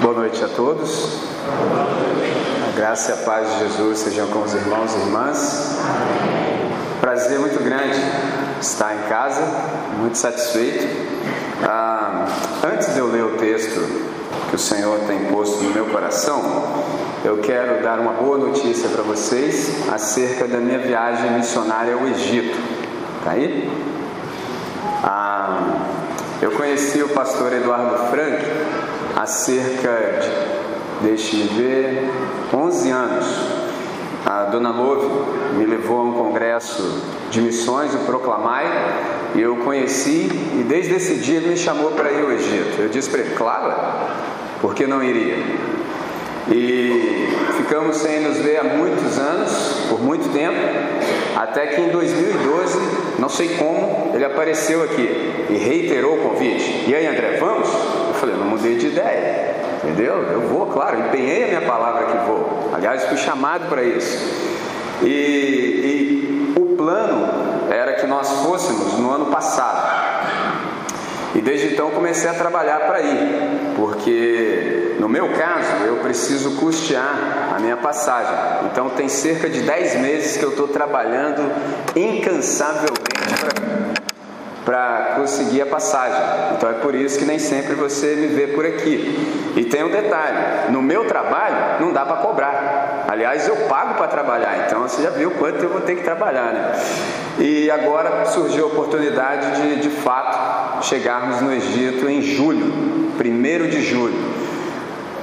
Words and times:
Boa 0.00 0.14
noite 0.14 0.44
a 0.44 0.48
todos. 0.48 1.18
A 2.68 2.76
graça 2.76 3.10
e 3.10 3.14
a 3.14 3.16
paz 3.24 3.52
de 3.52 3.58
Jesus 3.64 3.98
sejam 3.98 4.28
com 4.28 4.42
os 4.42 4.54
irmãos 4.54 4.94
e 4.94 4.98
irmãs. 4.98 5.76
Prazer 7.00 7.40
muito 7.40 7.60
grande 7.64 7.98
estar 8.60 8.94
em 8.94 9.08
casa, 9.08 9.42
muito 9.98 10.16
satisfeito. 10.16 10.86
Ah, 11.64 12.26
antes 12.72 12.94
de 12.94 13.00
eu 13.00 13.10
ler 13.10 13.24
o 13.24 13.30
texto 13.38 13.80
que 14.48 14.54
o 14.54 14.58
Senhor 14.58 15.00
tem 15.08 15.24
posto 15.32 15.64
no 15.64 15.70
meu 15.70 15.86
coração, 15.86 16.42
eu 17.24 17.38
quero 17.38 17.82
dar 17.82 17.98
uma 17.98 18.12
boa 18.12 18.38
notícia 18.38 18.88
para 18.90 19.02
vocês 19.02 19.88
acerca 19.92 20.46
da 20.46 20.58
minha 20.58 20.78
viagem 20.78 21.32
missionária 21.32 21.94
ao 21.94 22.06
Egito. 22.06 22.56
Tá 23.24 23.32
aí? 23.32 23.68
Ah, 25.02 25.86
eu 26.40 26.52
conheci 26.52 27.02
o 27.02 27.08
pastor 27.08 27.52
Eduardo 27.52 28.10
Frank 28.10 28.44
há 29.18 29.26
cerca 29.26 29.90
de, 30.20 31.08
deixe-me 31.08 31.48
ver, 31.48 32.08
11 32.54 32.90
anos. 32.90 33.26
A 34.24 34.44
dona 34.44 34.70
Love 34.70 35.08
me 35.56 35.66
levou 35.66 36.00
a 36.00 36.04
um 36.04 36.12
congresso 36.12 37.02
de 37.28 37.40
missões, 37.40 37.92
o 37.94 37.98
Proclamai, 37.98 38.66
e 39.34 39.40
eu 39.40 39.56
conheci, 39.56 40.30
e 40.60 40.64
desde 40.68 40.94
esse 40.94 41.16
dia 41.16 41.38
ele 41.38 41.48
me 41.48 41.56
chamou 41.56 41.90
para 41.92 42.12
ir 42.12 42.22
ao 42.22 42.30
Egito. 42.30 42.80
Eu 42.80 42.88
disse 42.88 43.10
para 43.10 43.20
ele, 43.20 43.34
claro, 43.34 43.74
por 44.60 44.72
que 44.72 44.86
não 44.86 45.02
iria? 45.02 45.38
E 46.50 47.28
ficamos 47.56 47.96
sem 47.96 48.20
nos 48.20 48.38
ver 48.38 48.58
há 48.58 48.64
muitos 48.64 49.18
anos, 49.18 49.50
por 49.88 50.00
muito 50.00 50.32
tempo, 50.32 50.58
até 51.36 51.66
que 51.66 51.80
em 51.80 51.88
2012, 51.88 52.78
não 53.18 53.28
sei 53.28 53.48
como, 53.56 54.12
ele 54.14 54.24
apareceu 54.24 54.84
aqui 54.84 55.46
e 55.50 55.56
reiterou 55.56 56.14
o 56.14 56.30
convite. 56.30 56.84
E 56.86 56.94
aí, 56.94 57.06
André, 57.06 57.36
vamos? 57.40 57.68
Falei, 58.28 58.36
não 58.36 58.46
mudei 58.46 58.76
de 58.76 58.88
ideia, 58.88 59.54
entendeu? 59.82 60.22
Eu 60.22 60.40
vou, 60.42 60.66
claro, 60.66 60.98
empenhei 61.00 61.44
a 61.44 61.46
minha 61.46 61.60
palavra 61.62 62.04
que 62.04 62.26
vou. 62.26 62.70
Aliás, 62.74 63.04
fui 63.04 63.16
chamado 63.16 63.68
para 63.68 63.82
isso. 63.82 64.18
E, 65.02 65.06
e 65.06 66.54
o 66.54 66.76
plano 66.76 67.26
era 67.70 67.94
que 67.94 68.06
nós 68.06 68.30
fôssemos 68.42 68.98
no 68.98 69.10
ano 69.10 69.26
passado. 69.26 70.28
E 71.34 71.40
desde 71.40 71.68
então 71.68 71.90
comecei 71.90 72.28
a 72.28 72.34
trabalhar 72.34 72.80
para 72.80 73.00
ir, 73.00 73.74
porque 73.76 74.96
no 74.98 75.08
meu 75.08 75.30
caso 75.32 75.84
eu 75.86 75.96
preciso 75.96 76.56
custear 76.56 77.54
a 77.56 77.58
minha 77.58 77.76
passagem. 77.76 78.34
Então 78.70 78.90
tem 78.90 79.08
cerca 79.08 79.48
de 79.48 79.62
10 79.62 80.00
meses 80.00 80.36
que 80.36 80.44
eu 80.44 80.50
estou 80.50 80.68
trabalhando 80.68 81.50
incansavelmente 81.96 82.98
para 83.40 83.97
conseguir 85.16 85.62
a 85.62 85.66
passagem. 85.66 86.20
Então 86.56 86.70
é 86.70 86.74
por 86.74 86.94
isso 86.94 87.18
que 87.18 87.24
nem 87.24 87.38
sempre 87.38 87.74
você 87.74 88.14
me 88.16 88.26
vê 88.28 88.48
por 88.48 88.66
aqui. 88.66 89.52
E 89.56 89.64
tem 89.64 89.84
um 89.84 89.90
detalhe: 89.90 90.70
no 90.70 90.82
meu 90.82 91.06
trabalho 91.06 91.80
não 91.80 91.92
dá 91.92 92.04
para 92.04 92.16
cobrar. 92.16 93.04
Aliás, 93.08 93.48
eu 93.48 93.56
pago 93.68 93.94
para 93.94 94.06
trabalhar, 94.06 94.66
então 94.66 94.82
você 94.82 95.02
já 95.02 95.10
viu 95.10 95.30
quanto 95.32 95.62
eu 95.62 95.70
vou 95.70 95.80
ter 95.80 95.96
que 95.96 96.02
trabalhar, 96.02 96.52
né? 96.52 96.72
E 97.38 97.70
agora 97.70 98.26
surgiu 98.26 98.64
a 98.64 98.66
oportunidade 98.68 99.62
de, 99.62 99.76
de 99.80 99.90
fato, 99.90 100.84
chegarmos 100.84 101.40
no 101.40 101.52
Egito 101.52 102.08
em 102.08 102.20
julho, 102.20 102.66
1 103.18 103.68
de 103.68 103.82
julho. 103.82 104.47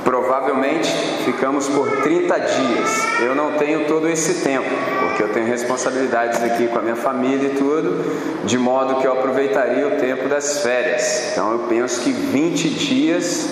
Provavelmente 0.05 0.87
ficamos 1.25 1.67
por 1.67 1.89
30 2.03 2.39
dias. 2.39 3.19
Eu 3.21 3.33
não 3.33 3.53
tenho 3.53 3.85
todo 3.85 4.07
esse 4.07 4.43
tempo, 4.43 4.69
porque 5.01 5.23
eu 5.23 5.33
tenho 5.33 5.47
responsabilidades 5.47 6.43
aqui 6.43 6.67
com 6.67 6.77
a 6.77 6.81
minha 6.83 6.95
família 6.95 7.47
e 7.47 7.55
tudo, 7.55 8.45
de 8.45 8.57
modo 8.57 9.01
que 9.01 9.07
eu 9.07 9.13
aproveitaria 9.13 9.87
o 9.87 9.99
tempo 9.99 10.29
das 10.29 10.61
férias. 10.61 11.31
Então 11.31 11.51
eu 11.51 11.59
penso 11.67 12.01
que 12.01 12.11
20 12.11 12.69
dias 12.69 13.49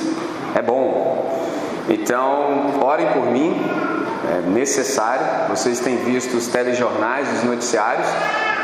é 0.54 0.62
bom. 0.62 1.44
Então, 1.90 2.80
orem 2.82 3.08
por 3.08 3.26
mim, 3.26 3.60
é 4.30 4.42
necessário. 4.42 5.26
Vocês 5.50 5.80
têm 5.80 5.98
visto 5.98 6.36
os 6.36 6.48
telejornais, 6.48 7.28
os 7.38 7.44
noticiários. 7.44 8.08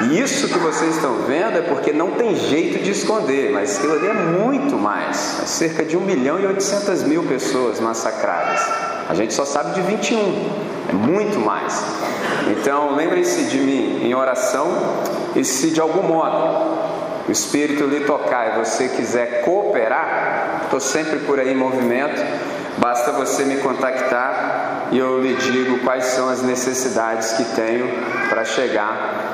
E 0.02 0.20
isso 0.20 0.48
que 0.48 0.58
vocês 0.60 0.96
estão 0.96 1.16
vendo 1.28 1.58
é 1.58 1.62
porque 1.62 1.92
não 1.92 2.12
tem 2.12 2.34
jeito 2.36 2.82
de 2.82 2.92
esconder, 2.92 3.52
mas 3.52 3.78
aquilo 3.78 3.94
ali 3.94 4.08
é 4.08 4.14
muito 4.14 4.78
mais. 4.78 5.42
É 5.44 5.46
cerca 5.46 5.84
de 5.84 5.98
1 5.98 6.02
milhão 6.02 6.40
e 6.40 6.46
800 6.46 7.04
mil 7.04 7.24
pessoas 7.24 7.82
massacradas. 7.82 8.62
A 9.10 9.14
gente 9.14 9.34
só 9.34 9.44
sabe 9.44 9.74
de 9.74 9.82
21, 9.82 10.50
é 10.90 10.94
muito 10.94 11.40
mais. 11.40 11.84
Então, 12.48 12.96
lembrem-se 12.96 13.46
de 13.46 13.58
mim 13.58 14.06
em 14.06 14.14
oração 14.14 14.68
e 15.36 15.44
se 15.44 15.72
de 15.72 15.82
algum 15.82 16.04
modo 16.04 16.80
o 17.28 17.32
Espírito 17.32 17.84
lhe 17.84 18.02
tocar 18.02 18.54
e 18.54 18.60
você 18.60 18.88
quiser 18.88 19.42
cooperar, 19.42 20.62
estou 20.64 20.80
sempre 20.80 21.20
por 21.20 21.40
aí 21.40 21.52
em 21.52 21.56
movimento, 21.56 22.22
basta 22.78 23.12
você 23.12 23.44
me 23.44 23.58
contactar 23.58 24.69
e 24.92 24.98
eu 24.98 25.22
lhe 25.22 25.36
digo 25.36 25.80
quais 25.80 26.06
são 26.06 26.30
as 26.30 26.42
necessidades 26.42 27.34
que 27.34 27.44
tenho 27.56 27.88
para 28.30 28.44
chegar 28.44 29.34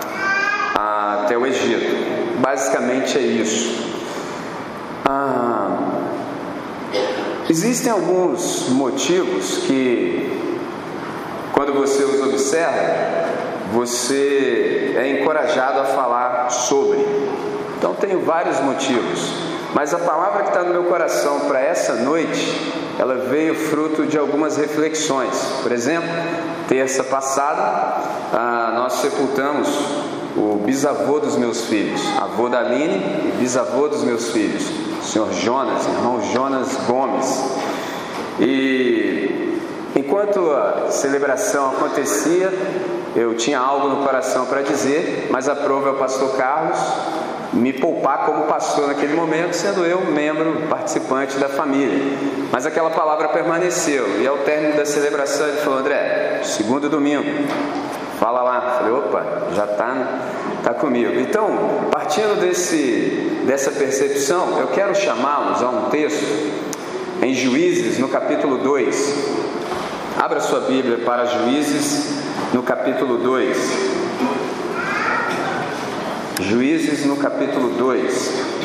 até 1.26 1.38
o 1.38 1.46
Egito. 1.46 2.40
Basicamente 2.40 3.18
é 3.18 3.22
isso. 3.22 3.96
Ah, 5.06 5.78
existem 7.50 7.92
alguns 7.92 8.70
motivos 8.70 9.60
que, 9.60 10.40
quando 11.54 11.74
você 11.74 12.04
os 12.04 12.22
observa, 12.22 13.26
você 13.72 14.94
é 14.98 15.22
encorajado 15.22 15.80
a 15.80 15.86
falar 15.86 16.50
sobre. 16.50 17.00
Então, 17.78 17.94
tenho 17.94 18.22
vários 18.22 18.60
motivos, 18.60 19.32
mas 19.74 19.94
a 19.94 20.00
palavra 20.00 20.44
que 20.44 20.50
está 20.50 20.64
no 20.64 20.72
meu 20.72 20.86
coração 20.86 21.42
para 21.42 21.60
essa 21.60 21.96
noite, 21.96 22.85
ela 22.98 23.16
veio 23.16 23.56
fruto 23.56 24.06
de 24.06 24.18
algumas 24.18 24.58
reflexões. 24.58 25.36
Por 25.62 25.72
exemplo, 25.72 26.10
terça 26.68 27.04
passada, 27.04 27.62
ah, 28.34 28.74
nós 28.76 28.94
sepultamos 28.94 29.68
o 30.36 30.62
bisavô 30.66 31.20
dos 31.20 31.38
meus 31.38 31.66
filhos, 31.66 32.02
avô 32.18 32.50
da 32.50 32.60
Aline 32.60 32.96
e 32.96 33.38
bisavô 33.40 33.88
dos 33.88 34.04
meus 34.04 34.32
filhos, 34.32 34.64
o 35.02 35.04
senhor 35.04 35.32
Jonas, 35.34 35.86
irmão 35.88 36.22
Jonas 36.34 36.76
Gomes. 36.88 37.44
E 38.40 39.60
enquanto 39.96 40.52
a 40.52 40.92
celebração 40.92 41.70
acontecia, 41.72 42.52
eu 43.16 43.36
tinha 43.36 43.60
algo 43.60 43.88
no 43.88 44.04
coração 44.04 44.46
para 44.46 44.62
dizer, 44.62 45.30
mas 45.32 45.48
aprove 45.48 45.88
ao 45.88 45.96
pastor 45.96 46.36
Carlos 46.36 46.78
me 47.56 47.74
poupar 47.74 48.26
como 48.26 48.44
pastor 48.44 48.88
naquele 48.88 49.16
momento, 49.16 49.54
sendo 49.54 49.86
eu 49.86 50.02
membro 50.02 50.68
participante 50.70 51.38
da 51.38 51.50
família. 51.50 52.18
Mas 52.52 52.66
aquela 52.66 52.92
palavra 52.92 53.30
permaneceu, 53.30 54.22
e 54.22 54.28
ao 54.28 54.38
término 54.40 54.76
da 54.76 54.86
celebração 54.86 55.48
ele 55.48 55.58
falou: 55.58 55.80
André, 55.80 56.42
segundo 56.44 56.90
domingo, 56.90 57.24
Fala 58.20 58.42
lá. 58.42 58.62
Falei, 58.78 58.94
opa, 58.94 59.24
já 59.54 59.66
está 59.66 60.20
tá 60.64 60.74
comigo. 60.74 61.20
Então, 61.20 61.88
partindo 61.92 62.40
desse, 62.40 63.42
dessa 63.46 63.72
percepção, 63.72 64.60
eu 64.60 64.68
quero 64.68 64.96
chamá-los 64.96 65.62
a 65.62 65.70
um 65.70 65.90
texto 65.90 66.24
em 67.22 67.34
Juízes, 67.34 68.00
no 68.00 68.08
capítulo 68.08 68.58
2. 68.60 69.46
Abra 70.18 70.40
sua 70.40 70.62
Bíblia 70.62 71.00
para 71.00 71.26
Juízes, 71.26 72.22
no 72.54 72.64
capítulo 72.64 73.18
2. 73.18 73.95
Juízes, 76.42 77.06
no 77.06 77.16
capítulo 77.16 77.70
2. 77.78 78.56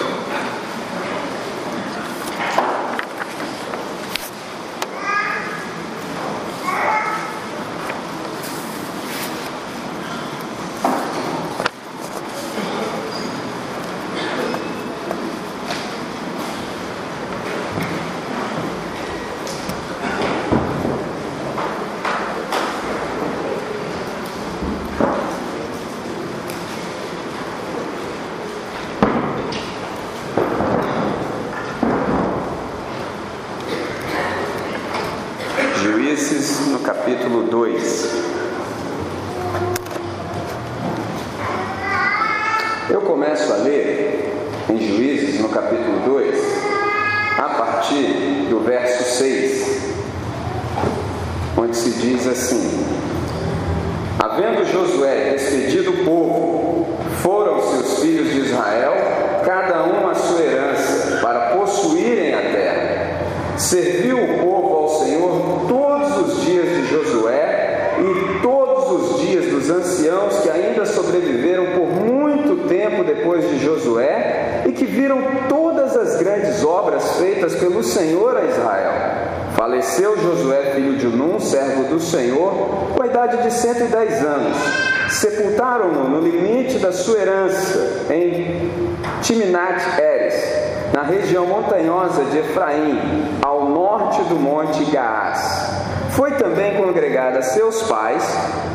Serviu 63.70 64.16
o 64.16 64.38
povo 64.38 64.60
grandes 76.20 76.62
obras 76.64 77.16
feitas 77.16 77.54
pelo 77.54 77.82
Senhor 77.82 78.36
a 78.36 78.44
Israel. 78.44 78.92
Faleceu 79.56 80.16
Josué, 80.18 80.72
filho 80.74 80.96
de 80.96 81.06
Num, 81.06 81.40
servo 81.40 81.84
do 81.84 81.98
Senhor, 81.98 82.52
com 82.94 83.02
a 83.02 83.06
idade 83.06 83.42
de 83.42 83.52
110 83.52 84.24
anos. 84.24 84.56
Sepultaram-no 85.10 86.08
no 86.08 86.20
limite 86.20 86.78
da 86.78 86.92
sua 86.92 87.18
herança, 87.18 88.06
em 88.10 88.70
Timnat 89.22 89.82
Eres, 89.98 90.34
na 90.92 91.02
região 91.02 91.46
montanhosa 91.46 92.24
de 92.24 92.38
Efraim, 92.38 93.38
ao 93.42 93.68
norte 93.68 94.22
do 94.24 94.36
monte 94.36 94.84
Gaás. 94.90 95.70
Foi 96.10 96.32
também 96.32 96.76
congregada 96.76 97.38
a 97.38 97.42
seus 97.42 97.82
pais 97.82 98.22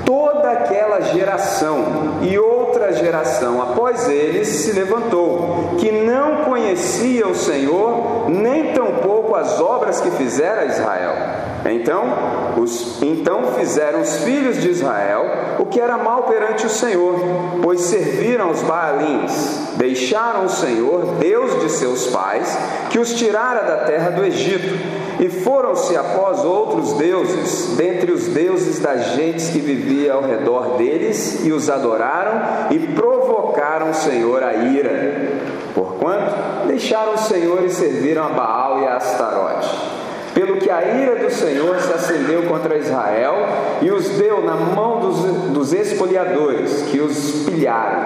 toda 0.05 0.51
aquela 0.51 1.01
geração, 1.01 2.19
e 2.21 2.37
outra 2.37 2.93
geração 2.93 3.61
após 3.61 4.09
eles 4.09 4.47
se 4.47 4.71
levantou, 4.73 5.75
que 5.79 5.91
não 5.91 6.45
conhecia 7.05 7.27
o 7.27 7.35
Senhor, 7.35 8.29
nem 8.29 8.73
tampouco 8.73 9.35
as 9.35 9.61
obras 9.61 10.01
que 10.01 10.09
fizera 10.11 10.65
Israel. 10.65 11.13
Então, 11.65 12.03
os, 12.57 13.01
então 13.01 13.53
fizeram 13.57 14.01
os 14.01 14.17
filhos 14.17 14.61
de 14.61 14.69
Israel 14.69 15.25
o 15.59 15.65
que 15.65 15.79
era 15.79 15.97
mal 15.97 16.23
perante 16.23 16.65
o 16.65 16.69
Senhor, 16.69 17.15
pois 17.61 17.81
serviram 17.81 18.51
os 18.51 18.61
Baalins, 18.61 19.73
deixaram 19.77 20.45
o 20.45 20.49
Senhor, 20.49 21.15
Deus 21.19 21.61
de 21.61 21.69
seus 21.71 22.07
pais, 22.07 22.57
que 22.89 22.99
os 22.99 23.13
tirara 23.13 23.61
da 23.61 23.77
terra 23.85 24.11
do 24.11 24.23
Egito, 24.23 24.75
e 25.19 25.29
foram-se 25.29 25.95
após 25.95 26.43
outros 26.43 26.93
deuses, 26.93 27.75
dentre 27.77 28.11
os 28.11 28.27
deuses 28.27 28.79
das 28.79 29.13
gentes 29.15 29.49
que 29.49 29.59
vivia 29.59 30.13
ao 30.13 30.21
redor 30.21 30.77
deles, 30.77 31.43
e 31.45 31.51
os 31.51 31.69
adoraram 31.69 32.67
e 32.71 32.79
provocaram 32.79 33.91
o 33.91 33.93
Senhor 33.93 34.43
a 34.43 34.53
ira. 34.53 35.24
Porquanto 35.75 36.65
deixaram 36.67 37.13
o 37.13 37.17
Senhor 37.17 37.63
e 37.63 37.69
serviram 37.69 38.25
a 38.25 38.29
Baal 38.29 38.81
e 38.81 38.87
a 38.87 38.95
Astarote 38.95 39.95
pelo 40.35 40.57
que 40.57 40.69
a 40.69 40.97
ira 40.97 41.15
do 41.15 41.31
Senhor 41.31 41.79
se 41.79 41.93
acendeu 41.93 42.43
contra 42.43 42.77
Israel 42.77 43.35
e 43.81 43.89
os 43.89 44.09
deu 44.09 44.43
na 44.43 44.53
mão 44.53 44.99
dos, 44.99 45.19
dos 45.53 45.71
espoliadores, 45.71 46.81
que 46.91 46.99
os 46.99 47.45
pilharam, 47.45 48.03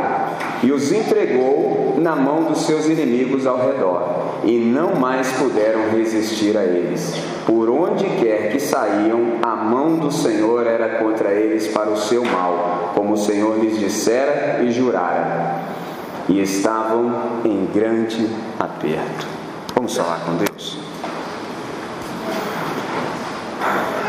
e 0.61 0.71
os 0.71 0.91
entregou 0.91 1.95
na 1.97 2.15
mão 2.15 2.43
dos 2.43 2.67
seus 2.67 2.85
inimigos 2.85 3.47
ao 3.47 3.57
redor, 3.57 4.41
e 4.43 4.59
não 4.59 4.93
mais 4.93 5.31
puderam 5.39 5.89
resistir 5.89 6.55
a 6.55 6.63
eles. 6.63 7.15
Por 7.47 7.67
onde 7.67 8.05
quer 8.05 8.51
que 8.51 8.59
saíam, 8.59 9.39
a 9.41 9.55
mão 9.55 9.95
do 9.95 10.11
Senhor 10.11 10.67
era 10.67 10.99
contra 10.99 11.31
eles 11.31 11.67
para 11.69 11.89
o 11.89 11.97
seu 11.97 12.23
mal, 12.23 12.91
como 12.93 13.13
o 13.13 13.17
Senhor 13.17 13.57
lhes 13.57 13.79
dissera 13.79 14.59
e 14.61 14.71
jurara. 14.71 15.79
E 16.29 16.41
estavam 16.41 17.41
em 17.43 17.65
grande 17.65 18.29
aperto. 18.57 19.27
Vamos 19.75 19.97
falar 19.97 20.19
com 20.19 20.35
Deus. 20.35 20.77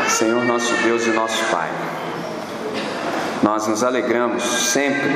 Senhor 0.07 0.45
nosso 0.45 0.71
Deus 0.83 1.07
e 1.07 1.09
nosso 1.09 1.43
Pai, 1.49 1.69
nós 3.41 3.65
nos 3.65 3.83
alegramos 3.83 4.43
sempre 4.43 5.09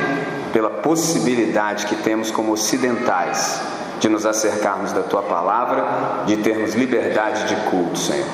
pela 0.52 0.68
possibilidade 0.68 1.86
que 1.86 1.94
temos 1.96 2.30
como 2.30 2.52
ocidentais 2.52 3.60
de 4.00 4.08
nos 4.08 4.26
acercarmos 4.26 4.92
da 4.92 5.02
Tua 5.02 5.22
palavra, 5.22 6.24
de 6.26 6.36
termos 6.38 6.74
liberdade 6.74 7.46
de 7.46 7.56
culto, 7.70 7.98
Senhor. 7.98 8.26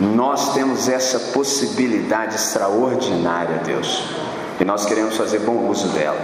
Nós 0.00 0.52
temos 0.52 0.88
essa 0.88 1.18
possibilidade 1.32 2.34
extraordinária, 2.34 3.62
Deus, 3.64 4.04
e 4.60 4.64
nós 4.64 4.84
queremos 4.84 5.16
fazer 5.16 5.38
bom 5.38 5.68
uso 5.68 5.88
dela. 5.88 6.20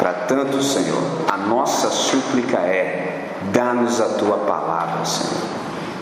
Para 0.00 0.14
tanto, 0.14 0.62
Senhor, 0.62 1.02
a 1.28 1.36
nossa 1.36 1.90
súplica 1.90 2.56
é: 2.56 3.28
dá-nos 3.52 4.00
a 4.00 4.08
Tua 4.14 4.38
palavra, 4.38 5.04
Senhor. 5.04 5.42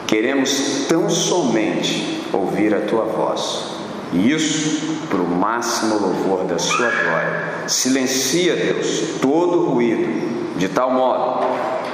Queremos 0.07 0.87
tão 0.89 1.11
somente 1.11 2.25
ouvir 2.33 2.73
a 2.75 2.81
tua 2.83 3.05
voz. 3.05 3.65
E 4.13 4.33
isso 4.33 5.07
para 5.11 5.21
o 5.21 5.29
máximo 5.29 5.99
louvor 5.99 6.45
da 6.45 6.59
sua 6.59 6.89
glória. 6.89 7.69
Silencia, 7.69 8.57
Deus, 8.57 9.21
todo 9.21 9.67
ruído, 9.67 10.57
de 10.57 10.69
tal 10.69 10.93
modo 10.93 11.47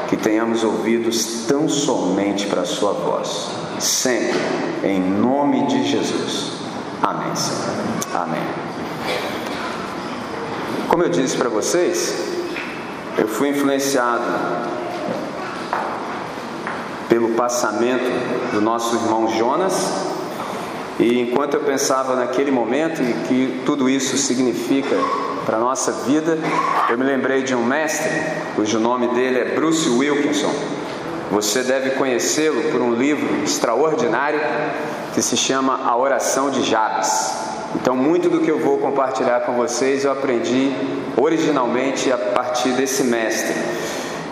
que 0.09 0.17
tenhamos 0.17 0.63
ouvidos 0.63 1.47
tão 1.49 1.69
somente 1.69 2.47
para 2.47 2.61
a 2.61 2.67
sua 2.67 2.93
voz. 2.93 3.49
Sempre, 3.81 4.39
em 4.85 5.01
nome 5.01 5.67
de 5.67 5.89
Jesus. 5.89 6.53
Amém, 7.03 7.35
Senhor. 7.35 7.75
Amém. 8.15 8.43
Como 10.89 11.03
eu 11.03 11.09
disse 11.09 11.37
para 11.37 11.49
vocês, 11.49 12.15
eu 13.19 13.27
fui 13.27 13.49
influenciado 13.49 14.25
pelo 17.09 17.31
passamento 17.31 18.05
do 18.53 18.61
nosso 18.61 18.95
irmão 18.97 19.29
Jonas 19.37 20.15
e 20.99 21.21
enquanto 21.21 21.55
eu 21.55 21.61
pensava 21.61 22.15
naquele 22.15 22.51
momento 22.51 23.03
e 23.03 23.13
que 23.27 23.63
tudo 23.65 23.89
isso 23.89 24.17
significa 24.17 24.97
para 25.45 25.57
a 25.57 25.61
nossa 25.61 25.91
vida, 26.07 26.39
eu 26.89 26.97
me 26.97 27.05
lembrei 27.05 27.43
de 27.43 27.55
um 27.55 27.65
mestre, 27.65 28.11
cujo 28.55 28.79
nome 28.79 29.09
dele 29.09 29.39
é 29.39 29.45
Bruce 29.55 29.89
Wilkinson. 29.89 30.53
Você 31.31 31.63
deve 31.63 31.91
conhecê-lo 31.91 32.71
por 32.71 32.81
um 32.81 32.95
livro 32.95 33.43
extraordinário 33.43 34.41
que 35.15 35.23
se 35.23 35.37
chama 35.37 35.81
A 35.85 35.97
Oração 35.97 36.51
de 36.51 36.63
Jabes. 36.63 37.54
Então, 37.77 37.97
muito 37.97 38.31
do 38.31 38.41
que 38.41 38.51
eu 38.51 38.59
vou 38.59 38.79
compartilhar 38.79 39.41
com 39.41 39.55
vocês 39.55 40.05
eu 40.05 40.13
aprendi 40.13 40.73
originalmente 41.17 42.11
a 42.13 42.17
partir 42.19 42.71
desse 42.71 43.05
mestre. 43.05 43.55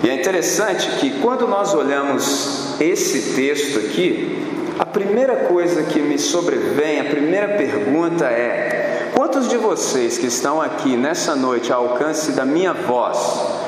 E 0.02 0.10
é 0.10 0.14
interessante 0.14 0.88
que 0.98 1.20
quando 1.20 1.46
nós 1.46 1.74
olhamos 1.74 2.80
esse 2.80 3.34
texto 3.34 3.78
aqui, 3.78 4.42
a 4.78 4.86
primeira 4.86 5.36
coisa 5.44 5.82
que 5.82 6.00
me 6.00 6.18
sobrevém, 6.18 7.00
a 7.00 7.04
primeira 7.04 7.48
pergunta 7.48 8.24
é: 8.24 9.10
quantos 9.14 9.48
de 9.48 9.56
vocês 9.56 10.18
que 10.18 10.26
estão 10.26 10.60
aqui 10.60 10.96
nessa 10.96 11.36
noite 11.36 11.72
ao 11.72 11.88
alcance 11.88 12.32
da 12.32 12.44
minha 12.44 12.72
voz 12.72 13.61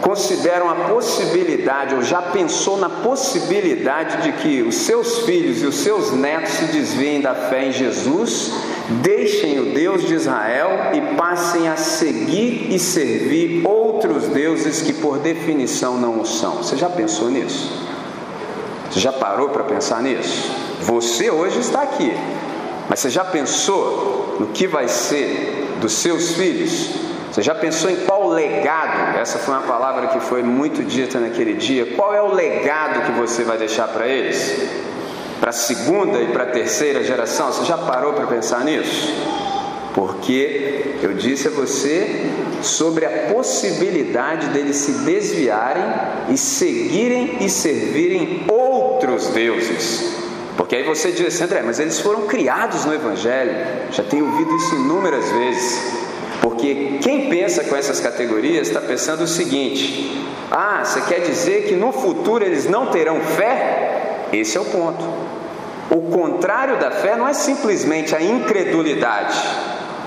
consideram 0.00 0.68
a 0.70 0.74
possibilidade 0.74 1.94
ou 1.94 2.02
já 2.02 2.22
pensou 2.22 2.78
na 2.78 2.88
possibilidade 2.88 4.22
de 4.22 4.32
que 4.32 4.62
os 4.62 4.74
seus 4.76 5.20
filhos 5.20 5.62
e 5.62 5.66
os 5.66 5.76
seus 5.76 6.12
netos 6.12 6.52
se 6.52 6.64
desviem 6.66 7.20
da 7.20 7.34
fé 7.34 7.66
em 7.66 7.72
Jesus, 7.72 8.52
deixem 9.02 9.60
o 9.60 9.74
Deus 9.74 10.06
de 10.06 10.14
Israel 10.14 10.92
e 10.94 11.16
passem 11.16 11.68
a 11.68 11.76
seguir 11.76 12.72
e 12.72 12.78
servir 12.78 13.66
outros 13.66 14.28
deuses 14.28 14.82
que 14.82 14.92
por 14.92 15.18
definição 15.18 15.98
não 15.98 16.20
o 16.20 16.26
são? 16.26 16.56
Você 16.56 16.76
já 16.76 16.88
pensou 16.88 17.30
nisso? 17.30 17.70
Você 18.90 19.00
já 19.00 19.12
parou 19.12 19.50
para 19.50 19.64
pensar 19.64 20.02
nisso? 20.02 20.50
Você 20.82 21.30
hoje 21.30 21.60
está 21.60 21.82
aqui, 21.82 22.12
mas 22.88 22.98
você 23.00 23.10
já 23.10 23.24
pensou 23.24 24.36
no 24.40 24.46
que 24.48 24.66
vai 24.66 24.88
ser 24.88 25.76
dos 25.80 25.92
seus 25.92 26.32
filhos? 26.32 27.09
Você 27.30 27.42
já 27.42 27.54
pensou 27.54 27.88
em 27.88 27.96
qual 27.96 28.28
legado? 28.28 29.16
Essa 29.16 29.38
foi 29.38 29.54
uma 29.54 29.62
palavra 29.62 30.08
que 30.08 30.18
foi 30.18 30.42
muito 30.42 30.82
dita 30.82 31.20
naquele 31.20 31.54
dia. 31.54 31.94
Qual 31.94 32.12
é 32.12 32.20
o 32.20 32.34
legado 32.34 33.06
que 33.06 33.12
você 33.12 33.44
vai 33.44 33.56
deixar 33.56 33.86
para 33.86 34.06
eles? 34.08 34.68
Para 35.38 35.50
a 35.50 35.52
segunda 35.52 36.20
e 36.20 36.26
para 36.32 36.42
a 36.42 36.46
terceira 36.46 37.04
geração? 37.04 37.52
Você 37.52 37.64
já 37.64 37.78
parou 37.78 38.14
para 38.14 38.26
pensar 38.26 38.64
nisso? 38.64 39.14
Porque 39.94 40.96
eu 41.02 41.14
disse 41.14 41.46
a 41.46 41.50
você 41.52 42.30
sobre 42.62 43.06
a 43.06 43.32
possibilidade 43.32 44.48
deles 44.48 44.76
se 44.76 44.92
desviarem 45.04 45.84
e 46.30 46.36
seguirem 46.36 47.36
e 47.40 47.48
servirem 47.48 48.44
outros 48.48 49.28
deuses. 49.28 50.16
Porque 50.56 50.74
aí 50.74 50.82
você 50.82 51.12
diz 51.12 51.26
assim, 51.26 51.44
André, 51.44 51.62
mas 51.62 51.78
eles 51.78 52.00
foram 52.00 52.26
criados 52.26 52.84
no 52.84 52.92
Evangelho. 52.92 53.54
Já 53.92 54.02
tenho 54.02 54.26
ouvido 54.26 54.54
isso 54.56 54.74
inúmeras 54.74 55.30
vezes. 55.30 56.09
Porque 56.40 56.98
quem 57.02 57.28
pensa 57.28 57.64
com 57.64 57.76
essas 57.76 58.00
categorias 58.00 58.68
está 58.68 58.80
pensando 58.80 59.24
o 59.24 59.28
seguinte: 59.28 60.26
ah, 60.50 60.82
você 60.84 61.00
quer 61.02 61.20
dizer 61.20 61.68
que 61.68 61.74
no 61.74 61.92
futuro 61.92 62.44
eles 62.44 62.68
não 62.68 62.86
terão 62.86 63.20
fé? 63.20 64.26
Esse 64.32 64.56
é 64.56 64.60
o 64.60 64.64
ponto. 64.64 65.04
O 65.90 66.10
contrário 66.10 66.78
da 66.78 66.90
fé 66.90 67.16
não 67.16 67.28
é 67.28 67.34
simplesmente 67.34 68.14
a 68.14 68.22
incredulidade. 68.22 69.38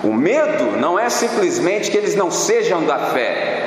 O 0.04 0.14
medo 0.14 0.78
não 0.80 0.98
é 0.98 1.10
simplesmente 1.10 1.92
que 1.92 1.98
eles 1.98 2.16
não 2.16 2.32
sejam 2.32 2.86
da 2.86 3.00
fé. 3.00 3.64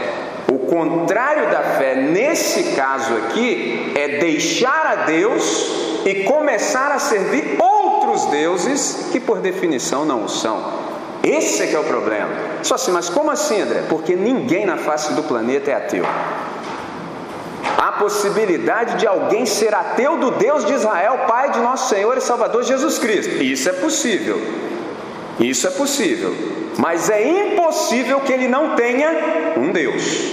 O 0.50 0.58
contrário 0.60 1.50
da 1.50 1.60
fé, 1.60 1.94
nesse 1.94 2.74
caso 2.74 3.14
aqui, 3.16 3.92
é 3.94 4.18
deixar 4.18 4.86
a 4.86 4.94
Deus 5.06 6.02
e 6.04 6.24
começar 6.24 6.92
a 6.92 6.98
servir 6.98 7.58
outros 7.58 8.26
deuses 8.26 9.08
que 9.12 9.20
por 9.20 9.38
definição 9.38 10.04
não 10.04 10.24
o 10.24 10.28
são. 10.28 10.85
Esse 11.26 11.64
é 11.64 11.66
que 11.66 11.74
é 11.74 11.78
o 11.80 11.82
problema. 11.82 12.30
Só 12.62 12.76
assim, 12.76 12.92
mas 12.92 13.08
como 13.08 13.32
assim, 13.32 13.60
André? 13.60 13.82
Porque 13.88 14.14
ninguém 14.14 14.64
na 14.64 14.76
face 14.76 15.12
do 15.14 15.24
planeta 15.24 15.72
é 15.72 15.74
ateu. 15.74 16.04
Há 17.76 17.92
possibilidade 17.92 18.96
de 18.96 19.08
alguém 19.08 19.44
ser 19.44 19.74
ateu 19.74 20.18
do 20.18 20.30
Deus 20.30 20.64
de 20.64 20.72
Israel, 20.72 21.24
Pai 21.26 21.50
de 21.50 21.58
nosso 21.58 21.88
Senhor 21.88 22.16
e 22.16 22.20
Salvador 22.20 22.62
Jesus 22.62 22.96
Cristo. 22.98 23.42
Isso 23.42 23.68
é 23.68 23.72
possível. 23.72 24.40
Isso 25.40 25.66
é 25.66 25.70
possível, 25.70 26.32
mas 26.78 27.10
é 27.10 27.22
impossível 27.22 28.20
que 28.20 28.32
ele 28.32 28.48
não 28.48 28.76
tenha 28.76 29.54
um 29.56 29.70
Deus. 29.70 30.32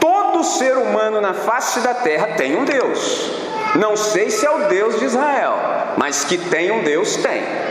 Todo 0.00 0.44
ser 0.44 0.76
humano 0.76 1.20
na 1.20 1.32
face 1.32 1.80
da 1.80 1.94
terra 1.94 2.34
tem 2.36 2.56
um 2.56 2.64
Deus. 2.64 3.30
Não 3.76 3.96
sei 3.96 4.30
se 4.30 4.44
é 4.44 4.50
o 4.50 4.68
Deus 4.68 4.98
de 4.98 5.06
Israel, 5.06 5.54
mas 5.96 6.24
que 6.24 6.36
tem 6.36 6.70
um 6.70 6.82
Deus, 6.82 7.16
tem. 7.16 7.67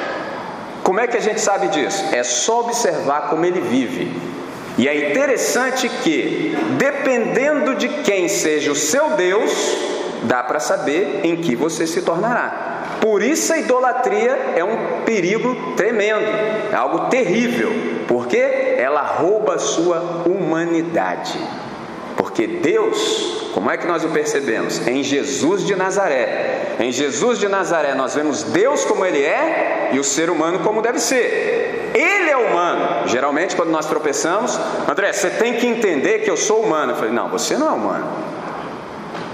Como 0.88 1.02
é 1.02 1.06
que 1.06 1.18
a 1.18 1.20
gente 1.20 1.42
sabe 1.42 1.68
disso? 1.68 2.02
É 2.14 2.24
só 2.24 2.62
observar 2.62 3.30
como 3.30 3.44
ele 3.44 3.60
vive. 3.60 4.10
E 4.78 4.88
é 4.88 5.10
interessante 5.10 5.90
que, 5.90 6.58
dependendo 6.78 7.76
de 7.76 7.90
quem 7.90 8.30
seja 8.30 8.72
o 8.72 8.76
seu 8.76 9.10
Deus, 9.10 9.52
dá 10.24 10.42
para 10.42 10.62
saber 10.62 11.26
em 11.26 11.36
que 11.36 11.58
você 11.58 11.86
se 11.86 12.04
tornará. 12.04 13.00
Por 13.02 13.22
isso 13.22 13.52
a 13.52 13.58
idolatria 13.58 14.54
é 14.56 14.64
um 14.64 15.02
perigo 15.04 15.74
tremendo, 15.76 16.24
é 16.72 16.76
algo 16.78 17.10
terrível, 17.10 17.70
porque 18.08 18.38
ela 18.38 19.02
rouba 19.02 19.56
a 19.56 19.60
sua 19.60 20.24
humanidade. 20.26 21.38
Porque 22.18 22.48
Deus, 22.48 23.52
como 23.54 23.70
é 23.70 23.78
que 23.78 23.88
nós 23.88 24.04
o 24.04 24.10
percebemos? 24.10 24.86
Em 24.88 25.04
Jesus 25.04 25.64
de 25.64 25.76
Nazaré. 25.76 26.76
Em 26.80 26.92
Jesus 26.92 27.40
de 27.40 27.48
Nazaré 27.48 27.94
nós 27.94 28.16
vemos 28.16 28.44
Deus 28.44 28.84
como 28.84 29.06
ele 29.06 29.24
é 29.24 29.92
e 29.94 30.00
o 30.00 30.04
ser 30.04 30.30
humano 30.30 30.60
como 30.60 30.82
deve 30.82 31.00
ser. 31.00 31.92
Ele 31.94 32.30
é 32.30 32.36
humano. 32.36 33.08
Geralmente 33.08 33.56
quando 33.56 33.70
nós 33.70 33.86
tropeçamos, 33.86 34.60
André, 34.90 35.14
você 35.14 35.30
tem 35.30 35.54
que 35.54 35.68
entender 35.68 36.20
que 36.20 36.30
eu 36.30 36.36
sou 36.36 36.62
humano. 36.62 36.94
Eu 36.94 36.96
falei, 36.98 37.12
não, 37.12 37.30
você 37.30 37.56
não 37.56 37.68
é 37.68 37.72
humano. 37.72 38.08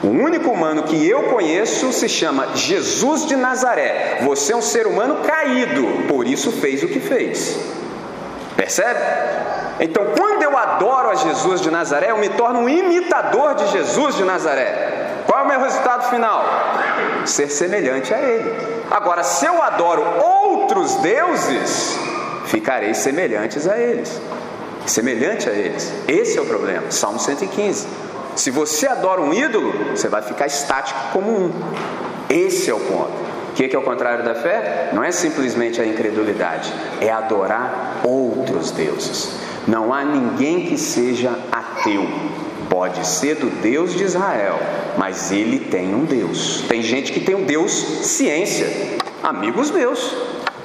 O 0.04 0.10
único 0.10 0.52
humano 0.52 0.84
que 0.84 1.08
eu 1.08 1.24
conheço 1.24 1.94
se 1.94 2.10
chama 2.10 2.50
Jesus 2.56 3.26
de 3.26 3.38
Nazaré. 3.38 4.20
Você 4.24 4.52
é 4.52 4.56
um 4.56 4.62
ser 4.62 4.86
humano 4.86 5.24
caído, 5.24 6.06
por 6.10 6.28
isso 6.28 6.52
fez 6.52 6.84
o 6.84 6.90
que 6.90 7.00
fez. 7.00 7.58
Percebe? 8.56 9.00
Então, 9.80 10.06
quando 10.18 10.44
eu 10.44 10.58
adoro 10.58 11.10
a 11.10 11.16
Jesus 11.16 11.62
de 11.62 11.72
Nazaré, 11.72 12.12
eu 12.12 12.18
me 12.18 12.30
torno 12.30 12.60
um 12.60 12.70
imitador 12.70 13.56
de 13.56 13.68
Jesus 13.72 14.16
de 14.16 14.24
Nazaré. 14.24 15.24
Qual 15.26 15.40
é 15.40 15.44
o 15.44 15.48
meu 15.48 15.62
resultado 15.62 16.10
final? 16.10 16.44
Ser 17.26 17.50
semelhante 17.50 18.14
a 18.14 18.20
Ele. 18.20 18.74
Agora, 18.92 19.24
se 19.24 19.46
eu 19.46 19.62
adoro 19.62 20.04
outros 20.22 20.96
deuses, 20.96 21.98
ficarei 22.46 22.94
semelhantes 22.94 23.68
a 23.68 23.78
eles. 23.78 24.22
Semelhante 24.86 25.50
a 25.50 25.54
eles. 25.54 25.92
Esse 26.08 26.38
é 26.38 26.42
o 26.42 26.46
problema. 26.46 26.92
Salmo 26.92 27.20
115. 27.20 27.88
Se 28.36 28.52
você 28.52 28.88
adora 28.88 29.22
um 29.22 29.34
ídolo, 29.34 29.96
você 29.96 30.08
vai 30.08 30.22
ficar 30.22 30.46
estático 30.46 31.00
como 31.12 31.32
um. 31.32 31.52
Esse 32.30 32.70
é 32.70 32.74
o 32.74 32.80
ponto. 32.80 33.33
O 33.54 33.56
que 33.56 33.76
é 33.76 33.78
o 33.78 33.84
contrário 33.84 34.26
da 34.26 34.34
fé? 34.34 34.90
Não 34.94 35.04
é 35.04 35.12
simplesmente 35.12 35.80
a 35.80 35.86
incredulidade, 35.86 36.74
é 37.00 37.12
adorar 37.12 38.02
outros 38.04 38.72
deuses. 38.72 39.36
Não 39.68 39.94
há 39.94 40.04
ninguém 40.04 40.66
que 40.66 40.76
seja 40.76 41.38
ateu. 41.52 42.04
Pode 42.68 43.06
ser 43.06 43.36
do 43.36 43.52
Deus 43.62 43.94
de 43.94 44.06
Israel, 44.06 44.58
mas 44.98 45.32
ele 45.32 45.60
tem 45.60 45.94
um 45.94 46.04
Deus. 46.04 46.64
Tem 46.68 46.82
gente 46.82 47.14
que 47.14 47.20
tem 47.20 47.36
um 47.36 47.44
Deus 47.44 47.72
ciência, 47.72 48.98
amigos 49.22 49.70
meus. 49.70 50.18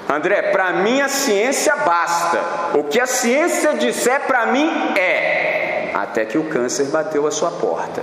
André, 0.08 0.40
para 0.50 0.72
mim 0.72 1.02
a 1.02 1.08
ciência 1.08 1.76
basta. 1.76 2.40
O 2.72 2.84
que 2.84 2.98
a 2.98 3.06
ciência 3.06 3.74
disser 3.74 4.22
para 4.26 4.46
mim 4.46 4.66
é 4.96 5.90
até 5.92 6.24
que 6.24 6.38
o 6.38 6.44
câncer 6.44 6.86
bateu 6.86 7.26
a 7.26 7.30
sua 7.30 7.50
porta. 7.50 8.02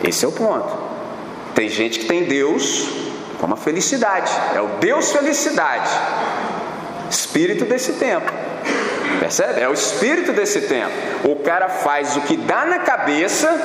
Esse 0.00 0.24
é 0.24 0.28
o 0.28 0.32
ponto. 0.32 0.89
Tem 1.60 1.68
gente 1.68 1.98
que 1.98 2.06
tem 2.06 2.24
Deus 2.24 2.88
como 3.38 3.52
a 3.52 3.56
felicidade, 3.58 4.32
é 4.56 4.62
o 4.62 4.78
Deus 4.80 5.12
felicidade, 5.12 5.90
espírito 7.10 7.66
desse 7.66 7.92
tempo. 7.92 8.32
Percebe? 9.18 9.60
É 9.60 9.68
o 9.68 9.74
espírito 9.74 10.32
desse 10.32 10.62
tempo. 10.62 10.90
O 11.22 11.36
cara 11.36 11.68
faz 11.68 12.16
o 12.16 12.22
que 12.22 12.38
dá 12.38 12.64
na 12.64 12.78
cabeça, 12.78 13.60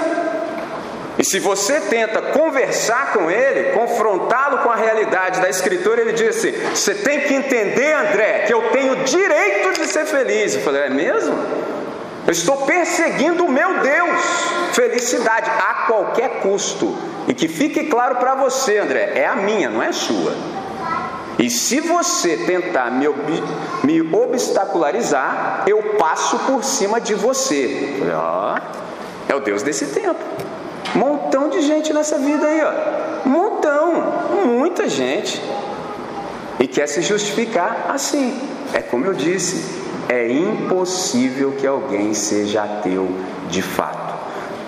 e 1.17 1.23
se 1.23 1.39
você 1.39 1.79
tenta 1.79 2.21
conversar 2.21 3.13
com 3.13 3.31
ele, 3.31 3.71
confrontá-lo 3.71 4.57
com 4.57 4.69
a 4.69 4.75
realidade 4.75 5.39
da 5.39 5.49
Escritura, 5.49 6.01
ele 6.01 6.11
diz 6.11 6.35
assim: 6.35 6.51
Você 6.71 6.95
tem 6.95 7.21
que 7.21 7.33
entender, 7.33 7.93
André, 7.93 8.39
que 8.45 8.53
eu 8.53 8.71
tenho 8.71 9.05
direito 9.05 9.71
de 9.71 9.87
ser 9.87 10.05
feliz. 10.05 10.53
Eu 10.53 10.61
falei: 10.63 10.81
É 10.81 10.89
mesmo? 10.89 11.33
Eu 12.25 12.31
estou 12.31 12.57
perseguindo 12.65 13.45
o 13.45 13.51
meu 13.51 13.81
Deus, 13.81 14.21
felicidade 14.73 15.49
a 15.49 15.85
qualquer 15.87 16.41
custo. 16.41 16.95
E 17.27 17.33
que 17.33 17.47
fique 17.47 17.85
claro 17.85 18.15
para 18.15 18.35
você, 18.35 18.79
André, 18.79 19.11
é 19.15 19.27
a 19.27 19.35
minha, 19.35 19.69
não 19.69 19.81
é 19.81 19.87
a 19.87 19.93
sua. 19.93 20.33
E 21.37 21.49
se 21.49 21.81
você 21.81 22.37
tentar 22.37 22.89
me, 22.91 23.07
ob 23.07 23.43
me 23.83 24.01
obstacularizar, 24.01 25.63
eu 25.67 25.95
passo 25.97 26.39
por 26.39 26.63
cima 26.63 26.99
de 26.99 27.13
você. 27.13 28.01
Ó, 28.15 28.57
é 29.27 29.35
o 29.35 29.39
Deus 29.39 29.61
desse 29.61 29.87
tempo. 29.87 30.19
Montão 30.95 31.49
de 31.49 31.61
gente 31.61 31.91
nessa 31.93 32.17
vida 32.17 32.47
aí, 32.47 32.61
ó. 32.63 33.27
Montão, 33.27 34.13
muita 34.45 34.87
gente. 34.87 35.41
E 36.59 36.67
quer 36.67 36.87
se 36.87 37.01
justificar 37.01 37.87
assim. 37.89 38.39
É 38.73 38.81
como 38.81 39.05
eu 39.05 39.13
disse, 39.13 39.84
é 40.07 40.31
impossível 40.31 41.53
que 41.53 41.65
alguém 41.65 42.13
seja 42.13 42.63
ateu 42.63 43.09
de 43.49 43.61
fato. 43.61 44.15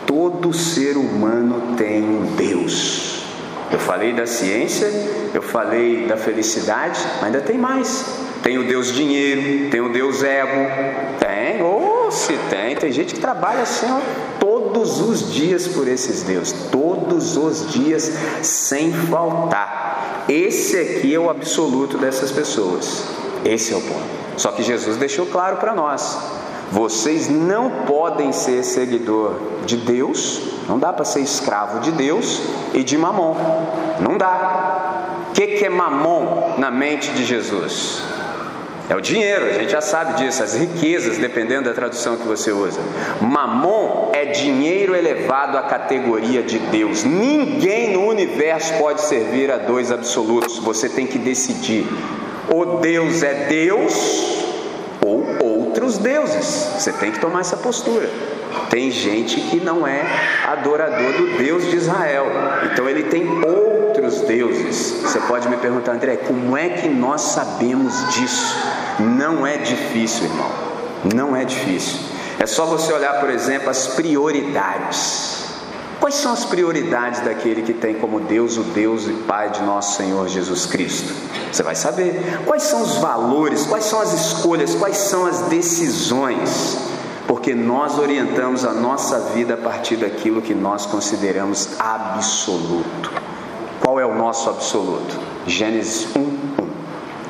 Todo 0.06 0.54
ser 0.54 0.98
humano 0.98 1.76
tem 1.76 2.04
um 2.04 2.36
Deus. 2.36 3.24
Eu 3.72 3.80
falei 3.80 4.14
da 4.14 4.26
ciência, 4.26 4.90
eu 5.34 5.42
falei 5.42 6.08
da 6.08 6.16
felicidade, 6.16 7.00
mas 7.16 7.26
ainda 7.26 7.42
tem 7.42 7.58
mais. 7.58 8.06
Tem 8.42 8.58
o 8.58 8.66
Deus 8.66 8.94
dinheiro, 8.94 9.70
tem 9.70 9.82
o 9.82 9.92
Deus 9.92 10.24
ego, 10.24 10.70
tem, 11.20 11.62
ou 11.62 12.06
oh, 12.08 12.12
se 12.12 12.34
tem, 12.50 12.76
tem 12.76 12.92
gente 12.92 13.16
que 13.16 13.20
trabalha 13.20 13.64
assim 13.64 13.88
ó, 13.92 14.00
todos 14.40 15.02
os 15.02 15.34
dias 15.34 15.68
por 15.68 15.88
esses 15.88 16.24
deuses, 16.24 16.54
todos 16.72 17.36
os 17.36 17.70
dias 17.74 18.12
sem 18.42 18.94
faltar. 18.94 20.26
Esse 20.30 20.78
aqui 20.78 21.14
é 21.14 21.20
o 21.20 21.30
absoluto 21.30 21.98
dessas 21.98 22.32
pessoas. 22.32 23.06
Esse 23.44 23.74
é 23.74 23.76
o 23.76 23.82
ponto. 23.82 24.17
Só 24.38 24.52
que 24.52 24.64
Jesus 24.64 24.96
deixou 24.96 25.26
claro 25.26 25.58
para 25.58 25.74
nós: 25.74 26.18
vocês 26.72 27.28
não 27.28 27.70
podem 27.86 28.32
ser 28.32 28.64
seguidor 28.64 29.34
de 29.66 29.78
Deus, 29.78 30.42
não 30.70 30.78
dá 30.78 30.94
para 30.94 31.04
ser 31.04 31.22
escravo 31.22 31.80
de 31.80 31.92
Deus 31.92 32.42
e 32.74 32.84
de 32.84 32.98
Mamon. 32.98 33.36
Não 34.00 34.18
dá. 34.18 35.28
O 35.30 35.34
que, 35.34 35.48
que 35.48 35.66
é 35.66 35.70
Mamon 35.70 36.56
na 36.58 36.72
mente 36.72 37.12
de 37.12 37.26
Jesus? 37.26 38.04
É 38.90 38.96
o 38.96 39.02
dinheiro, 39.02 39.48
a 39.48 39.54
gente 39.54 39.72
já 39.72 39.82
sabe 39.82 40.14
disso, 40.14 40.42
as 40.42 40.54
riquezas, 40.54 41.18
dependendo 41.18 41.66
da 41.68 41.74
tradução 41.74 42.16
que 42.16 42.26
você 42.26 42.54
usa. 42.54 42.80
Mamon 43.20 44.12
é 44.14 44.26
dinheiro 44.26 44.96
elevado 44.96 45.58
à 45.58 45.64
categoria 45.64 46.42
de 46.42 46.58
Deus. 46.58 47.04
Ninguém 47.04 47.92
no 47.92 48.08
universo 48.08 48.74
pode 48.76 49.02
servir 49.02 49.52
a 49.52 49.58
dois 49.58 49.92
absolutos. 49.92 50.60
Você 50.60 50.88
tem 50.88 51.06
que 51.06 51.20
decidir 51.20 51.86
ou 52.50 52.80
Deus 52.80 53.24
é 53.24 53.46
Deus 53.46 54.44
ou 55.02 55.26
outros 55.42 55.98
deuses. 55.98 56.46
Você 56.78 56.92
tem 56.94 57.12
que 57.12 57.20
tomar 57.20 57.42
essa 57.42 57.58
postura. 57.58 58.10
Tem 58.70 58.92
gente 58.92 59.40
que 59.42 59.60
não 59.60 59.88
é 59.88 60.04
adorador 60.46 61.14
do 61.14 61.38
Deus 61.38 61.70
de 61.70 61.76
Israel, 61.76 62.26
então 62.72 62.90
ele 62.90 63.04
tem 63.04 63.28
outros 63.44 64.22
deuses. 64.22 65.02
Você 65.02 65.20
pode 65.22 65.48
me 65.48 65.58
perguntar, 65.58 65.94
André, 65.94 66.18
como 66.18 66.58
é 66.58 66.70
que 66.70 66.88
nós 66.90 67.22
sabemos 67.22 68.14
disso? 68.14 68.56
Não 69.00 69.46
é 69.46 69.58
difícil, 69.58 70.26
irmão. 70.26 70.50
Não 71.16 71.36
é 71.36 71.46
difícil. 71.46 72.00
É 72.40 72.46
só 72.46 72.66
você 72.66 72.92
olhar, 72.92 73.20
por 73.20 73.30
exemplo, 73.30 73.70
as 73.70 73.88
prioridades. 73.88 75.47
Quais 76.00 76.16
são 76.16 76.32
as 76.32 76.46
prioridades 76.46 77.22
daquele 77.22 77.64
que 77.64 77.74
tem 77.74 77.96
como 77.96 78.20
Deus 78.20 78.58
o 78.58 78.64
Deus 78.64 79.08
e 79.08 79.14
Pai 79.28 79.50
de 79.50 79.62
nosso 79.64 79.98
Senhor 79.98 80.28
Jesus 80.28 80.66
Cristo? 80.66 81.14
Você 81.52 81.64
vai 81.64 81.76
saber. 81.76 82.42
Quais 82.46 82.64
são 82.64 82.84
os 82.84 82.98
valores, 82.98 83.66
quais 83.66 83.86
são 83.86 84.00
as 84.00 84.14
escolhas, 84.14 84.76
quais 84.76 84.98
são 84.98 85.26
as 85.26 85.42
decisões? 85.44 86.78
Porque 87.28 87.56
nós 87.56 87.98
orientamos 87.98 88.64
a 88.64 88.74
nossa 88.74 89.20
vida 89.32 89.56
a 89.56 89.58
partir 89.58 89.98
daquilo 89.98 90.42
que 90.42 90.54
nós 90.54 90.86
consideramos 90.86 91.70
absoluto. 91.80 93.12
Qual 93.82 94.00
é 94.00 94.06
o 94.06 94.16
nosso 94.16 94.50
absoluto? 94.50 95.20
Gênesis 95.48 96.08
1, 96.16 96.20
1. 96.20 96.38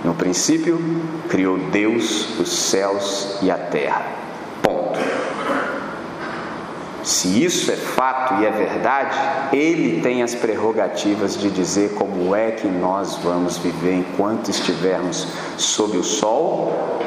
No 0.04 0.14
princípio, 0.14 0.80
criou 1.30 1.58
Deus 1.58 2.38
os 2.40 2.50
céus 2.50 3.38
e 3.42 3.50
a 3.50 3.58
terra. 3.58 4.27
Se 7.08 7.42
isso 7.42 7.72
é 7.72 7.78
fato 7.78 8.42
e 8.42 8.46
é 8.46 8.52
verdade, 8.52 9.18
ele 9.54 10.02
tem 10.02 10.22
as 10.22 10.36
prerrogativas 10.36 11.38
de 11.38 11.50
dizer 11.50 11.94
como 11.94 12.36
é 12.36 12.52
que 12.52 12.68
nós 12.68 13.16
vamos 13.24 13.58
viver 13.58 13.94
enquanto 13.94 14.50
estivermos 14.52 15.26
sob 15.56 15.98
o 15.98 16.04
sol 16.04 17.00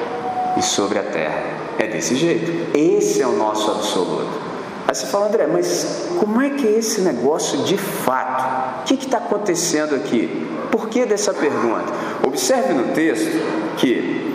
e 0.57 0.63
sobre 0.63 0.99
a 0.99 1.03
terra. 1.03 1.43
É 1.79 1.87
desse 1.87 2.17
jeito. 2.17 2.75
Esse 2.75 3.21
é 3.21 3.27
o 3.27 3.33
nosso 3.33 3.71
absoluto. 3.71 4.41
Aí 4.89 4.95
você 4.95 5.05
fala, 5.05 5.27
André, 5.27 5.47
mas 5.47 6.09
como 6.19 6.41
é 6.41 6.49
que 6.49 6.67
é 6.67 6.79
esse 6.79 7.03
negócio 7.03 7.59
de 7.65 7.77
fato? 7.77 8.81
O 8.81 8.85
que 8.85 8.95
está 8.95 9.19
acontecendo 9.19 9.95
aqui? 9.95 10.49
Por 10.71 10.89
que 10.89 11.05
dessa 11.05 11.35
pergunta? 11.35 11.93
Observe 12.23 12.73
no 12.73 12.95
texto 12.95 13.77
que 13.77 14.35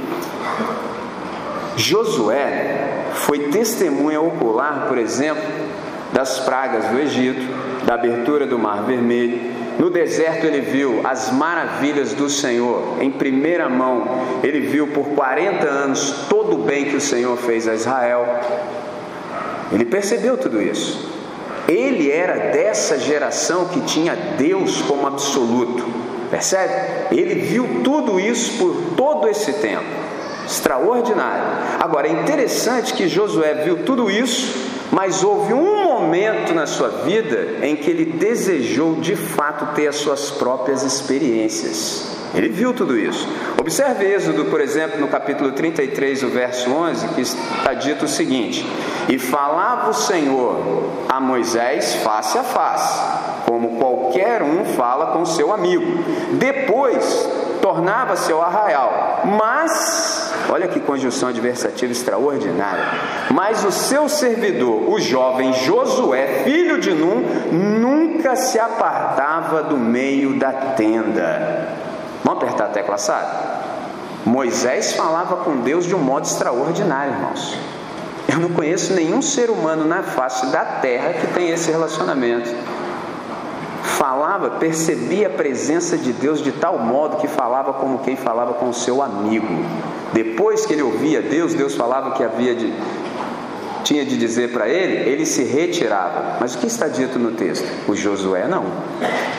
Josué 1.75 2.94
foi 3.15 3.39
testemunha 3.50 4.22
ocular, 4.22 4.86
por 4.88 4.98
exemplo, 4.98 5.43
das 6.13 6.39
pragas 6.39 6.86
do 6.86 7.00
Egito, 7.00 7.41
da 7.86 7.95
abertura 7.95 8.45
do 8.45 8.57
Mar 8.60 8.84
Vermelho. 8.84 9.55
No 9.79 9.89
deserto 9.89 10.45
ele 10.45 10.62
viu 10.62 11.01
as 11.03 11.31
maravilhas 11.31 12.13
do 12.13 12.29
Senhor 12.29 12.98
em 13.01 13.12
primeira 13.12 13.67
mão. 13.67 14.07
Ele 14.41 14.62
viu 14.62 14.88
por 14.88 15.07
40 15.10 15.67
anos 15.67 16.25
todo 16.29 16.55
o 16.55 16.63
bem 16.63 16.86
que 16.86 16.95
o 16.95 17.01
Senhor 17.01 17.36
fez 17.38 17.67
a 17.67 17.74
Israel. 17.74 18.25
Ele 19.72 19.86
percebeu 19.86 20.38
tudo 20.38 20.62
isso. 20.62 21.13
Ele 21.67 22.12
era 22.12 22.51
dessa 22.51 22.98
geração 22.98 23.65
que 23.65 23.81
tinha 23.81 24.15
Deus 24.38 24.81
como 24.84 25.07
absoluto. 25.07 25.84
Percebe? 26.29 26.74
Ele 27.12 27.36
viu 27.36 27.81
tudo 27.84 28.19
isso 28.19 28.57
por 28.57 28.95
todo 28.95 29.27
esse 29.27 29.53
tempo. 29.53 30.04
Extraordinário. 30.45 31.43
Agora 31.79 32.07
é 32.07 32.11
interessante 32.11 32.93
que 32.93 33.07
Josué 33.07 33.53
viu 33.65 33.83
tudo 33.83 34.09
isso, 34.09 34.71
mas 34.91 35.23
houve 35.23 35.53
um 35.53 35.83
momento 35.83 36.53
na 36.53 36.67
sua 36.67 36.89
vida 36.89 37.57
em 37.61 37.75
que 37.75 37.89
ele 37.89 38.05
desejou 38.05 38.95
de 38.95 39.15
fato 39.15 39.73
ter 39.75 39.87
as 39.87 39.95
suas 39.95 40.31
próprias 40.31 40.83
experiências. 40.83 42.15
Ele 42.35 42.49
viu 42.49 42.73
tudo 42.73 42.97
isso. 42.97 43.27
Observe 43.57 44.05
Êxodo, 44.05 44.45
por 44.45 44.59
exemplo, 44.59 44.99
no 44.99 45.07
capítulo 45.07 45.53
33, 45.53 46.23
o 46.23 46.27
verso 46.27 46.69
11, 46.69 47.07
que 47.09 47.21
está 47.21 47.73
dito 47.73 48.05
o 48.05 48.07
seguinte: 48.09 48.65
E 49.07 49.17
falava 49.17 49.89
o 49.89 49.93
Senhor 49.93 50.91
a 51.07 51.19
Moisés 51.19 51.95
face 51.95 52.37
a 52.37 52.43
face, 52.43 53.01
como 53.45 53.77
qualquer 53.77 54.43
um 54.43 54.65
fala 54.65 55.13
com 55.13 55.25
seu 55.25 55.53
amigo. 55.53 56.03
Depois 56.33 57.29
tornava-se 57.65 58.31
ao 58.31 58.43
arraial, 58.43 59.22
mas, 59.25 60.31
olha 60.51 60.67
que 60.67 60.79
conjunção 60.79 61.29
adversativa 61.29 61.91
extraordinária, 61.91 62.86
mas 63.31 63.65
o 63.65 63.72
seu 63.72 64.07
servidor, 64.07 64.88
o 64.88 65.00
jovem 65.00 65.51
Josué, 65.51 66.43
filho 66.43 66.79
de 66.79 66.91
Num, 66.91 67.24
nunca 67.51 68.36
se 68.36 68.60
apartava 68.60 69.63
do 69.63 69.77
meio 69.77 70.38
da 70.38 70.51
tenda. 70.51 71.69
Vamos 72.24 72.43
apertar 72.43 72.65
a 72.65 72.69
tecla 72.69 73.00
SAD? 73.00 73.25
Moisés 74.24 74.93
falava 74.93 75.38
com 75.38 75.57
Deus 75.57 75.88
de 75.88 75.95
um 75.95 76.00
modo 76.00 76.27
extraordinário, 76.27 77.13
irmãos. 77.13 77.57
Eu 78.31 78.38
não 78.38 78.50
conheço 78.50 78.93
nenhum 78.93 79.24
ser 79.24 79.50
humano 79.50 79.86
na 79.86 80.03
face 80.03 80.45
da 80.51 80.65
terra 80.65 81.13
que 81.13 81.25
tem 81.34 81.50
esse 81.50 81.72
relacionamento. 81.72 82.48
Falava, 83.86 84.51
percebia 84.51 85.27
a 85.27 85.30
presença 85.30 85.98
de 85.98 86.12
Deus 86.12 86.42
de 86.42 86.51
tal 86.51 86.80
modo 86.80 87.18
que 87.18 87.27
falava 87.27 87.74
como 87.74 88.00
quem 88.00 88.15
falava 88.15 88.54
com 88.56 88.70
o 88.70 88.74
seu 88.74 89.01
amigo. 89.01 89.63
Depois 90.12 90.65
que 90.65 90.74
ele 90.74 90.82
ouvia 90.82 91.22
Deus, 91.22 91.54
Deus 91.54 91.75
falava 91.75 92.12
que 92.12 92.24
havia 92.24 92.56
de 92.56 92.74
tinha 93.86 94.04
de 94.04 94.18
dizer 94.18 94.50
para 94.50 94.68
ele, 94.68 95.08
ele 95.08 95.25
se 95.27 95.44
retirava. 95.44 96.38
Mas 96.42 96.56
o 96.56 96.58
que 96.58 96.65
está 96.65 96.88
dito 96.88 97.20
no 97.20 97.32
texto? 97.32 97.65
O 97.88 97.96
Josué 97.96 98.48
não. 98.48 98.65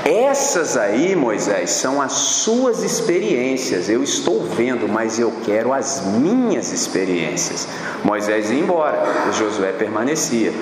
Essas 0.05 0.77
aí, 0.77 1.17
Moisés, 1.17 1.71
são 1.71 2.01
as 2.01 2.13
suas 2.13 2.85
experiências. 2.85 3.91
Eu 3.91 4.05
estou 4.05 4.45
vendo, 4.45 4.89
mas 4.89 5.19
eu 5.19 5.33
quero 5.45 5.73
as 5.73 6.01
minhas 6.07 6.73
experiências. 6.73 7.67
Moisés 8.05 8.49
ia 8.49 8.61
embora, 8.61 9.03
o 9.29 9.33
Josué 9.33 9.73
permanecia. 9.73 10.53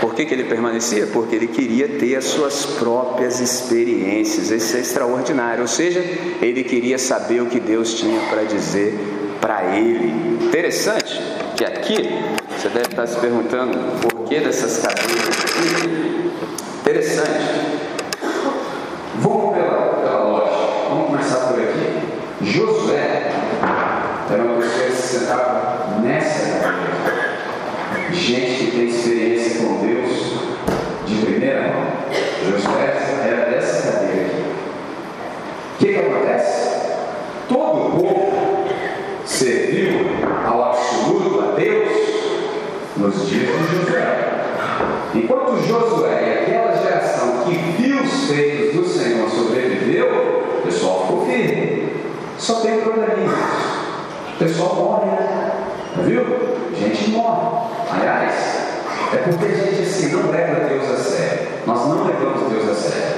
Por 0.00 0.14
que, 0.14 0.24
que 0.24 0.32
ele 0.32 0.44
permanecia? 0.44 1.08
Porque 1.08 1.34
ele 1.34 1.48
queria 1.48 1.88
ter 1.88 2.14
as 2.14 2.26
suas 2.26 2.64
próprias 2.64 3.40
experiências. 3.40 4.52
Isso 4.52 4.76
é 4.76 4.80
extraordinário. 4.80 5.62
Ou 5.62 5.68
seja, 5.68 5.98
ele 6.40 6.62
queria 6.62 6.96
saber 6.96 7.42
o 7.42 7.46
que 7.46 7.58
Deus 7.58 7.94
tinha 7.94 8.20
para 8.30 8.44
dizer 8.44 8.96
para 9.40 9.76
ele. 9.76 10.46
Interessante 10.46 11.20
que 11.56 11.64
aqui 11.64 12.08
você 12.66 12.70
deve 12.70 12.88
estar 12.88 13.06
se 13.06 13.20
perguntando 13.20 13.78
por 14.00 14.24
que 14.24 14.40
dessas 14.40 14.78
cadeiras 14.78 15.28
aqui. 15.28 16.32
Interessante. 16.80 17.30
Vamos 19.20 19.54
pela, 19.54 20.00
pela 20.02 20.24
lógica. 20.24 20.56
Vamos 20.88 21.06
começar 21.06 21.46
por 21.46 21.60
aqui. 21.60 22.42
Josué 22.42 23.30
era 24.32 24.42
uma 24.42 24.60
pessoa 24.60 24.84
que 24.84 24.92
se 24.96 25.18
sentava 25.18 26.00
nessa 26.02 26.58
cadeira. 26.58 27.36
Gente 28.10 28.64
que 28.64 28.70
tem 28.72 28.88
experiência 28.88 29.60
com 29.60 29.86
Deus 29.86 30.10
de 31.06 31.24
primeira 31.24 31.68
mão. 31.68 31.86
Josué 32.50 32.96
era 33.28 33.50
dessa 33.50 33.92
cadeira 33.92 34.26
aqui. 34.26 34.44
O 35.72 35.78
que, 35.78 35.86
que 35.86 35.98
acontece? 36.00 36.80
Todo 37.48 37.86
o 37.86 37.90
povo 37.92 38.66
serviu 39.24 40.00
ao 40.44 40.70
absoluto 40.70 41.40
a 41.40 41.54
Deus 41.54 42.06
nos 43.06 43.28
dias 43.28 43.46
de 43.46 43.76
Josué. 43.76 44.18
Enquanto 45.14 45.62
Josué 45.64 46.22
e 46.26 46.52
aquela 46.52 46.76
geração 46.76 47.44
que 47.44 47.54
viu 47.54 48.02
os 48.02 48.28
feitos 48.28 48.74
do 48.74 48.84
Senhor 48.88 49.28
sobreviveu, 49.30 50.06
o 50.58 50.62
pessoal 50.62 51.02
ficou 51.02 51.26
firme. 51.26 51.88
Só 52.38 52.60
tem 52.60 52.80
probleminha. 52.80 53.30
O 54.34 54.38
pessoal 54.38 54.74
morre, 54.74 55.06
né? 55.06 55.52
Viu? 56.04 56.24
Gente 56.76 57.10
morre. 57.10 57.68
Aliás, 57.90 58.34
é 59.12 59.16
porque 59.18 59.44
a 59.46 59.56
gente 59.56 59.82
assim 59.82 60.12
não 60.12 60.30
leva 60.30 60.68
Deus 60.68 60.90
a 60.90 60.96
sério. 60.96 61.48
Nós 61.66 61.88
não 61.88 62.04
levamos 62.04 62.50
Deus 62.50 62.68
a 62.68 62.74
sério. 62.74 63.16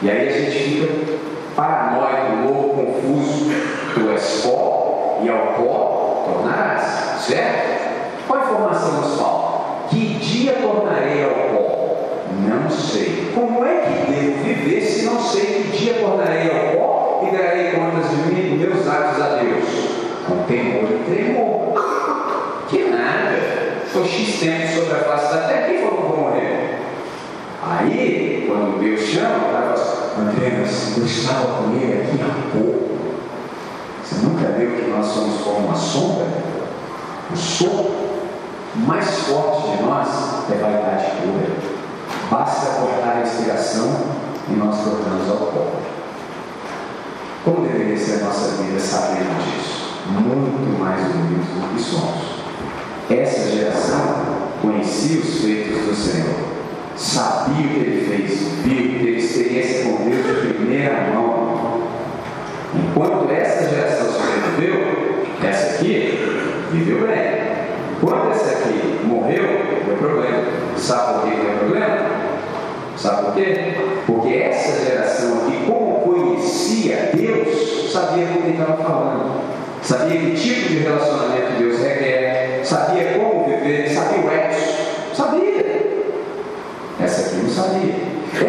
E 0.00 0.10
aí 0.10 0.28
a 0.28 0.32
gente 0.32 0.58
fica 0.58 1.18
paranoico, 1.56 2.46
louco, 2.46 2.84
confuso. 2.84 3.50
Tu 3.94 4.10
és 4.10 4.40
pó 4.42 5.20
e 5.22 5.28
ao 5.28 5.54
pó 5.54 6.24
tornarás. 6.26 7.20
Certo? 7.20 7.83
Qual 8.26 8.40
a 8.40 8.44
informação 8.44 8.92
nos 9.00 9.20
falta? 9.20 9.88
Que 9.90 10.14
dia 10.14 10.54
tornarei 10.54 11.24
ao 11.24 11.30
pó? 11.30 12.24
Não 12.48 12.70
sei. 12.70 13.32
Como 13.34 13.64
é 13.64 13.82
que 13.82 14.12
devo 14.12 14.44
viver 14.44 14.80
se 14.80 15.04
não 15.04 15.20
sei 15.20 15.44
que 15.44 15.76
dia 15.76 15.94
tornarei 15.94 16.50
ao 16.50 16.76
pó 16.76 17.28
e 17.28 17.36
darei 17.36 17.72
contas 17.72 18.10
de 18.10 18.16
mim, 18.16 18.56
meus 18.56 18.88
atos 18.88 19.22
a 19.22 19.36
Deus? 19.36 19.64
Com 20.26 20.44
temor 20.44 20.84
e 20.90 21.10
tremor. 21.10 21.74
Que 22.68 22.84
nada. 22.84 23.82
Estou 23.84 24.04
X 24.06 24.40
tempo 24.40 24.74
sobre 24.74 24.94
a 24.94 25.04
face 25.04 25.34
da 25.34 25.42
terra. 25.48 25.68
Quem 25.68 25.78
falou 25.78 25.96
que 25.96 26.06
vou 26.08 26.16
morrer? 26.16 26.78
Aí, 27.62 28.44
quando 28.46 28.80
Deus 28.80 29.00
chama, 29.00 29.52
cara 29.52 29.62
fala 29.62 29.74
assim, 29.74 30.20
André, 30.20 30.64
eu 30.96 31.04
estava 31.04 31.62
com 31.62 31.76
ele 31.76 32.02
aqui 32.02 32.20
há 32.22 32.56
pouco. 32.56 32.84
Você 34.02 34.26
nunca 34.26 34.48
viu 34.52 34.70
que 34.70 34.90
nós 34.90 35.06
somos 35.06 35.40
como 35.42 35.66
uma 35.66 35.74
sombra? 35.74 36.26
O 37.32 37.36
sopro 37.36 38.13
mais 38.76 39.08
forte 39.20 39.76
de 39.76 39.82
nós 39.84 40.08
é 40.50 40.56
vaidade 40.56 41.12
pura. 41.22 41.56
Basta 42.30 42.80
cortar 42.80 43.18
a 43.18 43.22
inspiração 43.22 43.94
e 44.48 44.52
nós 44.54 44.76
tornamos 44.82 45.30
ao 45.30 45.36
pó. 45.36 45.66
Como 47.44 47.66
deveria 47.66 47.96
ser 47.96 48.22
a 48.22 48.24
nossa 48.24 48.62
vida 48.62 48.80
sabendo 48.80 49.38
disso? 49.44 50.00
Muito 50.08 50.78
mais 50.78 51.00
humildes 51.02 51.46
do 51.46 51.74
que 51.74 51.82
somos. 51.82 52.34
Essa 53.10 53.50
geração 53.50 54.24
conhecia 54.60 55.20
os 55.20 55.40
feitos 55.42 55.82
do 55.84 55.94
Senhor, 55.94 56.34
sabia 56.96 57.66
o 57.66 57.68
que 57.68 57.76
ele 57.76 58.06
fez, 58.06 58.40
viu, 58.64 58.98
teve 58.98 59.18
experiência 59.18 59.84
com 59.84 60.04
Deus 60.04 60.42
de 60.42 60.54
primeira 60.54 61.12
mão. 61.14 61.82
Enquanto 62.74 63.30
essa 63.30 63.68
geração 63.68 64.06
sobreviveu, 64.10 65.26
essa 65.42 65.76
aqui 65.76 66.18
viveu 66.72 67.06
bem. 67.06 67.43
Quando 68.04 68.32
esse 68.32 68.54
aqui 68.54 69.00
morreu, 69.02 69.44
deu 69.86 69.96
problema. 69.96 70.42
Sabe 70.76 71.20
por 71.20 71.30
que 71.30 71.36
deu 71.36 71.58
problema? 71.58 71.96
Sabe 72.98 73.24
por 73.24 73.34
quê? 73.34 73.74
Porque 74.06 74.34
essa 74.34 74.84
geração 74.84 75.38
aqui, 75.38 75.64
como 75.66 76.00
conhecia 76.02 77.12
Deus, 77.14 77.90
sabia 77.90 78.26
com 78.26 78.42
quem 78.42 78.52
estava 78.52 78.76
falando. 78.76 79.40
Sabia 79.80 80.20
que 80.20 80.32
tipo 80.32 80.68
de 80.68 80.78
relacionamento 80.80 81.52
Deus 81.58 81.80
requer. 81.80 82.60
Sabia 82.62 83.14
como 83.14 83.46
viver. 83.46 83.88
Sabia 83.88 84.20
o 84.20 84.30
etos. 84.30 85.16
Sabia. 85.16 85.64
Essa 87.02 87.20
aqui 87.22 87.36
não 87.36 87.48
sabia. 87.48 87.94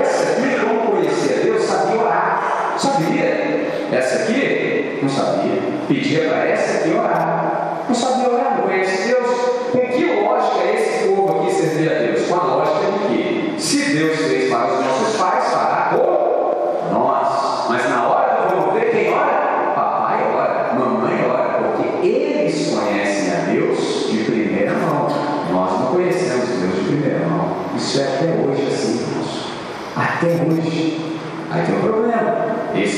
Essa 0.01 0.31
aqui, 0.31 0.65
como 0.65 0.91
conhecia 0.91 1.37
Deus, 1.45 1.63
sabia 1.63 2.01
orar. 2.01 2.75
Sabia. 2.77 3.87
Essa 3.93 4.23
aqui 4.23 4.99
não 5.01 5.09
sabia. 5.09 5.61
Pedia 5.87 6.27
para 6.27 6.45
essa 6.49 6.79
aqui 6.79 6.89
orar. 6.93 7.85
Não 7.87 7.95
sabia 7.95 8.29
orar, 8.29 8.57
não 8.57 8.67
conhece 8.67 9.07
Deus. 9.07 9.34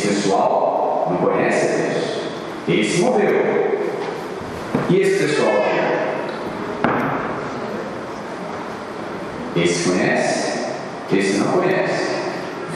Esse 0.08 0.22
pessoal 0.22 1.08
não 1.10 1.18
conhece 1.18 1.66
a 1.66 2.70
Deus. 2.70 2.80
Esse 2.80 3.02
morreu. 3.02 3.78
E 4.90 5.02
esse 5.02 5.26
pessoal 5.26 5.52
Esse 9.56 9.90
conhece, 9.90 10.66
esse 11.12 11.38
não 11.40 11.48
conhece. 11.48 12.16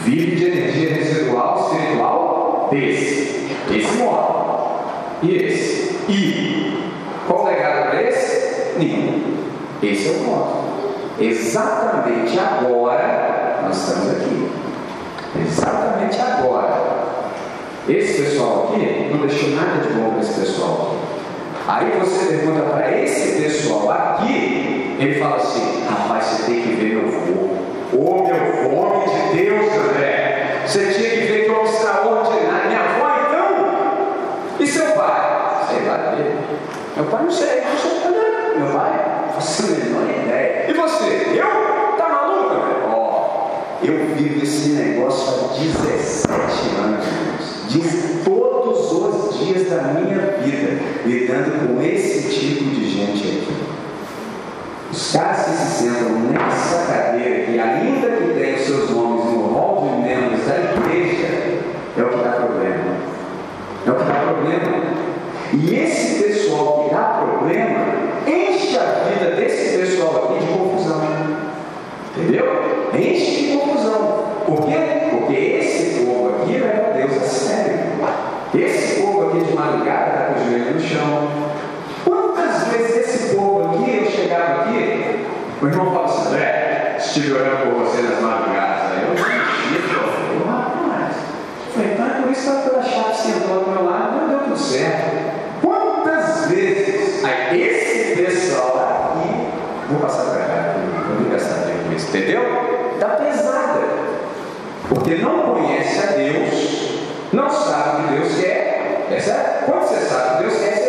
Vive 0.04 0.36
de 0.36 0.46
energia 0.46 0.96
residual 0.96 1.70
espiritual 1.72 2.70
desse. 2.72 3.48
Esse 3.70 3.98
morre. 3.98 5.22
E 5.22 5.36
esse? 5.36 5.96
E 6.10 6.92
qual 7.28 7.46
legado 7.46 7.92
para 7.92 8.02
esse? 8.02 8.80
Nenhum. 8.80 9.38
Esse 9.84 10.08
é 10.08 10.12
o 10.12 10.26
ponto. 10.26 11.24
Exatamente 11.24 12.38
agora 12.40 13.60
nós 13.64 13.78
estamos 13.78 14.12
aqui. 14.12 14.50
Exatamente 15.40 16.20
agora. 16.20 17.01
Esse 17.90 18.22
pessoal 18.22 18.70
aqui 18.70 19.10
não 19.12 19.26
deixou 19.26 19.50
nada 19.50 19.82
de 19.82 19.94
bom 19.94 20.12
para 20.12 20.22
esse 20.22 20.40
pessoal. 20.40 20.96
Aí 21.68 21.92
você 22.00 22.26
pergunta 22.26 22.62
para 22.62 23.02
esse 23.02 23.42
pessoal 23.42 23.90
aqui, 23.90 24.96
ele 25.00 25.20
fala 25.20 25.38
assim: 25.38 25.84
rapaz, 25.90 26.26
você 26.26 26.44
tem 26.44 26.62
que 26.62 26.70
ver 26.76 26.96
meu 26.96 27.12
fogo. 27.12 27.62
Ô 27.94 28.24
meu 28.24 28.36
fome 28.64 29.06
de 29.06 29.44
Deus, 29.44 29.66
André. 29.74 30.62
Você 30.66 30.94
tinha 30.94 31.10
que 31.10 31.16
ver 31.22 31.46
que 31.46 31.52
é 31.52 31.64
extraordinário. 31.64 32.68
Minha 32.68 32.82
avó, 32.82 33.10
então? 33.28 34.58
E 34.60 34.68
seu 34.68 34.86
pai? 34.92 35.66
Sei 35.70 35.88
lá. 35.88 36.16
Meu 36.96 37.06
pai 37.06 37.24
não 37.24 37.32
sei, 37.32 37.62
não 37.62 37.78
sei 37.78 38.12
nada. 38.12 38.60
Meu 38.60 38.78
pai? 38.78 39.32
Faço 39.34 39.64
a 39.64 39.68
menor 39.68 40.04
ideia. 40.04 40.66
E 40.70 40.74
você? 40.74 41.32
Eu? 41.36 41.98
Tá 41.98 42.10
maluco? 42.10 42.56
Ó, 42.90 43.50
eu 43.84 44.06
vivo 44.16 44.44
esse 44.44 44.70
negócio 44.70 45.46
há 45.46 45.58
17 45.58 46.30
anos, 46.80 47.06
Diz 47.70 48.24
todos 48.26 48.92
os 48.92 49.40
dias 49.40 49.70
da 49.70 49.94
minha 49.94 50.38
vida 50.44 50.82
lidando 51.06 51.76
com 51.76 51.82
esse 51.82 52.30
tipo 52.30 52.64
de 52.66 52.90
gente 52.90 53.28
aqui. 53.28 53.54
Os 54.92 55.14
caras 55.14 55.46
que 55.46 55.52
se 55.52 55.84
sentam 55.84 56.10
nessa 56.32 56.92
cadeira 56.92 57.46
que 57.46 57.58
ainda 57.60 58.08
que 58.10 58.22
os 58.62 58.68
seus 58.68 58.90
nomes 58.92 59.26
no 59.26 59.48
rol 59.48 59.90
de 59.90 60.08
membros 60.08 60.46
da 60.46 60.56
igreja, 60.58 61.28
é 61.98 62.02
o 62.02 62.10
que 62.10 62.24
dá 62.24 62.32
problema. 62.32 62.98
É 63.86 63.92
o 63.92 63.96
que 63.96 64.04
dá 64.04 64.14
problema. 64.14 64.84
E 65.54 65.76
esse 65.76 66.24
pessoal 66.24 66.84
que 66.84 66.96
dá 66.96 67.26
problema 67.26 67.86
enche 68.28 68.78
a 68.78 69.10
vida 69.10 69.36
desse 69.36 69.78
pessoal 69.78 70.26
aqui 70.26 70.46
de 70.46 70.52
confusão. 70.52 71.02
Entendeu? 72.16 72.46
Enche 72.94 73.42
de 73.42 73.58
confusão. 73.58 74.26
Por 74.46 74.66
quê? 74.68 75.10
Porque 75.10 75.34
esse 75.34 76.06
povo 76.06 76.36
aqui 76.36 76.58
leva 76.58 76.94
Deus 76.94 77.24
a 77.24 77.26
sério. 77.26 77.82
Esse 78.54 79.02
povo 79.02 79.30
aqui 79.30 79.46
de 79.46 79.54
madrugada 79.54 80.10
está 80.12 80.26
com 80.26 80.40
o 80.40 80.44
joelho 80.44 80.74
no 80.74 80.82
chão. 80.82 81.30
Quantas 82.04 82.68
vezes 82.68 82.98
esse 82.98 83.36
povo 83.36 83.70
aqui, 83.70 84.04
eu 84.04 84.12
chegava 84.12 84.64
aqui, 84.64 85.26
o 85.62 85.68
irmão 85.68 85.94
fala 85.94 86.06
assim, 86.06 86.28
André, 86.28 86.96
estive 86.98 87.34
orando 87.34 87.58
por 87.58 87.86
você 87.86 88.02
nas 88.02 88.20
madrugadas. 88.22 88.92
Aí 88.92 89.04
eu 89.04 89.10
mexi, 89.12 89.94
eu 89.94 90.48
rapaz. 90.48 91.16
Falei, 91.74 91.94
então 91.94 92.06
é 92.06 92.22
por 92.22 92.32
isso 92.32 92.52
que 92.52 92.76
a 92.76 92.84
chave 92.84 93.16
sentou 93.16 93.60
ao 93.60 93.70
meu 93.70 93.84
lado, 93.86 94.22
não 94.22 94.30
deu 94.30 94.40
tudo 94.40 94.58
certo. 94.58 95.12
Quantas 95.62 96.48
vezes 96.48 97.24
aí 97.24 97.62
esse 97.62 98.22
pessoal 98.22 99.16
aqui, 99.16 99.48
vou 99.90 100.00
passar 100.02 100.24
para 100.26 100.46
cá, 100.46 100.76
vou 101.08 101.22
me 101.22 101.30
gastar 101.32 101.68
tempo 101.68 101.86
com 101.88 101.94
isso, 101.96 102.08
entendeu? 102.10 102.42
Está 102.94 103.08
pesada. 103.08 103.82
Porque 104.90 105.16
não 105.16 105.54
conhece 105.54 106.00
a 106.00 106.12
Deus, 106.12 107.00
não 107.32 107.50
sabe 107.50 108.02
o 108.02 108.08
que 108.08 108.14
Deus 108.16 108.42
quer. 109.20 109.30
É? 109.30 109.64
Quando 109.66 109.88
você 109.88 110.06
sabe 110.06 110.38
que 110.38 110.44
Deus 110.44 110.62
quer, 110.62 110.81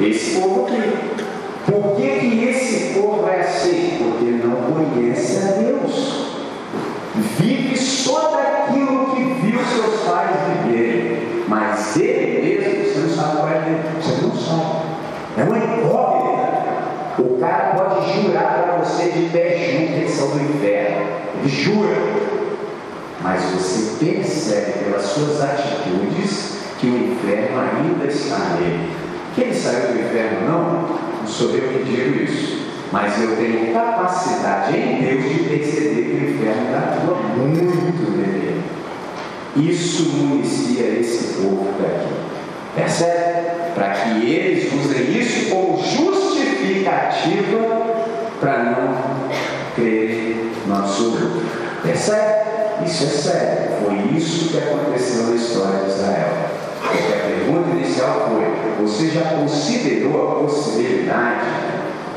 esse 0.00 0.38
povo 0.38 0.66
aqui. 0.66 1.26
Por 1.64 1.96
que, 1.96 2.20
que 2.20 2.44
esse 2.44 2.94
povo 2.94 3.28
é 3.28 3.40
assim? 3.40 3.98
Porque 3.98 4.46
não 4.46 4.56
conhece 4.72 5.38
a 5.38 5.52
Deus. 5.52 6.26
Vive 7.38 7.76
só 7.76 8.30
daquilo 8.36 9.14
que 9.14 9.22
viu 9.40 9.58
seus 9.58 10.02
pais 10.02 10.36
viverem. 10.64 11.44
Mas 11.48 11.96
ele 11.96 12.42
mesmo, 12.42 12.84
você 12.84 12.98
não 13.00 13.08
sabe 13.08 13.36
qual 13.36 13.48
é. 13.48 13.82
Você 14.00 14.22
não 14.22 14.36
sabe. 14.36 14.86
É 15.38 15.44
uma 15.44 15.58
incógnita. 15.58 16.46
O 17.18 17.38
cara 17.40 17.74
pode 17.74 18.22
jurar 18.22 18.62
para 18.64 18.76
você 18.84 19.10
de 19.10 19.30
pé 19.30 19.56
junto 19.56 19.92
que 19.92 19.98
eles 20.00 20.10
são 20.10 20.28
do 20.28 20.42
inferno. 20.42 21.06
Ele 21.40 21.48
jura. 21.48 21.96
Mas 23.22 23.42
você 23.44 24.04
percebe 24.04 24.84
pelas 24.84 25.02
suas 25.02 25.42
atitudes 25.42 26.58
que 26.78 26.86
o 26.86 27.12
inferno 27.12 27.58
ainda 27.60 28.06
está 28.06 28.38
nele. 28.60 29.05
Que 29.36 29.42
ele 29.42 29.54
saiu 29.54 29.92
do 29.92 30.00
inferno, 30.00 30.48
não? 30.48 30.88
Não 31.20 31.26
sou 31.26 31.50
eu 31.50 31.68
que 31.68 31.84
digo 31.84 32.24
isso. 32.24 32.56
Mas 32.90 33.20
eu 33.20 33.36
tenho 33.36 33.70
capacidade 33.74 34.74
em 34.74 35.02
Deus 35.02 35.24
de 35.24 35.40
perceber 35.44 36.04
que 36.04 36.12
o 36.12 36.30
inferno 36.30 36.74
atua 36.74 37.16
muito 37.36 38.16
nele. 38.16 38.62
Isso 39.54 40.04
municia 40.14 40.86
esse 40.98 41.34
povo 41.34 41.68
daqui. 41.78 42.14
Percebe? 42.74 43.74
Para 43.74 43.90
que 43.90 44.24
eles 44.24 44.72
usem 44.72 45.18
isso 45.18 45.50
como 45.50 45.84
justificativa 45.84 47.58
para 48.40 48.62
não 48.64 49.28
crer 49.74 50.50
no 50.66 50.76
absoluto. 50.76 51.44
Percebe? 51.82 52.86
Isso 52.86 53.04
é 53.04 53.08
sério. 53.08 53.70
Foi 53.84 54.16
isso 54.16 54.48
que 54.48 54.56
aconteceu 54.56 55.26
na 55.26 55.36
história 55.36 55.80
de 55.80 55.90
Israel. 55.90 56.65
Porque 56.96 57.12
a 57.12 57.26
pergunta 57.26 57.70
inicial 57.70 58.28
foi: 58.30 58.84
você 58.84 59.08
já 59.08 59.22
considerou 59.22 60.30
a 60.30 60.40
possibilidade 60.42 61.46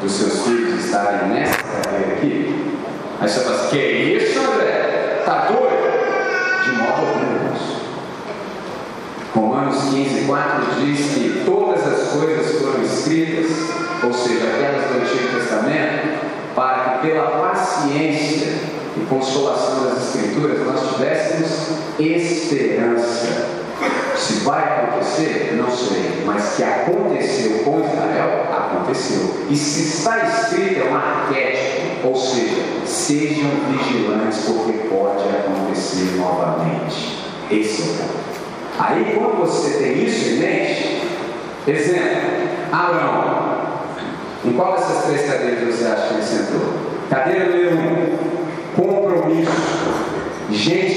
dos 0.01 0.11
seus 0.11 0.41
filhos 0.43 0.85
estarem 0.85 1.29
nessa 1.29 1.57
cadeira 1.57 2.13
aqui? 2.13 2.75
Aí 3.19 3.29
você 3.29 3.39
fala 3.41 3.55
assim: 3.55 3.69
que 3.69 3.77
isso, 3.77 4.39
André? 4.39 5.17
Está 5.19 5.47
doido? 5.47 6.63
De 6.63 6.71
modo 6.71 7.07
algum. 7.07 7.39
Romanos 9.35 9.83
15, 9.91 10.25
4 10.25 10.65
diz 10.81 10.99
que 11.13 11.43
todas 11.45 11.85
as 11.85 12.09
coisas 12.09 12.61
foram 12.61 12.81
escritas, 12.81 13.69
ou 14.03 14.11
seja, 14.11 14.45
aquelas 14.47 14.87
do 14.87 15.01
Antigo 15.01 15.39
Testamento, 15.39 16.19
para 16.55 16.99
que 16.99 17.07
pela 17.07 17.27
paciência 17.27 18.47
e 18.97 19.05
consolação 19.07 19.83
das 19.85 20.15
Escrituras 20.15 20.65
nós 20.65 20.95
tivéssemos 20.95 21.49
esperança. 21.99 23.58
Se 24.19 24.33
vai 24.41 24.61
acontecer, 24.61 25.55
não 25.55 25.71
sei, 25.71 26.23
mas 26.25 26.55
que 26.55 26.63
aconteceu 26.63 27.63
com 27.63 27.79
Israel, 27.79 28.47
aconteceu. 28.51 29.45
E 29.49 29.55
se 29.55 29.97
está 29.97 30.17
escrito, 30.25 30.81
é 30.81 30.91
um 30.91 30.95
arquétipo, 30.95 32.07
ou 32.09 32.15
seja, 32.15 32.61
sejam 32.85 33.49
vigilantes, 33.69 34.39
porque 34.45 34.73
pode 34.89 35.23
acontecer 35.23 36.17
novamente. 36.17 37.23
Esse 37.49 37.81
é 37.81 37.85
o 37.85 37.87
ponto. 37.87 38.19
Aí, 38.77 39.15
quando 39.17 39.39
você 39.39 39.77
tem 39.77 40.03
isso 40.03 40.29
em 40.29 40.39
mente, 40.39 41.01
exemplo, 41.65 42.49
Abraão, 42.71 43.59
em 44.45 44.51
qual 44.53 44.75
dessas 44.75 45.05
três 45.05 45.29
cadeiras 45.29 45.75
você 45.75 45.85
acha 45.85 46.07
que 46.07 46.13
ele 46.15 46.23
sentou? 46.23 46.73
Cadeira 47.09 47.45
número 47.45 47.75
um, 47.75 48.19
compromisso. 48.75 49.51
Gente 50.51 50.88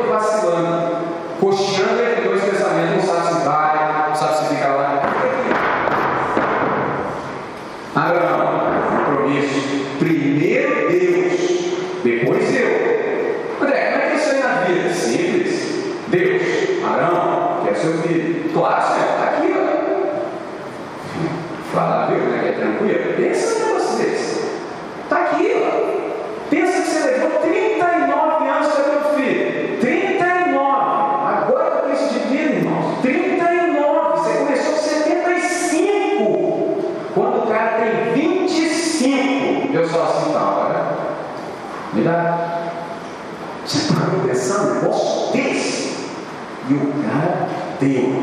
todo 0.00 0.08
vacilando, 0.08 0.96
coxeando 1.40 2.02
entre 2.02 2.28
dois 2.28 2.42
pensamentos, 2.42 2.96
não 2.96 3.02
sabe 3.14 3.28
se 3.28 3.34
vai, 3.46 4.08
não 4.08 4.14
sabe 4.14 4.36
se 4.36 4.44
fica 4.54 4.68
lá. 4.68 5.02
Abraão, 7.94 8.60
compromisso. 8.88 9.60
Primeiro 9.98 10.88
Deus, 10.88 11.32
depois 12.02 12.54
eu. 12.54 12.70
André, 13.60 13.90
como 13.90 14.02
é 14.02 14.06
que 14.06 14.12
é 14.12 14.16
isso 14.16 14.30
aí 14.30 14.40
na 14.42 14.52
vida? 14.62 14.88
Simples. 14.94 15.68
Deus, 16.08 16.42
Abraão, 16.84 17.60
quer 17.64 17.76
seu 17.76 17.92
filho. 17.98 18.50
Claro, 18.52 18.82
senhor, 18.82 19.10
está 19.10 19.24
aqui, 19.24 19.54
ó. 19.56 19.58
Fala, 21.74 22.06
viu, 22.06 22.18
né? 22.26 22.38
Que 22.42 22.48
é 22.48 22.52
tranquilo. 22.52 23.14
Pensa 23.16 23.58
no 23.58 23.66
negócio 23.66 23.96
desse. 23.98 24.40
Está 25.04 25.16
aqui, 25.16 25.52
ó. 25.56 25.58
Pensa 26.48 26.80
que 26.82 26.88
você 26.88 27.00
levou 27.10 27.30
39 27.40 28.48
anos 28.48 28.68
para 28.68 28.84
ter 28.84 28.96
um 28.96 29.00
filho. 29.14 29.78
39. 29.80 30.60
Agora 30.60 31.70
com 31.70 31.92
isso 31.92 32.12
de 32.12 32.18
vida, 32.20 32.52
irmãos. 32.54 32.98
39. 33.02 34.18
Você 34.18 34.32
começou 34.38 34.72
com 34.72 34.78
75. 34.80 36.82
Quando 37.14 37.44
o 37.44 37.46
cara 37.46 37.78
tem 37.78 38.12
25. 38.14 39.68
Deus 39.72 39.90
fala 39.92 40.04
assim, 40.08 40.32
não, 40.32 40.40
agora. 40.40 40.96
Me 41.92 42.02
dá. 42.02 42.70
Você 43.64 43.78
está 43.78 43.94
pensando 44.26 44.70
um 44.70 44.74
negócio 44.74 45.32
desse? 45.32 45.90
E 46.68 46.74
o 46.74 46.92
cara 47.04 47.48
deu. 47.80 48.22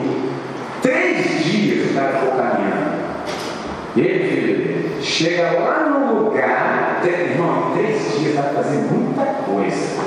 Três 0.82 1.44
dias 1.46 1.92
o 1.92 1.94
cara 1.94 2.12
ficou 2.14 2.32
caminhando. 2.38 2.98
Ele, 3.96 4.30
filho, 4.30 5.02
chega 5.02 5.52
lá 5.60 5.86
no 5.90 6.24
lugar, 6.24 7.02
irmão, 7.04 7.72
em 7.72 7.74
três 7.78 8.20
dias 8.20 8.36
vai 8.36 8.54
fazer 8.54 8.78
muita 8.78 9.26
coisa. 9.26 9.98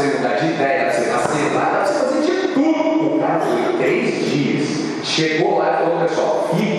Você 0.00 0.16
mudar 0.16 0.36
de 0.36 0.46
ideia, 0.46 0.90
você 0.90 1.10
vacilar, 1.10 1.72
dá 1.72 1.78
para 1.80 1.84
você 1.84 1.92
fazer 1.92 2.22
de 2.22 2.48
tudo. 2.54 3.16
O 3.16 3.20
cara 3.20 3.40
foi 3.40 3.76
três 3.76 4.30
dias. 4.30 5.04
Chegou 5.04 5.58
lá 5.58 5.74
e 5.74 5.84
falou, 5.84 6.00
pessoal, 6.00 6.50
fica 6.56 6.69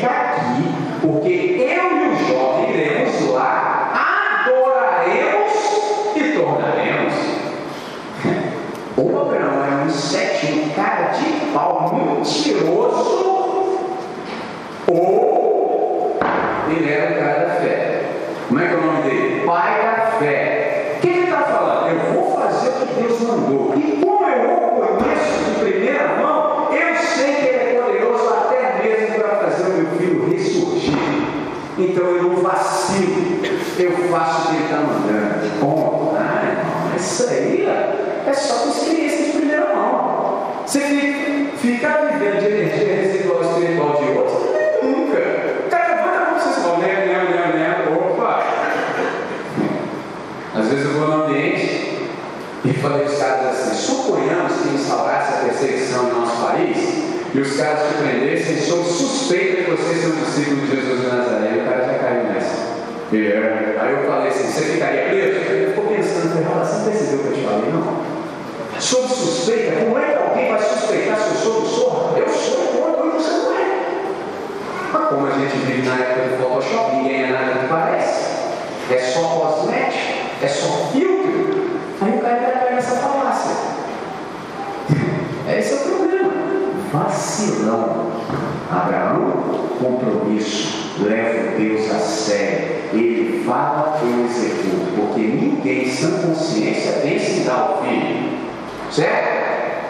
vezes 50.71 50.85
eu 50.85 50.93
vou 50.93 51.07
no 51.07 51.25
ambiente 51.25 52.07
e 52.63 52.73
falei 52.73 53.05
os 53.05 53.17
caras 53.17 53.47
assim, 53.47 53.75
suponhamos 53.75 54.53
que 54.53 54.75
instaurasse 54.75 55.33
a 55.33 55.45
perseguição 55.45 56.03
no 56.03 56.21
nosso 56.21 56.41
país 56.45 56.77
e 57.33 57.39
os 57.39 57.57
caras 57.57 57.87
te 57.87 58.03
prendessem 58.03 58.57
sob 58.61 58.83
suspeita 58.85 59.63
de 59.63 59.71
você 59.71 59.95
ser 59.95 60.07
um 60.07 60.23
discípulo 60.23 60.61
de 60.61 60.75
Jesus 60.75 61.01
de 61.01 61.07
Nazaré, 61.07 61.51
e 61.55 61.59
o 61.59 61.65
cara 61.65 61.85
já 61.85 61.99
caiu 61.99 62.23
nessa. 62.23 62.71
Yeah. 63.13 63.81
Aí 63.81 63.93
eu 63.93 64.07
falei 64.09 64.29
assim, 64.29 64.51
você 64.51 64.61
ficaria 64.61 65.03
preso? 65.09 65.39
Ele 65.51 65.67
ficou 65.67 65.85
pensando, 65.85 66.43
falei, 66.43 66.65
você 66.65 66.75
não 66.75 66.85
percebeu 66.85 67.19
o 67.19 67.23
que 67.23 67.27
eu 67.27 67.33
te 67.33 67.41
falei, 67.41 67.71
não? 67.71 68.01
Sob 68.79 69.07
suspeita, 69.07 69.71
como 69.83 69.97
é 69.97 70.05
que 70.05 70.17
alguém 70.17 70.51
vai 70.51 70.61
suspeitar 70.61 71.17
se 71.17 71.29
eu 71.29 71.35
sou 71.35 71.61
do 71.61 71.67
sorro? 71.67 72.17
Eu 72.17 72.29
sou, 72.29 72.57
quando 72.79 73.13
você 73.13 73.31
não 73.31 73.57
é. 73.57 73.91
Mas 74.93 75.09
como 75.09 75.27
a 75.27 75.31
gente 75.31 75.55
vive 75.57 75.87
na 75.87 75.95
época 75.95 76.27
do 76.29 76.43
Photoshop, 76.43 76.95
ninguém 76.95 77.23
é 77.23 77.27
nada 77.27 77.59
que 77.59 77.67
parece. 77.67 78.31
É 78.89 78.97
só 78.97 79.21
cosmético, 79.21 80.10
é 80.41 80.47
só 80.47 80.89
filtro. 80.91 81.71
Aí 82.01 82.17
o 82.17 82.21
cara 82.21 82.39
vai 82.39 82.51
cair 82.51 82.75
nessa 82.75 82.95
falácia. 82.95 83.55
Esse 85.57 85.73
é 85.73 85.75
o 85.75 85.79
problema. 85.79 86.31
Vacilão. 86.91 88.11
Abraão, 88.71 89.33
compromisso. 89.79 90.93
Leva 90.99 91.57
Deus 91.57 91.91
a 91.91 91.99
sério. 91.99 92.81
Ele 92.93 93.43
fala, 93.45 93.99
eu 94.01 94.25
executo. 94.25 94.91
Porque 94.95 95.21
ninguém, 95.21 95.89
sem 95.89 96.11
consciência, 96.11 97.01
pensa 97.01 97.31
em 97.31 97.43
dar 97.43 97.71
o 97.71 97.83
filho. 97.83 98.31
Certo? 98.91 99.41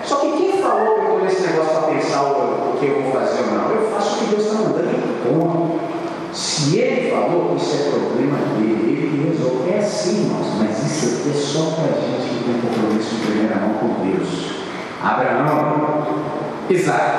Só 0.04 0.18
que 0.18 0.32
quem 0.34 0.62
falou 0.62 0.96
que 0.96 1.06
eu 1.06 1.20
nesse 1.24 1.42
negócio 1.44 1.74
para 1.74 1.94
pensar 1.94 2.24
o, 2.24 2.78
que 2.80 2.88
eu 2.88 3.02
vou 3.02 3.12
fazer 3.14 3.42
ou 3.44 3.52
não? 3.52 3.72
Eu 3.72 3.92
faço 3.92 4.16
o 4.16 4.20
que 4.20 4.36
Deus 4.36 4.46
está 4.46 4.56
mandando 4.56 5.24
ponto. 5.24 5.91
Se 6.34 6.78
ele 6.78 7.12
falou, 7.12 7.56
isso 7.58 7.76
é 7.76 7.90
problema 7.90 8.38
dele, 8.56 9.14
ele 9.14 9.30
resolve. 9.30 9.72
É 9.72 9.80
assim, 9.80 10.24
irmãos, 10.24 10.48
mas 10.58 10.80
isso 10.80 11.30
é 11.30 11.34
só 11.34 11.76
para 11.76 11.98
a 11.98 12.02
gente 12.02 12.30
que 12.30 12.44
tem 12.46 12.62
compromisso 12.62 13.16
de 13.16 13.26
primeira 13.26 13.56
mão 13.58 13.74
com 13.74 14.06
Deus. 14.06 14.52
Abraão, 15.04 16.06
Isaac, 16.70 17.18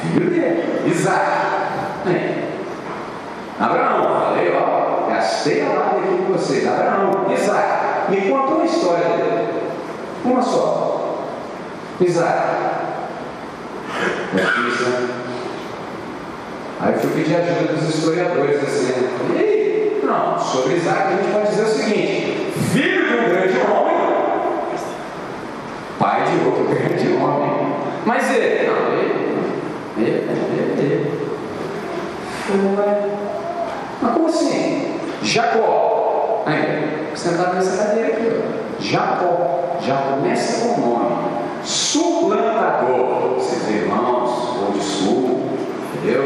filho 0.00 0.30
dele, 0.30 0.82
Isaac. 0.86 1.26
É. 2.06 2.44
Abraão, 3.58 4.26
falei, 4.26 4.52
ó, 4.54 5.08
gastei 5.08 5.62
a 5.62 5.68
lábia 5.68 6.00
aqui 6.00 6.24
com 6.26 6.32
vocês. 6.32 6.66
Abraão, 6.66 7.32
Isaac, 7.32 8.10
me 8.10 8.28
conta 8.28 8.54
uma 8.54 8.64
história 8.66 9.08
dele. 9.16 9.62
Uma 10.24 10.42
só. 10.42 11.24
Isaac. 12.00 12.54
Né? 14.34 15.33
Aí 16.80 16.94
fui 16.94 17.10
pedir 17.10 17.36
ajuda 17.36 17.72
dos 17.72 17.94
historiadores 17.94 18.62
assim? 18.62 18.92
E 19.34 19.38
aí? 19.38 20.00
Não, 20.04 20.38
sobre 20.38 20.74
Isaac 20.74 21.02
a 21.02 21.10
gente 21.16 21.32
pode 21.32 21.48
dizer 21.48 21.62
o 21.62 21.66
seguinte: 21.66 22.52
filho 22.72 23.06
de 23.06 23.14
um 23.14 23.28
grande 23.28 23.58
homem, 23.58 23.96
pai 25.98 26.24
de 26.24 26.44
outro 26.46 26.64
grande 26.74 27.12
homem. 27.12 27.74
Mas 28.04 28.30
ele, 28.34 28.66
não, 28.66 28.92
ele, 28.92 29.14
ele, 29.96 29.98
ele, 29.98 30.08
ele. 30.78 31.10
Mas 34.02 34.12
como 34.12 34.28
assim? 34.28 34.98
Jacó. 35.22 36.42
Aí, 36.46 37.08
sentado 37.14 37.54
nessa 37.54 37.82
cadeira 37.84 38.08
aqui, 38.08 38.30
ó. 38.30 38.32
Jacó. 38.82 39.78
Já 39.80 39.96
começa 39.96 40.68
com 40.68 40.74
o 40.74 40.80
nome. 40.80 41.14
Suplantador. 41.64 43.40
Seus 43.40 43.68
irmãos, 43.68 44.30
ou 44.60 44.72
de 44.72 44.82
sul, 44.82 45.40
entendeu? 45.94 46.24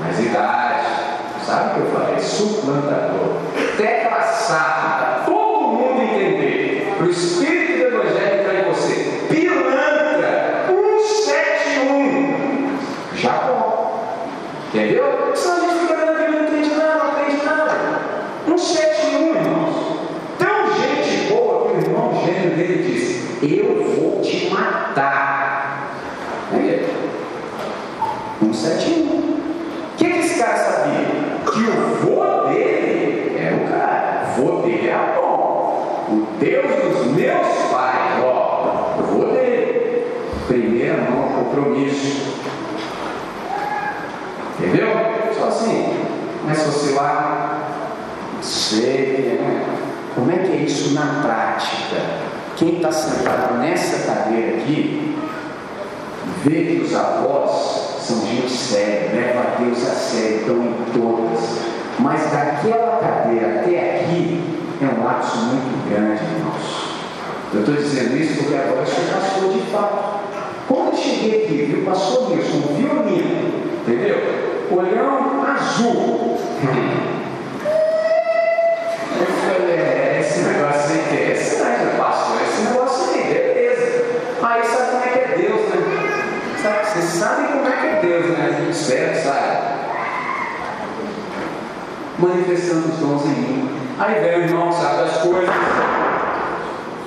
Mais 0.00 0.18
idade. 0.18 0.86
Sabe 1.44 1.70
o 1.70 1.74
que 1.74 1.80
eu 1.80 1.86
falei? 2.00 2.18
Suplantador. 2.18 3.36
Tecla 3.76 4.22
SAP, 4.22 4.96
para 4.96 5.22
todo 5.26 5.68
mundo 5.68 6.02
entender. 6.02 6.94
Para 6.96 7.06
o 7.06 7.10
Espírito 7.10 7.78
do 7.78 7.84
Evangelho 7.96 8.40
entrar 8.40 8.54
em 8.54 8.64
você. 8.72 8.94
Pilantra 9.28 10.64
171. 10.68 12.78
Jacó. 13.16 13.98
Entendeu? 14.72 15.04
Senão 15.34 15.56
a 15.56 15.60
gente 15.60 15.78
fica 15.80 15.94
vendo 15.96 16.12
aquilo 16.12 16.32
não 16.38 16.44
entende 16.48 16.74
nada, 16.74 17.04
não 17.04 17.10
entende 17.20 17.44
nada. 17.44 17.74
171, 18.46 19.34
irmãos. 19.34 19.76
Tão 20.38 20.66
gente 20.74 21.28
boa 21.32 21.68
que 21.68 21.76
o 21.76 21.80
irmão 21.80 22.22
gênero 22.24 22.56
dele 22.56 22.82
disse: 22.82 23.38
Eu 23.42 23.84
vou 23.84 24.20
te 24.20 24.48
matar. 24.50 25.88
Aí, 26.52 26.86
171. 28.40 29.18
O 29.18 29.22
que, 29.96 30.04
que 30.10 30.18
esse 30.18 30.38
cara 30.38 30.56
sabia? 30.56 31.06
Que 31.52 31.64
o 31.64 31.94
vô 31.96 32.48
dele 32.48 33.36
é 33.38 33.40
o 33.62 33.64
cara. 33.70 34.24
O 34.24 34.26
vô 34.40 34.62
dele 34.62 34.88
é 34.88 34.94
Amon. 34.94 35.32
O 36.08 36.26
Deus 36.38 36.72
dos 36.96 37.06
meus 37.12 37.48
pais, 37.70 38.12
ó. 38.22 38.96
O 38.98 39.02
vô 39.02 39.24
dele. 39.32 40.04
Primeira 40.48 40.96
mão, 41.10 41.28
compromisso. 41.44 42.32
Entendeu? 44.58 44.88
Só 45.38 45.48
assim. 45.48 45.94
Mas 46.44 46.58
se 46.58 46.64
você 46.66 46.92
lá, 46.94 47.68
sei, 48.40 49.38
né? 49.40 49.64
Como 50.14 50.30
é 50.30 50.36
que 50.36 50.52
é 50.52 50.56
isso 50.56 50.94
na 50.94 51.22
prática? 51.22 51.96
Quem 52.56 52.76
está 52.76 52.92
sentado 52.92 53.54
nessa 53.58 54.06
cadeira 54.12 54.51
aqui, 54.62 55.16
vê 56.44 56.64
que 56.64 56.82
os 56.84 56.94
avós 56.94 57.98
são 58.00 58.26
gente 58.26 58.50
séria, 58.50 59.10
leva 59.12 59.56
Deus 59.58 59.86
a 59.86 59.94
sério, 59.94 60.38
estão 60.38 60.56
em 60.56 60.74
todas. 60.92 61.72
Mas 61.98 62.30
daquela 62.30 62.98
cadeira 62.98 63.60
até 63.60 64.00
aqui 64.00 64.40
é 64.80 64.86
um 64.86 65.04
lapso 65.04 65.36
muito 65.36 65.88
grande, 65.88 66.22
irmãos. 66.24 66.92
Eu 67.54 67.60
estou 67.60 67.74
dizendo 67.74 68.16
isso 68.16 68.38
porque 68.38 68.54
agora 68.54 68.80
eu 68.80 68.86
sou 68.86 69.04
pastor 69.04 69.52
de 69.52 69.60
fato. 69.70 70.20
Quando 70.66 70.92
eu 70.92 70.96
cheguei 70.96 71.44
aqui, 71.44 71.64
viu 71.64 71.82
o 71.82 71.84
pastor 71.84 72.32
Wilson, 72.32 72.56
um 72.56 72.74
violino, 72.76 73.52
entendeu? 73.82 74.16
Olhão 74.70 75.44
azul. 75.44 76.38
Eu 79.20 79.26
falei, 79.26 79.76
é, 79.76 80.18
esse 80.20 80.40
negócio 80.40 80.94
aí 80.94 81.04
que 81.10 81.16
é 81.16 81.32
esse, 81.32 81.62
né, 81.62 81.94
pastor? 81.98 82.40
Esse 82.40 82.62
negócio 82.62 83.14
aí, 83.14 83.34
beleza. 83.34 84.04
Aí 84.42 84.62
sabe 84.64 84.90
como 84.90 85.04
é 85.04 85.08
que 85.08 85.18
é 85.18 85.36
Deus, 85.36 85.60
né? 85.68 85.78
Sabe, 86.62 86.86
vocês 86.86 87.04
sabem 87.04 87.46
como 87.48 87.68
é 87.68 87.70
que 87.70 87.86
é 87.86 88.00
Deus, 88.00 88.26
né? 88.38 88.66
Espero, 88.70 89.22
sabe? 89.22 89.72
Manifestando 92.18 92.88
os 92.88 92.98
dons 92.98 93.26
em 93.26 93.82
mim. 94.08 94.14
Aí 94.14 94.20
vem 94.20 94.40
o 94.40 94.42
irmão 94.44 94.68
que 94.68 94.74
sabe 94.74 94.96
das 94.96 95.16
coisas. 95.18 95.48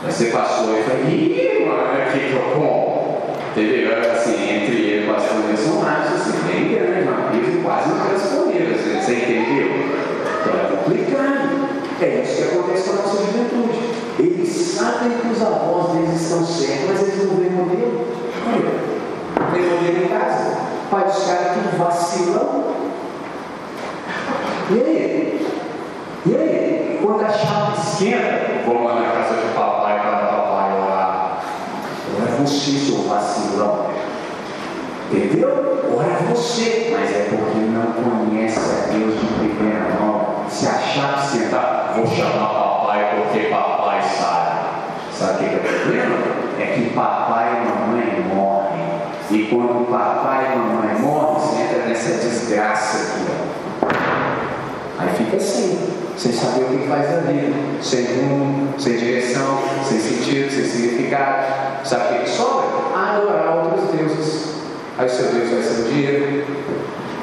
Aí 0.03 0.11
você 0.11 0.25
passou 0.25 0.77
e 0.77 0.83
falou, 0.83 1.03
ih, 1.09 1.65
mano, 1.65 1.83
o 1.83 2.11
que 2.11 2.19
que 2.19 2.33
eu 2.33 2.41
como? 2.53 3.17
Entendeu? 3.51 4.11
Assim, 4.11 4.55
entre 4.55 4.75
ele 4.75 5.05
e 5.05 5.57
são 5.57 5.81
laços 5.81 6.21
assim, 6.21 6.37
bem 6.47 6.75
grandes, 6.75 7.05
mas 7.05 7.63
quase 7.63 7.89
não 7.89 8.05
transponíveis. 8.05 8.81
Você 8.81 9.13
entendeu? 9.13 9.69
Então 10.41 10.53
é 10.53 10.75
complicado. 10.75 11.45
É 12.01 12.21
isso 12.21 12.35
que 12.35 12.57
acontece 12.57 12.89
com 12.89 12.93
a 12.93 13.01
nossa 13.01 13.17
juventude. 13.25 13.79
Eles 14.19 14.49
sabem 14.49 15.11
que 15.17 15.27
os 15.27 15.41
avós 15.41 15.91
deles 15.93 16.21
estão 16.21 16.45
certos, 16.45 16.89
mas 16.89 17.01
eles 17.01 17.29
não 17.29 17.37
veem 17.37 17.51
modelo. 17.51 18.07
Olha, 18.47 19.53
tem 19.53 19.63
modelo 19.69 20.05
em 20.05 20.07
casa. 20.07 20.57
Pai 20.89 21.03
dos 21.05 21.23
caras 21.23 21.53
tudo 21.53 21.77
vacilão. 21.77 22.75
E 24.71 24.73
aí? 24.73 25.04
Quando 27.15 27.27
a 27.27 27.31
chave 27.31 27.79
esquenta, 27.79 28.61
vamos 28.65 28.91
lá 28.91 28.99
na 28.99 29.09
casa 29.09 29.35
de 29.35 29.53
papai 29.53 30.01
para 30.01 30.27
papai 30.27 30.71
orar. 30.73 31.39
Ora 32.13 32.31
você, 32.41 32.71
seu 32.71 33.03
vacilão. 33.03 33.85
Entendeu? 35.09 35.47
Ora 35.95 36.13
você. 36.29 36.89
Mas 36.91 37.09
é 37.15 37.29
porque 37.29 37.59
não 37.59 37.93
conhece 37.93 38.59
a 38.59 38.91
Deus 38.91 39.17
de 39.17 39.27
primeira 39.27 39.95
mão. 39.97 40.43
Se 40.49 40.67
a 40.67 40.73
chave 40.73 41.25
sentar, 41.25 41.93
vou 41.95 42.05
chamar 42.05 42.49
papai 42.49 43.15
porque 43.15 43.47
papai 43.47 44.01
sabe. 44.01 44.59
Sabe 45.17 45.35
o 45.35 45.37
que 45.37 45.55
é 45.55 45.57
o 45.57 45.61
problema? 45.61 46.17
É 46.59 46.65
que 46.65 46.89
papai 46.89 47.61
e 47.61 47.69
mamãe 47.69 48.25
morrem. 48.35 49.01
E 49.31 49.43
quando 49.45 49.89
papai 49.89 50.53
e 50.53 50.57
mamãe 50.57 50.95
morrem, 50.99 51.39
você 51.39 51.61
entra 51.61 51.85
nessa 51.85 52.09
desgraça 52.17 52.97
aqui. 52.97 53.54
Aí 55.05 55.15
fica 55.15 55.37
assim, 55.37 55.77
sem 56.17 56.31
saber 56.31 56.63
o 56.63 56.79
que 56.79 56.87
faz 56.87 57.07
da 57.07 57.31
vida, 57.31 57.53
sem 57.79 58.05
rumo, 58.05 58.73
sem 58.79 58.97
direção, 58.97 59.59
sem 59.83 59.99
sentido, 59.99 60.51
sem 60.51 60.65
significado. 60.65 61.45
Sabe 61.83 62.17
o 62.17 62.21
que, 62.21 62.29
sobra? 62.29 62.65
Adorar 62.95 63.65
outros 63.65 63.91
deuses. 63.91 64.55
Aí 64.97 65.05
o 65.05 65.09
seu 65.09 65.27
Deus 65.27 65.49
vai 65.51 65.61
ser 65.61 65.81
o 65.81 65.93
dinheiro. 65.93 66.45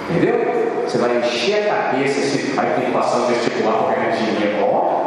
Entendeu? 0.08 0.84
Você 0.86 0.98
vai 0.98 1.18
encher 1.18 1.68
a 1.68 1.74
cabeça, 1.74 2.20
assim, 2.20 2.54
aí 2.56 2.74
tem 2.76 2.84
que 2.86 2.92
passar 2.92 3.18
o 3.18 3.26
vestibular 3.26 3.84
para 3.84 3.94
ganhar 3.96 4.16
dinheiro. 4.16 4.64
Ó. 4.64 5.02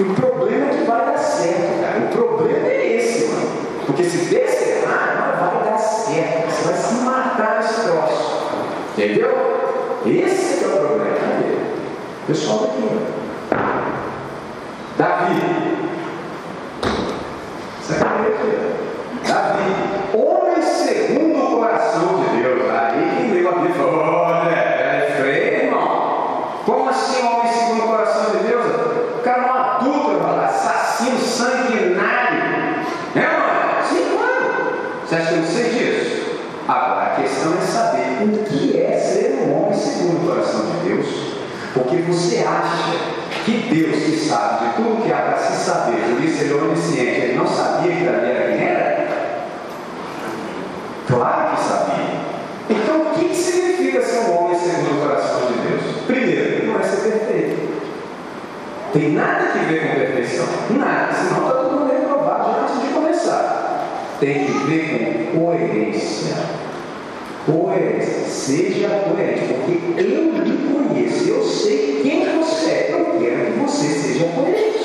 O 0.00 0.14
problema 0.14 0.66
é 0.66 0.76
que 0.76 0.84
vai 0.84 1.06
dar 1.06 1.18
certo, 1.18 1.80
cara. 1.80 1.98
O 2.04 2.08
problema 2.08 2.66
é 2.66 2.96
esse, 2.96 3.26
mano. 3.26 3.48
Porque 3.86 4.04
se 4.04 4.34
errado, 4.34 5.40
não 5.40 5.50
vai 5.50 5.70
dar 5.70 5.78
certo. 5.78 6.50
Você 6.50 6.68
vai 6.68 6.74
se 6.74 6.94
matar 7.04 7.62
nesse 7.62 7.80
troço. 7.82 8.46
Entendeu? 8.92 9.30
Esse 10.04 10.64
é 10.64 10.66
o 10.66 10.70
problema 10.70 11.14
dele. 11.38 11.69
Pessoal 12.26 12.58
daqui, 12.58 12.84
ó. 12.84 13.20
Davi. 14.98 15.40
Sabe 17.82 18.28
aqui, 18.28 18.50
Davi. 19.26 19.68
Homem 20.12 20.62
segundo 20.62 21.42
o 21.42 21.56
coração 21.56 22.22
de 22.22 22.42
Deus. 22.42 22.70
Aí 22.70 23.16
quem 23.16 23.32
leu 23.32 23.48
a 23.48 23.52
Bíblia 23.52 23.74
falou, 23.74 24.04
olha, 24.04 24.50
é 24.50 25.16
freio, 25.18 25.64
irmão. 25.64 26.44
Como 26.66 26.90
assim 26.90 27.26
homem 27.26 27.52
segundo 27.52 27.84
o 27.84 27.88
coração 27.88 28.30
de 28.32 28.46
Deus? 28.46 28.66
O 29.18 29.22
cara 29.22 29.42
é 29.42 29.46
um 29.46 29.54
adúltero, 29.54 30.44
assassino, 30.44 31.18
sanguinário. 31.18 32.42
É, 33.16 33.20
mano? 33.20 33.88
Sim, 33.88 34.16
claro. 34.16 34.74
Você 35.06 35.14
acha 35.14 35.28
que 35.28 35.34
eu 35.34 35.40
não 35.40 35.46
sei 35.46 35.70
disso? 35.70 36.20
Agora, 36.68 37.06
a 37.06 37.20
questão 37.20 37.54
é 37.54 37.60
saber 37.62 38.22
o 38.22 38.44
que 38.44 38.80
é 38.80 38.98
ser 38.98 39.42
um 39.42 39.64
homem 39.64 39.74
segundo 39.74 40.22
o 40.22 40.26
coração 40.28 40.66
de 40.66 40.88
Deus. 40.88 41.30
Porque 41.72 41.99
você 42.12 42.38
acha 42.38 42.92
que 43.44 43.68
Deus, 43.72 43.96
que 44.04 44.16
sabe 44.16 44.66
de 44.66 44.74
tudo 44.74 45.02
que 45.02 45.12
há 45.12 45.16
para 45.16 45.38
se 45.38 45.64
saber, 45.64 46.00
por 46.02 46.24
isso 46.24 46.42
ele 46.42 46.52
é 46.52 46.56
onisciente, 46.56 47.20
ele 47.20 47.36
não 47.36 47.46
sabia 47.46 47.92
que 47.92 48.04
Davi 48.04 48.30
era 48.30 48.52
quem 48.52 48.66
era? 48.66 48.90
Claro 51.06 51.56
que 51.56 51.62
sabia. 51.62 52.20
Então, 52.68 53.00
o 53.02 53.14
que 53.14 53.34
significa 53.34 54.02
ser 54.02 54.18
um 54.20 54.36
homem 54.36 54.58
segundo 54.58 54.98
o 54.98 55.06
coração 55.06 55.40
de 55.46 55.68
Deus? 55.68 55.82
Primeiro, 56.06 56.66
não 56.66 56.80
é 56.80 56.82
ser 56.82 57.10
perfeito. 57.10 57.70
Tem 58.92 59.12
nada 59.12 59.50
a 59.54 59.64
ver 59.64 59.88
com 59.88 59.94
perfeição. 59.94 60.46
Nada, 60.70 61.12
senão 61.12 61.48
está 61.48 61.62
todo 61.62 61.80
mundo 61.80 61.92
reprovado 61.92 62.52
já 62.52 62.58
antes 62.62 62.80
de 62.80 62.94
começar. 62.94 63.86
Tem 64.18 64.44
que 64.44 64.52
ver 64.52 65.30
com 65.32 65.40
coerência. 65.40 66.36
Coerência. 67.46 68.24
Seja 68.28 68.88
coerente, 68.88 69.54
porque 69.54 70.02
eu 70.02 70.32
me 70.32 70.88
conheço, 70.88 71.28
eu 71.28 71.42
sei 71.42 72.00
quem 72.02 72.38
você 72.38 72.70
é. 72.70 72.86
Eu 72.92 73.18
quero 73.18 73.52
que 73.52 73.58
você 73.60 73.88
seja 73.88 74.24
coerente. 74.34 74.78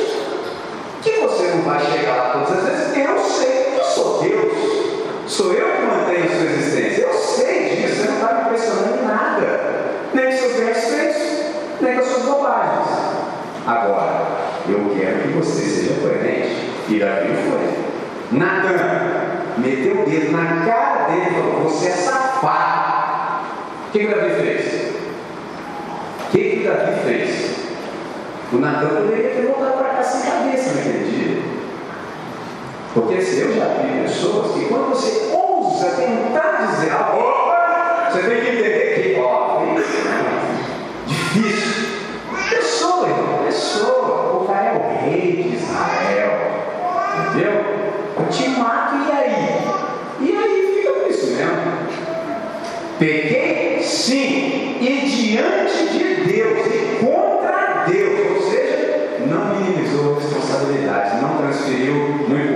Que 1.01 1.11
você 1.19 1.43
não 1.47 1.61
vai 1.63 1.79
chegar 1.79 2.15
lá 2.15 2.45
todas 2.45 2.63
as 2.63 2.69
vezes. 2.69 2.97
Eu 2.97 3.19
sei, 3.19 3.77
eu 3.77 3.83
sou 3.83 4.21
Deus. 4.21 4.53
Sou 5.27 5.53
eu 5.53 5.65
que 5.65 5.81
mantenho 5.81 6.29
sua 6.29 6.45
existência. 6.45 7.01
Eu 7.03 7.13
sei 7.13 7.75
disso, 7.75 7.95
você 7.95 8.07
não 8.07 8.15
está 8.15 8.33
me 8.33 8.41
impressionando 8.41 9.03
em 9.03 9.07
nada. 9.07 9.61
Nem 10.13 10.25
com 10.25 10.37
seus 10.37 10.83
feitos, 10.85 11.81
nem 11.81 11.93
com 11.95 11.99
as 11.99 12.07
suas 12.07 12.25
bobagens. 12.25 12.87
Agora, 13.67 14.27
eu 14.69 14.95
quero 14.97 15.19
que 15.23 15.27
você 15.29 15.61
seja 15.61 15.99
coerente. 15.99 16.55
E 16.87 16.99
Davi 16.99 17.33
foi. 17.49 18.37
Natan 18.37 19.25
meteu 19.57 20.01
o 20.01 20.05
dedo 20.05 20.31
na 20.31 20.65
cara 20.65 21.07
dele 21.09 21.27
e 21.29 21.33
falou: 21.33 21.63
Você 21.63 21.87
é 21.87 21.91
safado. 22.35 23.45
O 23.87 23.91
que, 23.91 23.99
que 23.99 24.07
Davi 24.07 24.29
fez? 24.29 24.95
O 26.19 26.31
que, 26.31 26.49
que 26.49 26.67
Davi 26.67 26.99
fez? 27.03 27.55
O 28.51 28.57
Natan 28.57 28.87
poderia 28.87 29.29
ter 29.29 29.45
voltado 29.47 29.77
para 29.77 29.89
cá 29.89 30.03
sem 30.03 30.29
cabeça 30.29 30.75
naquele 30.75 31.09
dia. 31.09 31.43
Porque 32.93 33.21
se 33.21 33.41
eu 33.41 33.55
já 33.55 33.65
vi 33.65 34.01
pessoas 34.03 34.53
que 34.53 34.65
quando 34.65 34.89
você 34.89 35.31
ousa 35.33 35.89
tentar 35.91 36.67
dizer 36.67 36.91
algo, 36.91 37.19
opa, 37.19 38.09
você 38.11 38.21
tem 38.21 38.41
que 38.41 38.49
entender 38.49 39.13
que, 39.15 39.21
ó, 39.21 39.61
difícil. 41.05 41.85
Pessoa, 42.49 43.09
irmão, 43.09 43.43
pessoa. 43.45 44.41
O 44.41 44.47
cara 44.47 44.65
é 44.65 44.77
o 44.77 45.09
rei 45.09 45.43
de 45.43 45.55
Israel. 45.55 46.31
Entendeu? 47.29 47.65
Eu 48.19 48.27
te 48.29 48.49
mato 48.49 48.95
e 48.95 49.11
aí? 49.11 49.65
E 50.21 50.37
aí 50.37 50.75
fica 50.75 50.93
por 50.93 51.09
isso 51.09 51.27
mesmo. 51.27 51.85
Peguei? 52.97 53.81
Sim. 53.83 54.77
E 54.81 55.09
diante 55.09 55.97
de 55.97 56.31
Deus 56.31 56.67
e 56.67 57.05
contra 57.05 57.85
Deus. 57.87 58.35
Ou 58.35 58.51
seja, 58.51 59.25
não 59.27 59.55
minimizou 59.55 60.15
responsabilidade, 60.15 61.21
não 61.21 61.37
transferiu, 61.37 62.25
não 62.29 62.54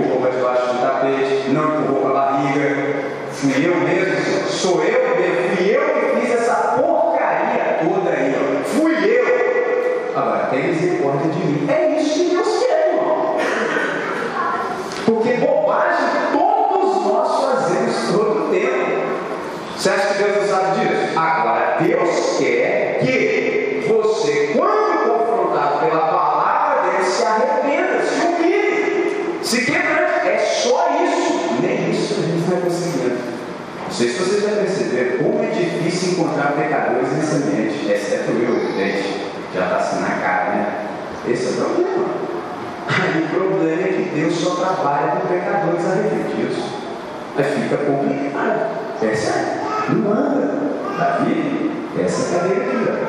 Você 19.80 19.88
acha 19.88 20.08
que 20.08 20.22
Deus 20.22 20.36
não 20.36 20.46
sabe 20.46 20.78
disso? 20.78 21.18
Agora, 21.18 21.78
Deus 21.80 22.36
quer 22.38 22.98
que 23.00 23.86
você, 23.88 24.50
quando 24.54 25.08
confrontado 25.08 25.86
pela 25.86 26.02
palavra 26.02 26.82
dele, 26.82 27.04
se 27.04 27.24
arrependa, 27.24 28.02
se 28.02 28.26
humilhe, 28.26 29.38
se 29.42 29.64
quebrante. 29.64 30.28
É 30.28 30.38
só 30.38 30.86
isso. 31.02 31.62
Nem 31.62 31.92
isso 31.92 32.20
a 32.20 32.26
gente 32.26 32.50
vai 32.50 32.60
conseguindo. 32.60 33.20
Não 33.84 33.90
sei 33.90 34.08
se 34.10 34.18
vocês 34.18 34.42
já 34.42 34.50
perceberam 34.50 35.24
como 35.24 35.44
é 35.44 35.46
difícil 35.46 36.12
encontrar 36.12 36.52
pecadores 36.52 37.12
nesse 37.14 37.36
ambiente, 37.36 37.90
exceto 37.90 38.32
eu, 38.32 38.60
gente. 38.76 39.30
Já 39.54 39.64
está 39.64 39.76
assim 39.76 40.00
na 40.02 40.10
cara, 40.10 40.50
né? 40.56 40.86
Esse 41.26 41.46
é 41.46 41.50
o 41.52 41.54
problema. 41.54 42.04
Aí 42.86 43.22
o 43.24 43.28
problema 43.30 43.80
é 43.80 43.92
que 43.92 44.10
Deus 44.14 44.34
só 44.34 44.56
trabalha 44.56 45.12
com 45.12 45.26
pecadores 45.26 45.86
arrependidos. 45.86 46.64
Aí 47.38 47.44
fica 47.44 47.78
complicado. 47.78 48.78
Percebe? 49.00 49.59
Não 49.94 50.12
anda. 50.12 50.60
Davi, 50.96 51.70
essa 51.98 52.38
cadeira. 52.38 53.00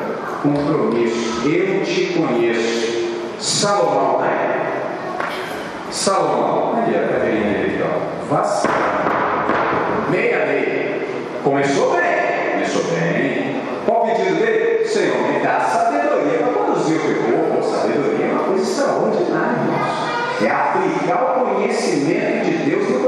Compromisso. 0.42 1.48
Eu 1.48 1.84
te 1.84 2.14
conheço. 2.14 2.92
Salomão, 3.38 4.20
né? 4.20 4.82
Salomão, 5.90 6.76
ali 6.76 6.96
a 6.96 7.08
cadeirinha 7.08 7.58
dele 7.58 7.84
ó. 7.84 8.34
Vacina. 8.34 8.72
Meia 10.10 10.44
lei. 10.46 11.08
Começou 11.44 11.92
bem. 11.92 12.52
Começou 12.52 12.82
bem. 12.84 13.62
Qual 13.86 14.04
o 14.04 14.06
pedido 14.06 14.36
dele? 14.36 14.84
Senhor, 14.86 15.28
me 15.28 15.38
dá 15.40 15.60
sabedoria 15.60 16.38
para 16.38 16.52
conduzir 16.52 17.00
o 17.00 17.04
meu 17.04 17.38
povo. 17.44 17.62
Sabedoria 17.62 18.26
é 18.26 18.32
uma 18.32 18.44
coisa 18.44 18.62
extraordinária, 18.62 19.58
irmãos. 19.62 20.42
É 20.42 20.50
aplicar 20.50 21.22
o 21.22 21.44
conhecimento 21.44 22.44
de 22.44 22.70
Deus 22.70 22.88
no 22.88 23.01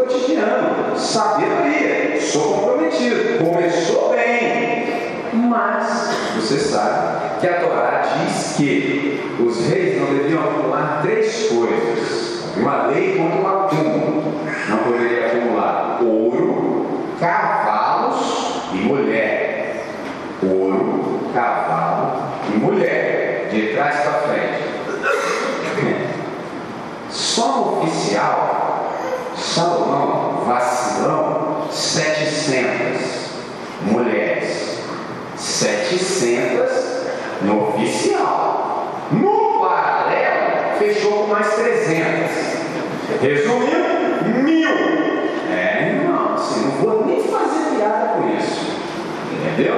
cotidiano. 0.44 0.96
Sabedoria. 0.96 2.20
Sou 2.20 2.54
comprometido. 2.54 3.44
Começou 3.44 4.10
bem. 4.10 5.22
Mas 5.32 6.10
você 6.36 6.58
sabe 6.58 7.40
que 7.40 7.48
a 7.48 7.60
Torá 7.60 8.02
diz 8.18 8.54
que 8.56 9.36
os 9.40 9.66
reis 9.68 10.00
não 10.00 10.06
deviam 10.16 10.42
acumular 10.42 11.00
três 11.02 11.48
coisas. 11.48 12.44
Uma 12.56 12.86
lei 12.86 13.16
contra 13.16 13.40
o 13.40 13.46
acúmulo. 13.46 14.34
Não 14.68 14.78
poderia 14.78 15.26
acumular 15.26 15.98
ouro, 16.02 16.86
cavalos 17.18 18.62
e 18.72 18.76
mulher. 18.76 19.84
Ouro, 20.42 21.30
cavalo 21.34 22.22
e 22.52 22.58
mulher. 22.58 23.48
De 23.50 23.74
trás 23.74 24.00
para 24.00 24.12
frente. 24.12 24.64
Só 27.10 27.80
oficial, 27.82 28.83
Salomão, 29.54 30.42
vacilão, 30.44 31.68
700 31.70 32.64
mulheres. 33.82 34.80
700 35.36 36.70
no 37.42 37.68
oficial. 37.68 38.88
No 39.12 39.60
paralelo, 39.60 40.76
fechou 40.76 41.12
com 41.12 41.26
mais 41.28 41.54
300. 41.54 42.02
Resumindo, 43.22 44.42
mil. 44.42 44.70
É, 45.52 46.00
irmão, 46.00 46.34
assim, 46.34 46.64
não 46.64 46.70
vou 46.72 47.06
nem 47.06 47.22
fazer 47.22 47.76
piada 47.76 48.14
com 48.14 48.36
isso. 48.36 48.76
Entendeu? 49.34 49.76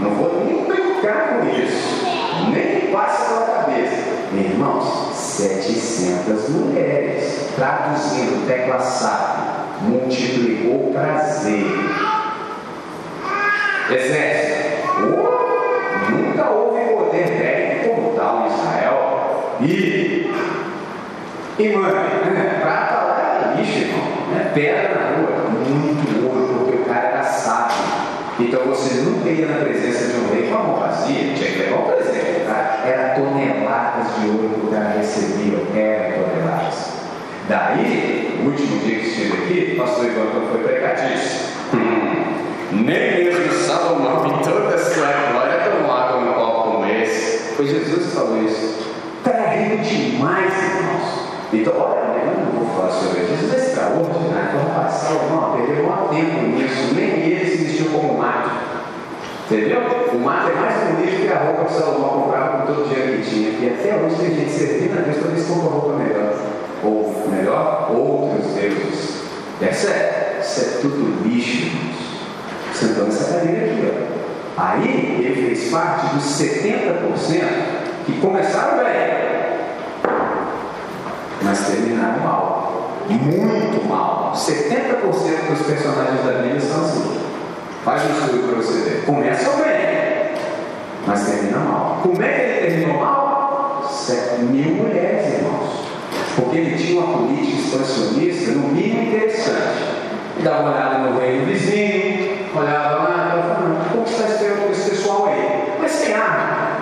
Não 0.00 0.10
vou 0.10 0.44
nem 0.44 0.64
brincar 0.64 1.38
com 1.38 1.48
isso. 1.50 2.04
Nem 2.52 2.90
passa 2.90 3.32
pela 3.32 3.46
cabeça. 3.46 4.13
Irmãos, 4.32 5.14
700 5.14 6.48
mulheres. 6.50 7.50
Traduzindo, 7.54 8.46
tecla 8.48 8.80
SAP, 8.80 9.82
multiplicou 9.82 10.92
prazer. 10.92 11.66
Exército, 13.90 14.88
oh, 15.02 16.10
nunca 16.10 16.50
houve 16.50 16.80
poder 16.94 17.26
bélico 17.26 17.94
como 17.94 18.16
tal 18.16 18.42
em 18.42 18.54
Israel. 18.54 19.56
E, 19.60 20.32
e 21.58 21.68
mãe, 21.76 21.92
né, 21.92 22.58
prata 22.60 22.94
lá 23.04 23.38
era 23.38 23.60
lixo, 23.60 23.78
irmão. 23.78 24.04
Né, 24.32 24.50
pedra 24.52 24.94
na 24.94 25.16
rua, 25.16 25.50
muito 25.50 26.26
ouro, 26.26 26.64
porque 26.64 26.82
o 26.82 26.84
cara 26.84 27.08
era 27.08 27.22
sábio. 27.22 27.76
Então 28.40 28.62
você 28.64 29.02
nunca 29.02 29.28
ia 29.28 29.46
na 29.46 29.64
presença 29.64 30.06
de 30.06 30.16
um 30.18 30.33
tinha 31.34 31.50
que 31.50 31.58
levar 31.58 31.78
um 31.78 31.82
presente. 31.82 32.44
Tá? 32.46 32.82
Era 32.86 33.14
toneladas 33.14 34.14
de 34.20 34.28
ouro 34.28 34.50
que 34.54 34.66
o 34.66 34.70
cara 34.70 34.90
recebia, 34.96 35.58
era 35.74 36.14
toneladas. 36.14 36.94
Daí, 37.48 38.40
o 38.42 38.46
último 38.48 38.80
dia 38.80 38.98
que 39.00 39.06
estive 39.06 39.32
aqui, 39.32 39.72
o 39.74 39.82
pastor 39.82 40.06
Ivan, 40.06 40.26
quando 40.32 40.52
foi 40.52 40.62
pregar, 40.62 40.94
disse: 40.94 41.52
hum, 41.74 42.82
Nem 42.84 43.24
mesmo 43.24 43.52
Salomão, 43.52 44.26
em 44.26 44.42
toda 44.42 44.74
a 44.74 44.78
sua 44.78 45.06
glória, 45.32 45.70
tomou 45.70 45.92
água 45.92 46.20
no 46.20 46.34
copo 46.34 46.72
como 46.72 46.86
esse. 46.86 47.54
Foi 47.54 47.66
Jesus 47.66 48.06
que 48.06 48.16
falou 48.16 48.42
isso. 48.42 48.84
Terrível 49.22 49.78
demais, 49.78 50.52
irmãos. 50.62 51.24
Então, 51.52 51.74
olha, 51.78 52.00
né, 52.00 52.22
eu 52.24 52.44
não 52.44 52.64
vou 52.64 52.76
falar 52.76 52.90
sobre 52.90 53.22
isso. 53.22 53.36
Jesus 53.36 53.54
é 53.54 53.56
extraordinário. 53.56 54.48
Então, 54.48 54.74
rapaz, 54.74 54.92
Salomão 54.94 55.56
perdeu 55.56 55.86
um 55.86 56.08
tempo 56.08 56.46
nisso. 56.56 56.94
Nem 56.94 57.20
ele 57.20 57.50
se 57.50 57.64
vestiu 57.64 57.86
como 57.86 58.18
mato. 58.18 58.63
Entendeu? 59.46 59.80
O 60.12 60.18
mato 60.20 60.50
é 60.50 60.54
mais 60.54 60.88
bonito 60.88 61.26
que 61.26 61.32
a 61.32 61.38
roupa 61.38 61.64
que 61.66 61.74
Salomão 61.74 62.22
comprava 62.22 62.58
com 62.58 62.66
todo 62.66 62.84
o 62.84 62.88
dinheiro 62.88 63.22
que 63.22 63.30
tinha. 63.30 63.50
E 63.50 63.74
até 63.74 63.96
hoje 63.96 64.16
tem 64.16 64.34
gente 64.34 64.50
servindo 64.50 64.98
a 64.98 65.02
Deus 65.02 65.18
para 65.18 65.30
ver 65.30 65.40
se 65.40 65.52
compra 65.52 65.68
roupa 65.68 65.98
melhor. 65.98 66.34
Ou 66.82 67.28
melhor, 67.30 67.90
outros 67.94 68.52
deuses. 68.54 69.22
Percebe? 69.58 70.40
Isso 70.40 70.60
é 70.60 70.80
tudo 70.80 71.22
lixo, 71.28 71.66
irmãos. 71.66 71.94
Sentou 72.72 73.04
nessa 73.04 73.34
cadeira 73.34 73.66
aqui, 73.66 73.92
ó. 74.00 74.14
Aí 74.56 75.20
ele 75.20 75.46
fez 75.48 75.70
parte 75.70 76.14
dos 76.14 76.24
70% 76.24 77.04
que 78.06 78.20
começaram 78.20 78.78
bem, 78.78 78.94
mas 81.42 81.66
terminaram 81.66 82.20
mal. 82.20 83.00
Muito 83.08 83.88
mal. 83.88 84.32
70% 84.34 85.50
dos 85.50 85.66
personagens 85.66 86.24
da 86.24 86.32
Bíblia 86.42 86.60
são 86.60 86.80
assim. 86.80 87.23
Faz 87.84 88.02
um 88.02 88.14
estudo 88.14 88.48
para 88.48 88.62
você 88.62 88.78
ver. 88.80 89.04
Começam 89.04 89.56
bem, 89.58 90.34
mas 91.06 91.26
terminam 91.26 91.60
mal. 91.60 92.00
Como 92.02 92.22
é 92.22 92.28
que 92.28 92.40
ele 92.40 92.60
terminou 92.66 92.98
mal? 92.98 93.86
Sete 93.92 94.40
mil 94.40 94.76
mulheres, 94.76 95.34
irmãos. 95.34 95.84
Porque 96.34 96.56
ele 96.56 96.78
tinha 96.78 97.02
uma 97.02 97.18
política 97.18 97.58
expansionista, 97.60 98.52
no 98.52 98.68
mínimo 98.68 99.02
interessante. 99.02 99.84
Dava 100.42 100.62
uma 100.62 100.72
olhada 100.72 100.98
no 100.98 101.20
reino 101.20 101.44
vizinho, 101.44 102.48
olhava 102.56 102.94
lá, 103.04 103.26
e 103.26 103.42
falava, 103.42 103.88
como 103.92 104.04
está 104.06 104.24
esse 104.70 104.90
pessoal 104.90 105.26
aí? 105.26 105.74
Mas 105.78 105.90
sem 105.90 106.14
arma. 106.14 106.78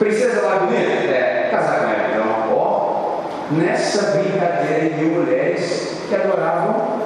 Princesa 0.00 0.40
lá 0.42 0.56
bonita? 0.56 0.80
É, 0.80 1.50
casar 1.52 1.78
com 1.78 1.84
ela. 1.84 2.08
Então, 2.10 2.56
ó, 2.56 3.20
nessa 3.52 4.10
brincadeira 4.10 4.90
de 4.90 5.04
mulheres 5.04 5.98
que 6.08 6.14
adoravam 6.16 7.00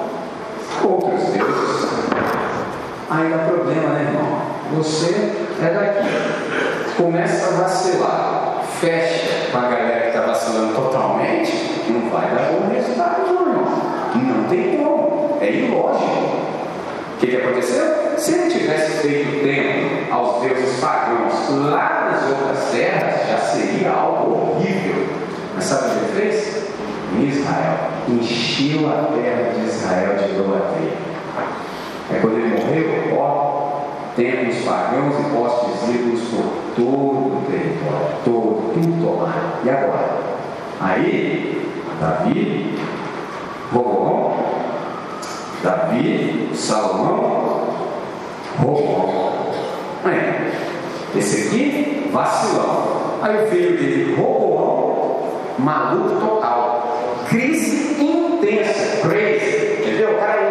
outros 0.83 1.23
deuses. 1.25 1.87
Aí 3.09 3.29
dá 3.29 3.37
problema, 3.39 3.89
né, 3.89 4.11
irmão? 4.11 4.41
Você 4.75 5.31
é 5.61 5.73
daqui, 5.73 6.97
começa 6.97 7.47
a 7.47 7.61
vacilar, 7.61 8.63
fecha 8.79 9.49
com 9.51 9.57
a 9.57 9.61
galera 9.61 10.01
que 10.01 10.07
está 10.07 10.21
vacilando 10.21 10.73
totalmente, 10.73 11.53
não 11.89 12.09
vai 12.09 12.29
dar 12.29 12.51
bom 12.51 12.73
resultado, 12.73 13.27
não, 13.27 13.47
irmão. 13.47 13.77
Não 14.15 14.49
tem 14.49 14.77
como, 14.77 15.37
é 15.39 15.51
ilógico. 15.51 16.37
O 17.15 17.19
que, 17.19 17.27
que 17.27 17.37
aconteceu? 17.37 18.07
se 18.17 18.33
ele 18.33 18.51
tivesse 18.51 18.91
feito 19.07 19.43
tempo 19.43 20.13
aos 20.13 20.41
deuses 20.41 20.79
pagãos 20.79 21.33
lá 21.49 22.09
nas 22.11 22.29
outras 22.29 22.71
terras, 22.71 23.27
já 23.29 23.37
seria 23.37 23.91
algo 23.91 24.55
horrível. 24.55 25.07
Mas 25.55 25.63
sabe 25.65 25.87
o 25.87 25.89
que 25.89 25.97
ele 25.97 26.31
fez? 26.31 26.67
Em 27.15 27.27
Israel, 27.27 27.77
encheu 28.09 28.89
a 28.89 29.09
terra 29.13 29.53
de 29.53 29.65
Israel 29.65 30.17
de 30.17 30.31
idolatria. 30.31 30.97
É 32.09 32.19
quando 32.19 32.37
ele 32.37 32.55
morreu, 32.55 33.19
ó, 33.19 33.81
temos 34.15 34.55
pagãos 34.63 35.15
e 35.19 35.29
postes 35.29 35.89
ídolos 35.89 36.21
por 36.29 36.45
todo 36.75 36.87
o 36.87 37.43
território, 37.49 38.07
todo, 38.23 38.73
tudo 38.73 39.05
tomado. 39.05 39.65
E 39.65 39.69
agora? 39.69 40.17
Aí, 40.79 41.69
Davi, 41.99 42.79
Roboão, 43.73 44.33
Davi, 45.61 46.49
Salomão, 46.53 47.67
Roboão. 48.57 49.33
É. 50.05 51.17
Esse 51.17 51.47
aqui, 51.47 52.09
vacilão. 52.13 53.17
Aí 53.21 53.43
o 53.43 53.47
filho 53.47 53.77
dele, 53.77 54.15
Roboão, 54.15 55.19
maluco 55.59 56.25
total. 56.25 56.97
Crise 57.27 58.01
intensa, 58.01 59.07
crazy. 59.07 59.81
Entendeu? 59.81 60.11
O 60.11 60.19
cara 60.19 60.46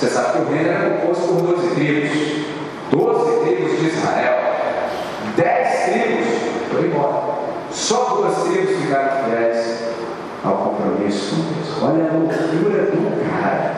Você 0.00 0.08
sabe 0.08 0.32
que 0.32 0.38
o 0.38 0.54
reino 0.54 0.70
era 0.70 0.88
composto 0.88 1.26
por 1.26 1.42
12 1.56 1.74
tribos. 1.74 2.10
12 2.90 3.40
tribos 3.44 3.80
de 3.80 3.86
Israel. 3.88 4.38
10 5.36 5.84
tribos 5.84 6.26
foram 6.70 6.86
embora. 6.86 7.22
Só 7.70 8.14
duas 8.16 8.34
tribos 8.44 8.76
ficaram 8.78 9.24
fiéis 9.24 9.80
ao 10.42 10.54
compromisso 10.54 11.36
com 11.36 11.42
Deus. 11.52 11.82
Olha 11.82 12.08
a 12.08 12.14
loucura 12.14 12.86
do 12.86 13.30
cara. 13.30 13.74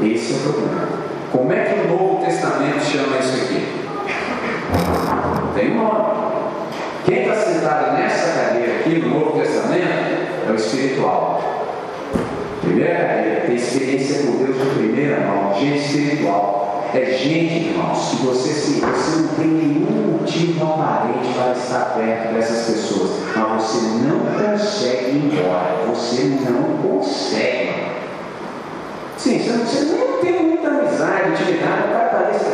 Esse 0.00 0.32
é 0.32 0.36
o 0.36 0.40
problema. 0.44 0.88
Como 1.30 1.52
é 1.52 1.64
que 1.64 1.80
o 1.80 1.88
Novo 1.88 2.24
Testamento 2.24 2.80
chama 2.82 3.18
isso 3.18 3.44
aqui? 3.44 3.68
Tem 5.54 5.72
um 5.72 5.82
nome. 5.82 6.16
Quem 7.04 7.20
está 7.20 7.34
sentado 7.34 7.98
nessa 7.98 8.32
cadeira 8.32 8.76
aqui 8.80 8.98
no 9.00 9.10
Novo 9.10 9.38
Testamento 9.38 9.88
é 10.48 10.50
o 10.50 10.54
espiritual. 10.54 11.55
Primeira 12.66 12.94
cadeira, 12.96 13.40
tem 13.46 13.54
experiência 13.54 14.26
com 14.26 14.44
Deus 14.44 14.58
de 14.58 14.74
primeira 14.74 15.20
mão, 15.20 15.54
gente 15.54 15.78
espiritual. 15.78 16.90
É 16.92 17.04
gente, 17.04 17.68
irmãos, 17.68 18.10
que 18.10 18.26
você, 18.26 18.48
se, 18.48 18.80
você 18.80 19.20
não 19.20 19.28
tem 19.34 19.46
nenhum 19.46 20.18
motivo 20.18 20.64
aparente 20.64 21.32
para 21.34 21.52
estar 21.52 21.94
perto 21.94 22.34
dessas 22.34 22.74
pessoas, 22.74 23.10
mas 23.36 23.62
você 23.62 23.86
não 24.04 24.18
consegue 24.18 25.10
ir 25.10 25.32
embora, 25.32 25.84
você 25.86 26.38
não 26.50 26.90
consegue. 26.90 27.86
Sim, 29.16 29.38
você 29.38 29.84
não 29.84 30.20
tem 30.20 30.42
muita 30.42 30.68
amizade, 30.68 31.30
intimidade, 31.30 31.88
o 31.88 31.92
cara 31.92 32.08
parece. 32.10 32.46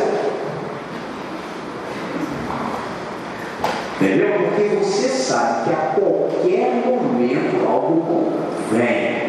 Entendeu? 3.99 4.27
Porque 4.43 4.75
você 4.75 5.07
sabe 5.07 5.63
que 5.63 5.73
a 5.73 5.95
qualquer 5.95 6.83
momento 6.85 7.67
algo 7.67 8.31
vem. 8.71 9.22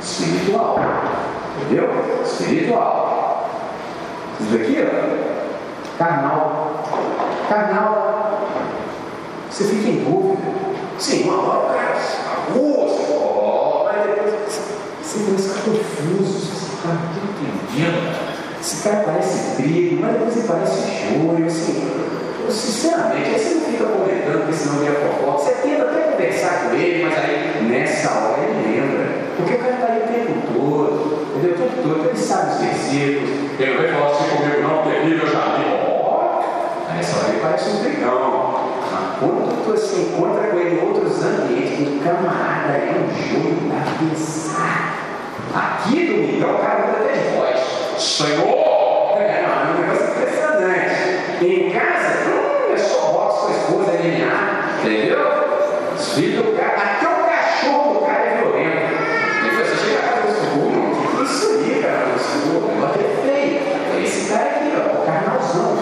Espiritual. 0.00 0.78
Entendeu? 1.60 1.88
Espiritual. 2.24 3.50
Isso 4.40 4.54
aqui, 4.54 4.76
ó. 4.82 5.98
Carnal. 5.98 6.84
Carnal. 7.48 8.48
Você 9.50 9.64
fica 9.64 9.88
em 9.88 10.04
dúvida. 10.04 10.58
Sim, 10.98 11.24
uma 11.24 11.40
hora, 11.40 11.74
cara, 11.74 11.94
gosto, 12.52 13.12
ó, 13.12 13.84
mas 13.84 14.04
depois 14.04 14.34
você 15.00 15.24
começa 15.24 15.48
ficar 15.48 15.70
confuso. 15.70 16.38
Esse 16.38 16.76
cara 16.82 16.94
não 16.94 17.70
entendendo. 17.70 18.60
Esse 18.60 18.82
cara 18.82 19.04
parece 19.04 19.56
trigo, 19.56 20.00
mas 20.00 20.12
depois 20.14 20.36
ele 20.36 20.48
parece 20.48 20.80
joio, 21.08 21.46
assim. 21.46 21.88
Sinceramente, 22.50 23.30
aí 23.30 23.38
você 23.38 23.54
não 23.54 23.60
fica 23.60 23.84
comentando, 23.84 24.38
porque 24.38 24.52
senão 24.54 24.78
vira 24.80 24.94
fofoca. 24.94 25.38
Você 25.38 25.50
tenta 25.62 25.82
até 25.84 26.00
conversar 26.00 26.64
com 26.64 26.74
ele, 26.74 27.04
mas 27.04 27.18
aí 27.18 27.64
nessa 27.68 28.10
hora 28.10 28.42
ele 28.42 28.80
lembra. 28.80 29.17
Porque 29.38 29.54
o 29.54 29.58
cara 29.58 29.74
está 29.74 29.86
aí 29.86 30.02
o 30.02 30.08
tempo 30.08 30.52
todo, 30.52 31.28
entendeu? 31.36 31.54
O 31.54 31.58
tempo 31.58 31.82
todo, 31.82 32.08
ele 32.08 32.18
sabe 32.18 32.54
os 32.54 32.58
versículos. 32.58 33.30
Ele 33.60 33.78
vai 33.78 33.88
falar 33.92 34.10
assim 34.10 34.36
comigo, 34.36 34.62
não, 34.62 34.82
terrível, 34.82 35.26
já. 35.28 35.38
Ó, 35.86 36.42
nessa 36.92 37.18
hora 37.18 37.28
ele 37.28 37.40
parece 37.40 37.70
um 37.70 37.82
brigão. 37.84 38.68
Mas 38.90 39.18
quando 39.20 39.64
você 39.64 40.00
encontra 40.00 40.48
com 40.48 40.58
ele 40.58 40.80
em 40.80 40.84
outros 40.84 41.24
ambientes, 41.24 41.86
o 41.86 42.00
camarada 42.00 42.72
é 42.78 42.96
um 42.98 43.06
jogo 43.14 43.68
da 43.68 43.78
pensar. 44.00 44.98
Aqui 45.54 46.06
do 46.06 46.14
Miguel, 46.14 46.54
o 46.54 46.58
cara 46.58 46.86
muda 46.88 46.98
até 47.04 47.12
de 47.12 47.36
voz. 47.36 47.58
Senhor! 47.96 49.18
É, 49.18 49.46
não, 49.46 49.54
é 49.54 49.70
um 49.70 49.80
negócio 49.80 50.04
impressionante. 50.16 51.44
Em 51.44 51.70
casa, 51.70 52.28
hum, 52.28 52.74
é 52.74 52.76
só 52.76 53.12
voto 53.12 53.40
sua 53.40 53.50
esposa, 53.52 53.92
é 53.92 54.02
linear, 54.02 54.80
entendeu? 54.80 55.18
Os 55.94 56.14
filhos 56.14 56.44
do 56.44 56.56
cara, 56.56 56.98
o 62.56 62.68
negócio 62.68 63.00
é 63.00 63.04
feio. 63.22 64.04
Esse 64.04 64.30
cara 64.30 64.44
aqui, 64.50 64.72
ó, 64.76 65.02
o 65.02 65.06
carnalzão. 65.06 65.78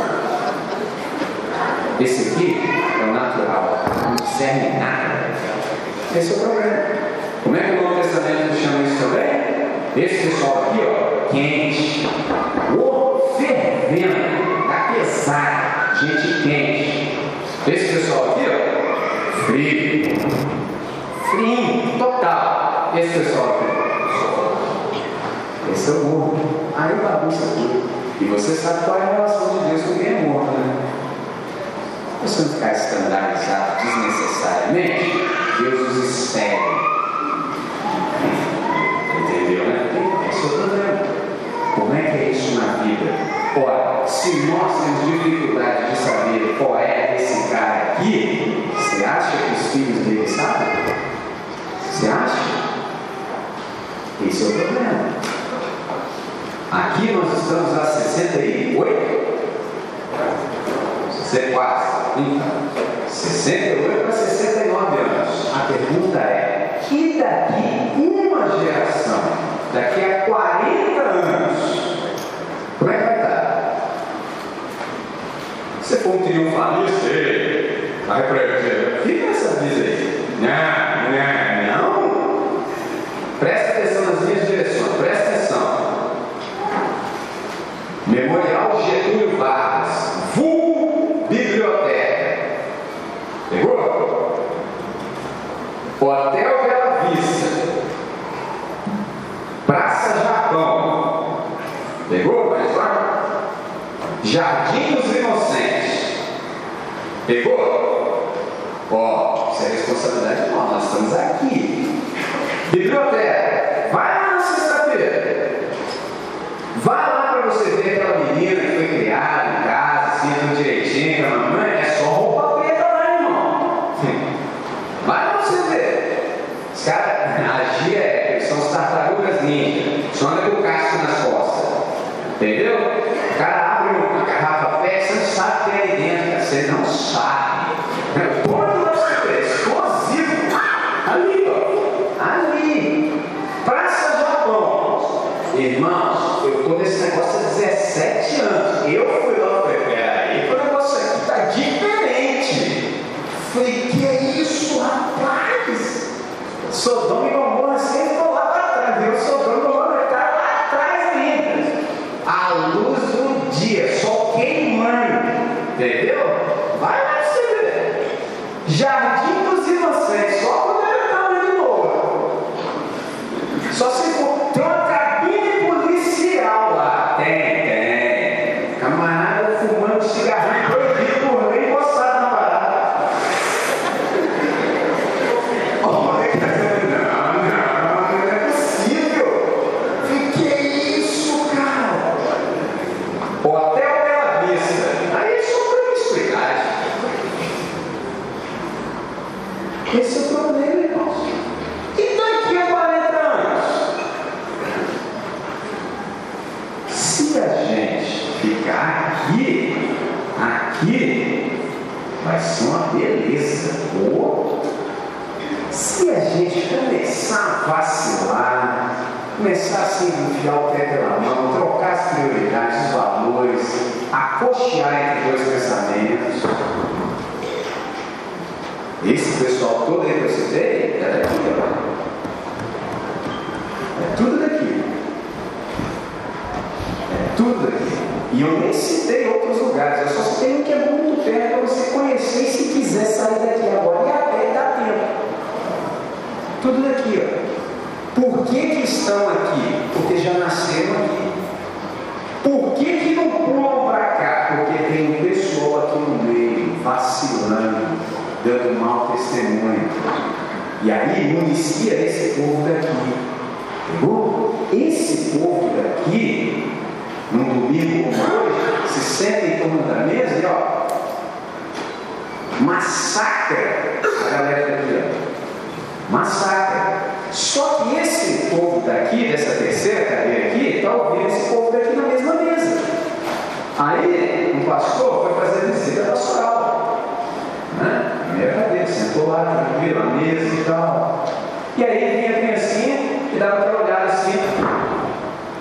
Esse 2.01 2.33
aqui 2.33 2.61
é 3.01 3.05
o 3.05 3.12
natural, 3.12 3.85
não 4.11 4.27
serve 4.27 4.79
nada. 4.79 5.35
Esse 6.14 6.33
é 6.33 6.37
o 6.37 6.41
problema. 6.41 6.83
Como 7.43 7.57
é 7.57 7.61
que 7.61 7.71
o 7.71 7.83
Novo 7.83 8.01
Testamento 8.01 8.55
chama 8.57 8.83
isso 8.83 8.99
também? 9.01 10.05
Esse 10.05 10.27
pessoal 10.29 10.67
aqui, 10.67 10.81
ó, 10.83 11.33
quente, 11.33 12.09
o 12.77 13.37
fervendo, 13.39 14.69
tá 14.69 14.93
pesado, 14.95 16.07
gente 16.07 16.43
quente. 16.43 17.19
Esse 17.67 17.95
pessoal 17.95 18.31
aqui, 18.31 18.47
ó, 18.47 19.47
frio, 19.47 20.17
frio, 21.31 21.99
total. 21.99 22.93
Esse 22.97 23.19
pessoal 23.19 23.61
aqui, 23.61 23.76
esse 25.77 25.91
é 25.91 25.93
o 25.93 26.05
morro. 26.05 26.41
Aí 26.74 26.95
bagunça 26.97 27.47
tudo. 27.55 27.89
E 28.18 28.24
você 28.24 28.55
sabe 28.55 28.87
qual 28.87 28.99
é 28.99 29.03
a 29.03 29.12
relação 29.12 29.59
de 29.59 29.68
Deus 29.68 29.83
com 29.83 29.99
quem 29.99 30.07
é 30.07 30.22
morto, 30.22 30.53
né? 30.53 30.74
Você 32.22 32.43
não 32.43 32.49
ficar 32.55 32.72
escandalizado 32.72 33.85
desnecessariamente, 33.85 35.12
Deus 35.61 35.97
os 35.97 36.05
espera. 36.05 36.57
Entendeu, 39.20 39.64
né? 39.66 40.29
Esse 40.31 40.43
é 40.43 40.47
o 40.47 40.49
problema. 40.49 41.07
Como 41.74 41.95
é 41.95 42.03
que 42.03 42.16
é 42.16 42.31
isso 42.31 42.59
na 42.59 42.83
vida? 42.83 43.12
Ora, 43.55 44.07
se 44.09 44.47
nós 44.47 44.72
temos 44.83 45.22
dificuldade 45.22 45.91
de 45.91 45.97
saber 45.99 46.57
qual 46.59 46.79
é 46.79 47.16
esse 47.16 47.49
cara 47.51 47.93
aqui, 47.93 48.72
você 48.74 49.05
acha 49.05 49.37
que 49.37 49.53
os 49.53 49.72
filhos 49.72 50.07
dele 50.07 50.27
sabem? 50.27 50.68
Você 51.93 52.09
acha? 52.09 52.57
Esse 54.27 54.43
é 54.43 54.47
o 54.47 54.53
problema. 54.53 55.06
Aqui 56.71 57.12
nós 57.12 57.33
estamos 57.33 57.79
a 57.79 57.85
68? 57.85 59.07
64. 61.23 62.21
Então, 62.21 63.07
68 63.09 64.03
para 64.03 64.12
69 64.12 64.97
anos. 64.99 65.53
A 65.55 65.61
pergunta 65.61 66.19
é: 66.19 66.81
e 66.91 67.19
daqui 67.21 67.93
uma 68.01 68.49
geração, 68.59 69.21
daqui 69.73 70.05
a 70.05 70.21
40 70.23 71.01
anos, 71.03 71.59
como 72.79 72.91
é 72.91 72.97
que 72.97 73.05
vai 73.05 73.14
estar? 73.17 73.77
Você 75.83 75.97
for 75.99 76.17
um 76.17 76.23
triunfalista, 76.23 77.07
vai 78.09 78.23
para 78.25 79.03
fica 79.05 79.27
nessa 79.27 79.61
vida 79.61 79.85
aí. 79.85 80.27
Não, 80.41 80.76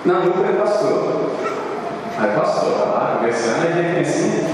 Não, 0.06 0.24
Lucas 0.24 0.48
é 0.48 0.52
pastor. 0.52 1.32
Aí 2.16 2.30
pastor, 2.30 2.78
tá 2.78 2.84
lá 2.84 3.16
conversando, 3.16 3.66
é 3.66 3.90
ele 3.90 4.00
assim, 4.08 4.46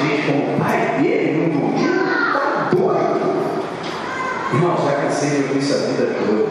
gente 0.00 0.26
como 0.26 0.58
pai 0.58 0.98
dele 1.00 1.52
no 1.52 1.60
domingo, 1.60 2.04
tá 2.32 2.68
doido. 2.70 3.18
Irmãos, 4.52 4.84
já 4.84 4.92
cansei 5.02 5.30
de 5.30 5.36
ouvir 5.42 5.58
assim 5.58 5.58
isso 5.58 5.74
a 5.74 5.86
vida 5.88 6.14
toda. 6.18 6.48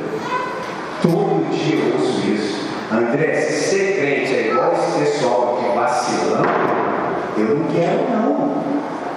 Todo 1.01 1.49
dia 1.51 1.79
eu 1.79 1.95
ouço 1.95 2.27
isso. 2.27 2.67
André, 2.91 3.35
se 3.35 3.69
ser 3.69 3.97
crente 3.97 4.33
é 4.33 4.47
igual 4.49 4.73
esse 4.73 4.99
pessoal 4.99 5.57
aqui 5.57 5.75
vacilando, 5.75 6.49
eu 7.37 7.55
não 7.55 7.67
quero 7.67 8.11
não. 8.11 8.57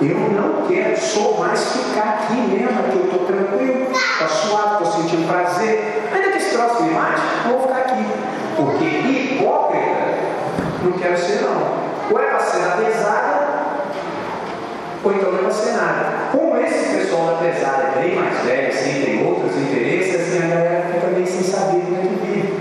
Eu 0.00 0.16
não 0.30 0.66
quero 0.66 0.98
só 0.98 1.36
mais 1.38 1.60
ficar 1.60 2.20
aqui 2.22 2.40
mesmo, 2.40 2.82
que 2.90 2.96
eu 2.96 3.04
estou 3.04 3.26
tranquilo, 3.26 3.92
está 3.92 4.28
suave, 4.28 4.82
estou 4.82 5.02
sentindo 5.02 5.28
prazer. 5.28 6.08
Ainda 6.10 6.30
que 6.30 6.38
esse 6.38 6.56
troço 6.56 6.82
me 6.82 6.90
vou 7.48 7.60
ficar 7.62 7.80
aqui. 7.80 8.06
Porque 8.56 8.84
hipócrita 8.84 9.90
não 10.82 10.92
quero 10.92 11.18
ser 11.18 11.42
não. 11.42 11.80
Ou 12.10 12.18
é 12.18 12.30
vacina 12.32 12.76
pesada, 12.76 13.39
ou 15.02 15.12
então 15.12 15.32
não 15.32 15.50
fazia 15.50 15.72
nada. 15.72 16.28
Como 16.32 16.56
esse 16.58 16.96
pessoal 16.96 17.34
empresário 17.34 17.88
é 17.88 18.00
bem 18.00 18.14
mais 18.16 18.38
velho, 18.44 18.68
assim, 18.68 19.02
tem 19.04 19.26
outros 19.26 19.56
interesses, 19.56 20.14
assim, 20.20 20.38
a 20.38 20.54
galera 20.54 20.90
fica 20.92 21.06
meio 21.08 21.26
sem 21.26 21.42
saber 21.42 21.80
do 21.80 21.86
que 21.86 21.94
é 21.94 22.32
vive. 22.32 22.54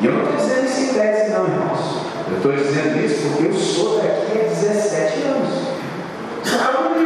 E 0.00 0.06
eu 0.06 0.12
não 0.12 0.22
estou 0.22 0.36
dizendo 0.36 0.66
isso 0.66 0.80
em 0.80 0.94
tese, 0.94 1.30
não, 1.30 1.44
irmãos. 1.44 2.06
Eu 2.28 2.36
estou 2.36 2.52
dizendo 2.52 3.04
isso 3.04 3.28
porque 3.28 3.46
eu 3.46 3.54
sou 3.54 3.98
daqui 3.98 4.38
há 4.38 4.48
17 4.48 5.22
anos. 5.22 5.66
Sabe, 6.44 6.98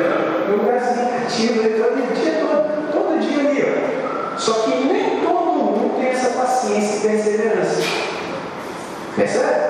meu 0.49 0.57
lugarzinho 0.57 1.07
ativo, 1.25 1.61
o 1.61 2.15
dia 2.15 2.33
todo, 2.41 2.93
todo 2.93 3.21
dia 3.21 3.51
ali. 3.51 3.61
Só 4.37 4.53
que 4.55 4.85
nem 4.85 5.21
todo 5.21 5.53
mundo 5.53 6.01
tem 6.01 6.11
essa 6.11 6.31
paciência 6.31 6.97
e 6.97 7.01
perseverança. 7.01 7.83
Percebe? 9.15 9.70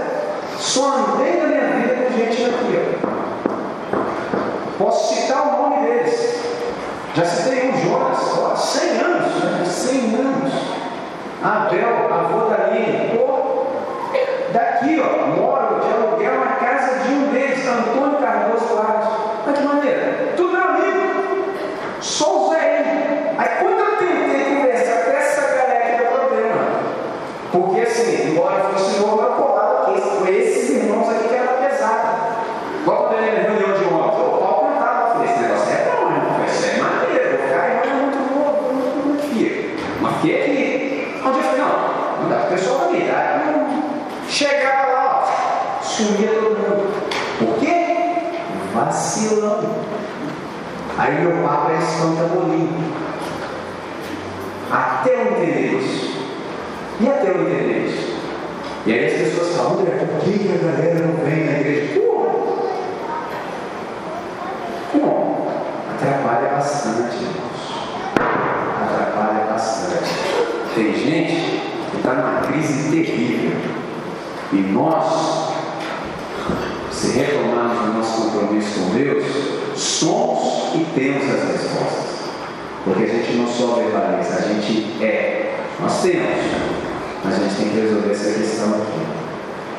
more 15.18 15.79
Aí 51.10 51.24
meu 51.24 51.42
papo 51.42 51.72
é 51.72 51.78
espantamolim. 51.78 52.70
Até 54.70 55.12
eu 55.12 55.32
entender 55.32 55.76
isso. 55.76 56.20
E 57.00 57.08
até 57.08 57.30
eu 57.30 57.42
entender 57.42 57.88
isso. 57.88 58.16
E 58.86 58.92
aí 58.92 59.06
as 59.06 59.12
pessoas 59.14 59.56
falam, 59.56 59.80
André, 59.80 59.90
por 59.90 60.20
que, 60.20 60.52
a 60.54 60.64
galera 60.64 61.06
não 61.06 61.24
vem 61.24 61.46
na 61.46 61.52
igreja? 61.58 62.00
Pô! 62.00 62.26
Bom, 64.94 65.48
atrapalha 65.96 66.50
bastante, 66.50 67.16
irmãos. 67.16 67.60
Atrapalha 68.84 69.46
bastante. 69.50 70.10
Tem 70.76 70.94
gente 70.94 71.60
que 71.90 71.96
está 71.96 72.14
numa 72.14 72.42
crise 72.42 72.88
terrível. 72.88 73.58
E 74.52 74.56
nós, 74.58 75.54
se 76.92 77.18
retomarmos 77.18 77.80
o 77.80 77.98
nosso 77.98 78.30
compromisso 78.30 78.78
com 78.78 78.94
Deus, 78.94 79.26
somos 79.74 80.59
e 80.76 80.86
temos 80.94 81.22
as 81.24 81.50
respostas. 81.50 82.20
Porque 82.84 83.04
a 83.04 83.06
gente 83.06 83.32
não 83.32 83.46
só 83.46 83.74
verbaliza, 83.74 84.36
a 84.36 84.40
gente 84.40 85.02
é. 85.02 85.58
Nós 85.80 86.02
temos, 86.02 86.28
mas 87.24 87.34
a 87.34 87.38
gente 87.38 87.56
tem 87.56 87.68
que 87.68 87.80
resolver 87.80 88.12
essa 88.12 88.38
questão 88.38 88.68
aqui. 88.70 89.20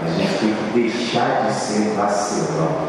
A 0.04 0.10
gente 0.10 0.40
tem 0.40 0.54
que 0.54 0.80
deixar 0.80 1.48
de 1.48 1.54
ser 1.54 1.94
vacilão. 1.96 2.88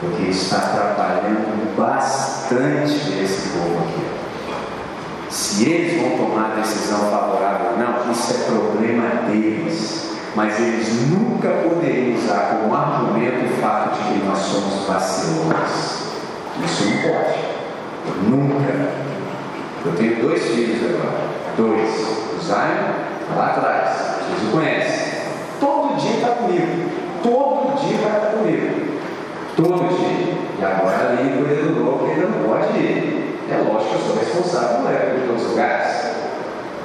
Porque 0.00 0.22
isso 0.30 0.44
está 0.44 0.56
atrapalhando 0.58 1.76
bastante 1.76 3.22
esse 3.22 3.48
povo 3.50 3.78
aqui. 3.80 4.20
Se 5.28 5.70
eles 5.70 6.00
vão 6.00 6.26
tomar 6.26 6.56
decisão 6.56 6.98
favorável 7.10 7.72
ou 7.72 7.78
não, 7.78 8.10
isso 8.10 8.32
é 8.32 8.50
problema 8.50 9.30
deles. 9.30 10.10
Mas 10.34 10.58
eles 10.58 11.10
nunca 11.10 11.48
poderiam 11.48 12.16
usar 12.16 12.50
como 12.50 12.74
argumento 12.74 13.52
o 13.52 13.60
fato 13.60 13.98
de 13.98 14.12
que 14.12 14.24
nós 14.24 14.38
somos 14.38 14.86
vacilões. 14.86 15.99
Isso 16.64 16.84
não 16.84 17.02
pode. 17.02 17.38
Nunca. 18.28 19.10
Eu 19.84 19.92
tenho 19.96 20.22
dois 20.22 20.42
filhos 20.44 20.82
agora. 20.84 21.20
Dois. 21.56 21.90
O 22.36 22.42
Zion, 22.42 23.36
lá 23.36 23.46
atrás. 23.46 23.88
Vocês 24.18 24.48
o 24.48 24.56
conhecem. 24.56 25.20
Todo 25.58 25.96
dia 25.96 26.16
está 26.16 26.28
comigo. 26.28 26.90
Todo 27.22 27.80
dia 27.80 27.98
vai 27.98 28.16
estar 28.16 28.30
comigo. 28.30 28.98
Todo 29.56 29.88
dia. 29.96 30.40
E 30.58 30.64
agora 30.64 31.08
ali 31.10 31.32
cuida 31.36 31.62
do 31.62 31.84
novo 31.84 32.06
ainda 32.06 32.26
não 32.26 32.48
pode 32.48 32.78
ir. 32.78 33.38
É 33.50 33.56
lógico 33.56 33.90
que 33.90 33.94
eu 33.94 34.00
sou 34.00 34.18
responsável 34.18 34.88
ela 34.88 35.18
em 35.18 35.26
todos 35.26 35.42
os 35.42 35.50
lugares. 35.50 36.10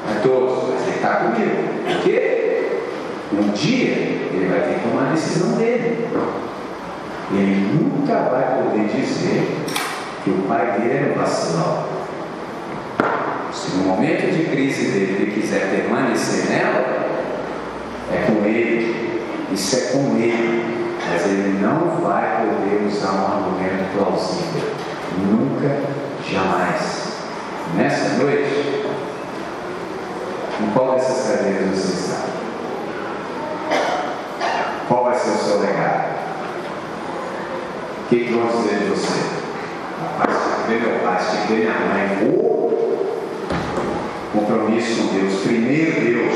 Não 0.06 0.16
é 0.16 0.20
todos, 0.24 0.70
mas 0.70 0.88
ele 0.88 0.96
está 0.96 1.16
comigo. 1.16 1.56
Por 1.86 2.02
quê? 2.04 2.72
Um 3.34 3.50
dia 3.52 3.92
ele 3.92 4.48
vai 4.50 4.62
ter 4.62 4.76
que 4.76 4.90
tomar 4.90 5.10
a 5.10 5.12
decisão 5.12 5.58
dele. 5.58 6.08
Ele 7.32 7.74
nunca 7.74 8.14
vai 8.30 8.64
poder 8.64 8.88
dizer 8.88 9.66
que 10.24 10.30
o 10.30 10.44
pai 10.48 10.80
dele 10.80 10.94
era 10.94 11.14
um 11.14 11.18
vacilão. 11.18 11.86
Se 13.52 13.78
no 13.78 13.84
momento 13.84 14.32
de 14.32 14.46
crise 14.46 14.92
dele 14.92 15.18
ele 15.22 15.42
quiser 15.42 15.70
permanecer 15.70 16.50
nela, 16.50 17.06
é 18.12 18.26
com 18.28 18.46
ele, 18.46 19.24
isso 19.52 19.76
é 19.76 19.80
com 19.92 20.16
ele, 20.18 20.98
mas 21.10 21.26
ele 21.26 21.60
não 21.62 22.02
vai 22.02 22.46
poder 22.46 22.86
usar 22.88 23.12
um 23.14 23.26
argumento 23.26 23.98
plausível. 23.98 24.72
Nunca, 25.18 25.80
jamais. 26.30 27.06
Nessa 27.76 28.22
noite, 28.22 28.86
em 30.62 30.70
qual 30.74 30.94
dessas 30.94 31.38
cadeiras 31.38 31.70
você 31.70 31.94
está? 31.94 32.26
Qual 34.88 35.06
vai 35.06 35.16
ser 35.18 35.30
o 35.30 35.38
seu 35.38 35.60
legado? 35.62 36.25
O 38.06 38.08
que, 38.08 38.24
que 38.24 38.34
vão 38.34 38.46
dizer 38.46 38.82
de 38.82 38.86
você? 38.86 39.20
Rapaz, 40.00 40.68
ver 40.68 40.80
meu 40.80 41.00
pai, 41.00 41.18
ver 41.48 41.56
minha 41.56 41.74
mãe, 41.74 42.38
oh, 42.38 42.70
compromisso 44.32 45.02
com 45.02 45.16
Deus. 45.16 45.42
Primeiro 45.42 46.02
Deus. 46.02 46.34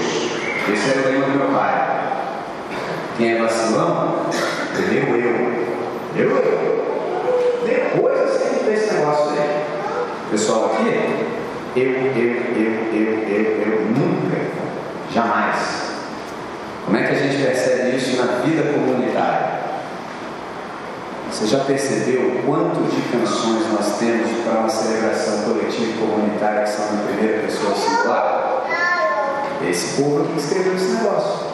Esse 0.74 0.90
era 0.90 1.08
o 1.08 1.12
lema 1.12 1.26
do 1.28 1.38
meu 1.38 1.48
pai. 1.50 1.90
Quem 3.20 3.34
é 3.34 3.42
vacilão? 3.44 4.26
Primeiro 4.74 5.16
eu. 5.16 6.24
Eu, 6.24 6.30
eu. 6.38 7.64
Depois 7.64 8.18
você 8.18 8.50
tem 8.50 8.64
que 8.64 8.72
esse 8.72 8.92
negócio 8.96 9.30
aí. 9.30 9.64
Pessoal 10.32 10.74
aqui, 10.74 10.88
eu, 11.76 11.84
eu, 11.84 11.92
eu, 11.92 12.72
eu, 12.94 13.10
eu, 13.30 13.44
eu, 13.62 13.82
nunca, 13.96 14.38
jamais. 15.14 15.60
Como 16.84 16.98
é 16.98 17.04
que 17.04 17.14
a 17.14 17.20
gente 17.20 17.44
percebe 17.44 17.96
isso 17.96 18.18
na 18.18 18.40
vida 18.42 18.74
comunitária? 18.74 19.39
Você 21.40 21.48
já 21.48 21.60
percebeu 21.60 22.20
o 22.20 22.44
quanto 22.44 22.82
de 22.94 23.02
canções 23.04 23.72
nós 23.72 23.98
temos 23.98 24.30
para 24.44 24.60
uma 24.60 24.68
celebração 24.68 25.44
coletiva 25.44 25.86
e 25.86 25.94
comunitária 25.94 26.64
que 26.64 26.70
são 26.70 26.94
na 26.94 27.04
primeira 27.04 27.44
pessoa 27.44 27.74
singular? 27.76 28.66
Esse 29.66 30.02
povo 30.02 30.24
aqui 30.24 30.38
escreveu 30.38 30.76
esse 30.76 30.96
negócio. 30.96 31.48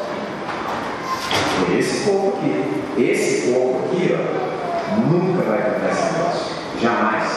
Foi 1.60 1.78
esse 1.78 2.04
povo 2.04 2.36
aqui. 2.36 2.84
Esse 3.00 3.52
povo 3.52 3.86
aqui, 3.86 4.16
ó, 4.16 5.02
nunca 5.02 5.44
vai 5.44 5.60
cantar 5.60 5.92
esse 5.92 6.14
negócio. 6.14 6.56
Jamais. 6.82 7.32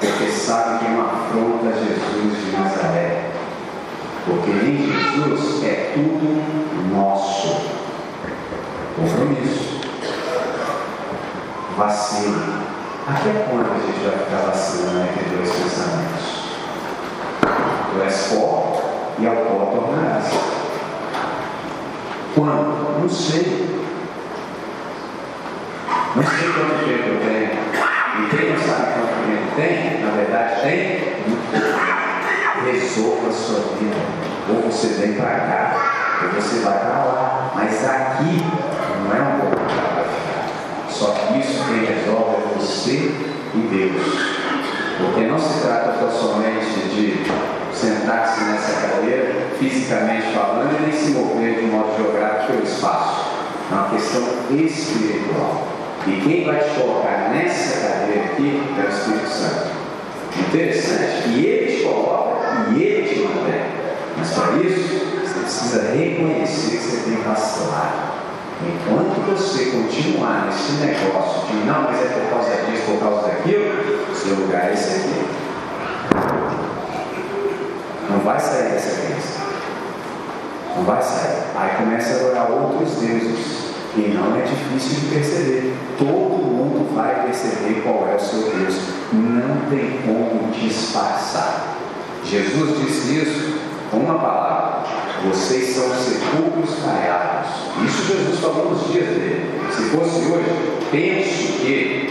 Porque 0.00 0.32
sabe 0.32 0.80
que 0.80 0.86
é 0.86 0.88
uma 0.88 1.04
afronta 1.04 1.68
a 1.68 1.72
Jesus 1.78 2.44
de 2.44 2.56
Nazaré. 2.56 3.30
Porque 4.26 4.50
em 4.50 4.78
Jesus 4.78 5.62
é 5.62 5.92
tudo 5.94 6.92
nosso. 6.92 7.70
Compromisso 8.96 9.73
vacilo. 11.76 12.74
Até 13.06 13.46
quando 13.50 13.70
a 13.70 13.78
gente 13.86 14.04
vai 14.04 14.18
ficar 14.18 14.50
vacilando 14.50 15.00
entre 15.02 15.36
dois 15.36 15.50
pensamentos? 15.50 16.44
Tu 17.90 18.02
és 18.02 18.32
pó 18.32 18.82
e 19.18 19.26
ao 19.26 19.36
pó 19.36 19.66
tornarás. 19.66 20.24
Quando? 22.34 23.00
Não 23.00 23.08
sei. 23.08 23.84
Não 26.16 26.22
sei 26.22 26.52
quanto 26.52 26.84
tempo 26.84 27.08
eu 27.08 27.20
tenho. 27.20 27.64
E 28.16 28.28
quem 28.30 28.50
não 28.50 28.58
sabe 28.58 28.92
quanto 28.94 29.14
tempo 29.26 29.56
tem, 29.56 30.00
na 30.00 30.10
verdade 30.10 30.60
tem 30.62 31.04
resolva 32.64 33.28
a 33.28 33.32
sua 33.32 33.60
vida. 33.78 33.96
Ou 34.48 34.70
você 34.70 34.88
vem 34.88 35.14
para 35.14 35.30
cá, 35.30 36.20
ou 36.22 36.40
você 36.40 36.60
vai 36.60 36.78
para 36.78 37.04
lá. 37.04 37.52
Mas 37.54 37.84
aqui 37.84 38.42
não 39.04 39.16
é 39.16 39.20
um 39.20 39.40
pouco 39.40 39.93
só 40.94 41.06
que 41.10 41.40
isso 41.40 41.64
quem 41.64 41.84
resolve 41.84 42.36
é 42.36 42.54
você 42.56 43.12
e 43.54 43.58
Deus. 43.58 44.44
Porque 44.98 45.26
não 45.26 45.38
se 45.38 45.60
trata 45.60 45.98
tão 45.98 46.10
somente 46.10 46.88
de 46.88 47.24
sentar-se 47.74 48.44
nessa 48.44 48.86
cadeira, 48.86 49.48
fisicamente 49.58 50.32
falando, 50.32 50.78
e 50.78 50.82
nem 50.82 50.92
se 50.92 51.10
mover 51.10 51.56
de 51.56 51.66
modo 51.66 51.96
geográfico 51.96 52.52
pelo 52.52 52.62
espaço. 52.62 53.24
É 53.70 53.74
uma 53.74 53.90
questão 53.90 54.22
espiritual. 54.50 55.66
E 56.06 56.20
quem 56.20 56.44
vai 56.44 56.60
te 56.60 56.80
colocar 56.80 57.30
nessa 57.30 57.88
cadeira 57.88 58.24
aqui 58.26 58.62
é 58.78 58.84
o 58.84 58.88
Espírito 58.88 59.28
Santo. 59.28 59.70
Interessante 60.38 61.22
que 61.24 61.44
ele 61.44 61.76
te 61.76 61.82
coloca 61.82 62.70
e 62.72 62.82
ele 62.82 63.08
te 63.08 63.20
mantém. 63.20 63.64
Mas 64.16 64.30
para 64.30 64.56
isso, 64.58 65.06
você 65.24 65.40
precisa 65.40 65.92
reconhecer 65.92 66.76
que 66.76 66.84
você 66.84 67.10
tem 67.10 67.22
vacilado. 67.22 68.13
Enquanto 68.62 69.26
você 69.26 69.64
continuar 69.66 70.46
nesse 70.46 70.72
negócio 70.72 71.46
de 71.48 71.66
não, 71.66 71.82
mas 71.82 72.00
é 72.00 72.06
por 72.06 72.30
causa 72.30 72.50
disso, 72.62 72.82
por 72.86 73.00
causa 73.00 73.28
daquilo, 73.28 74.14
seu 74.14 74.36
lugar 74.36 74.70
é 74.70 74.74
esse 74.74 74.94
aqui. 74.94 75.24
Não 78.10 78.18
vai 78.20 78.38
sair 78.38 78.70
dessa 78.70 79.00
crença. 79.00 79.40
Não 80.76 80.84
vai 80.84 81.02
sair. 81.02 81.42
Aí 81.56 81.76
começa 81.78 82.14
a 82.14 82.16
adorar 82.16 82.50
outros 82.50 82.92
deuses. 83.00 83.64
E 83.96 84.08
não 84.08 84.36
é 84.36 84.42
difícil 84.42 85.00
de 85.00 85.14
perceber. 85.14 85.76
Todo 85.98 86.44
mundo 86.44 86.94
vai 86.94 87.26
perceber 87.26 87.82
qual 87.82 88.08
é 88.08 88.16
o 88.16 88.20
seu 88.20 88.50
Deus. 88.50 88.76
Não 89.12 89.68
tem 89.68 90.00
como 90.04 90.50
disfarçar. 90.52 91.76
Jesus 92.24 92.78
disse 92.78 93.22
isso 93.22 93.58
com 93.90 93.98
uma 93.98 94.18
palavra. 94.18 94.63
Vocês 95.28 95.74
são 95.74 95.88
sepulcros 95.88 96.82
caiados. 96.84 97.50
Isso 97.86 98.04
Jesus 98.06 98.40
falou 98.40 98.70
nos 98.70 98.92
dias 98.92 99.08
dele. 99.08 99.58
Se 99.74 99.82
fosse 99.84 100.30
hoje, 100.30 100.78
penso 100.90 101.52
que 101.60 102.10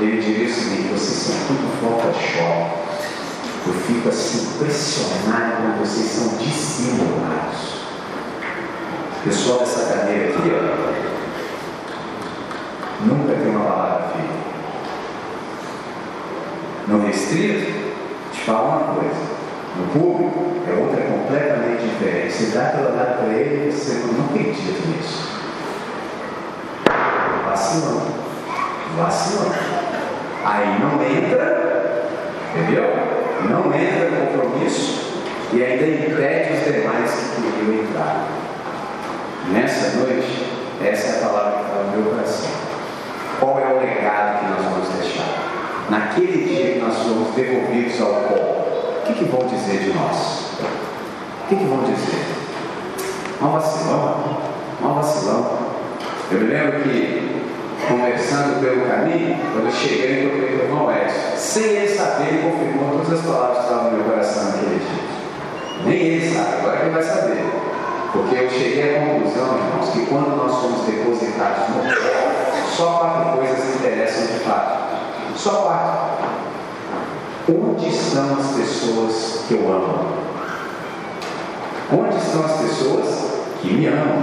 ele 0.00 0.20
diria 0.20 0.46
o 0.46 0.52
seguinte: 0.52 0.88
vocês 0.92 1.18
são 1.18 1.34
tudo 1.46 1.70
falta 1.80 2.10
de 2.10 2.18
choque. 2.18 2.78
Eu 3.66 3.74
fico 3.74 4.08
assim 4.08 4.54
impressionado 4.54 5.62
quando 5.62 5.78
vocês 5.80 6.06
são 6.10 6.36
dissimulados. 6.38 7.78
Pessoal 9.24 9.58
dessa 9.60 9.94
cadeira 9.94 10.30
aqui, 10.30 10.50
ó, 10.50 10.58
nunca 13.04 13.34
tem 13.34 13.54
uma 13.54 13.64
palavra 13.64 14.08
firme. 14.08 14.38
No 16.88 17.06
restrito, 17.06 17.72
te 18.32 18.40
falo 18.40 18.68
uma 18.68 18.94
coisa. 18.94 19.37
No 19.78 19.86
público 19.92 20.38
é 20.68 20.72
outra 20.72 21.02
completamente 21.02 21.82
diferente. 21.82 22.32
Você 22.32 22.56
dá 22.56 22.66
aquela 22.66 22.90
olhada 22.90 23.22
para 23.22 23.32
ele 23.32 23.70
você 23.70 24.02
não 24.06 24.24
acredita 24.24 24.88
nisso. 24.88 25.38
vacilando. 27.44 28.12
Vacilando. 28.96 29.54
Aí 30.44 30.78
não 30.80 31.00
entra, 31.02 32.08
entendeu? 32.54 32.84
Não 33.48 33.72
entra 33.72 34.10
no 34.10 34.26
compromisso 34.26 35.22
e 35.52 35.62
ainda 35.62 35.86
impede 35.86 36.54
os 36.54 36.64
demais 36.64 37.10
que 37.12 37.42
queriam 37.42 37.84
entrar. 37.84 38.26
Nessa 39.52 39.96
noite, 39.96 40.44
essa 40.84 41.06
é 41.06 41.18
a 41.18 41.28
palavra 41.28 41.58
que 41.58 41.64
está 41.66 41.82
no 41.84 42.02
meu 42.02 42.10
coração. 42.10 42.50
Qual 43.38 43.58
é 43.60 43.72
o 43.72 43.78
legado 43.78 44.40
que 44.40 44.50
nós 44.50 44.64
vamos 44.64 44.88
deixar? 45.00 45.86
Naquele 45.88 46.44
dia 46.44 46.72
que 46.72 46.78
nós 46.80 46.98
fomos 46.98 47.34
devolvidos 47.34 48.00
ao 48.00 48.08
pó, 48.08 48.57
o 48.57 48.57
que, 49.08 49.14
que 49.14 49.24
vão 49.24 49.46
dizer 49.46 49.78
de 49.78 49.92
nós? 49.94 50.42
O 51.44 51.48
que, 51.48 51.56
que 51.56 51.64
vão 51.64 51.82
dizer? 51.84 52.26
Uma 53.40 53.58
vacilão, 53.58 54.38
uma 54.80 54.94
vacilão. 54.94 55.58
Eu 56.30 56.40
me 56.40 56.46
lembro 56.48 56.82
que, 56.82 57.42
conversando 57.88 58.60
pelo 58.60 58.86
caminho, 58.86 59.38
quando 59.52 59.66
eu 59.66 59.72
cheguei, 59.72 60.24
eu 60.24 60.24
encontrei 60.26 60.48
com 60.48 60.62
o 60.62 60.66
irmão 60.66 60.92
Edson. 60.92 61.36
Sem 61.36 61.64
ele 61.64 61.88
saber, 61.88 62.28
ele 62.28 62.42
confirmou 62.42 62.90
todas 62.90 63.20
as 63.20 63.26
palavras 63.26 63.58
que 63.58 63.64
estavam 63.64 63.90
no 63.90 63.96
meu 63.96 64.04
coração 64.04 64.44
naquele 64.44 64.78
dia. 64.78 65.08
Nem 65.86 65.96
ele 65.96 66.34
sabe, 66.34 66.56
agora 66.58 66.80
ele 66.80 66.90
vai 66.90 67.02
saber. 67.02 67.44
Porque 68.12 68.34
eu 68.34 68.50
cheguei 68.50 68.96
à 68.96 69.06
conclusão, 69.06 69.56
irmãos, 69.56 69.90
que 69.92 70.06
quando 70.06 70.36
nós 70.36 70.50
somos 70.50 70.86
depositados 70.86 71.68
no 71.68 71.82
pó, 71.82 72.76
só 72.76 72.98
quatro 72.98 73.38
coisas 73.38 73.74
interessam 73.76 74.26
de 74.26 74.44
fato. 74.44 74.78
Só 75.36 75.50
quatro. 75.50 76.08
Onde 77.50 77.88
estão 77.88 78.38
as 78.38 78.48
pessoas 78.48 79.44
que 79.48 79.54
eu 79.54 79.72
amo? 79.72 80.06
Onde 81.90 82.16
estão 82.18 82.44
as 82.44 82.60
pessoas 82.60 83.06
que 83.62 83.72
me 83.72 83.86
amam? 83.86 84.22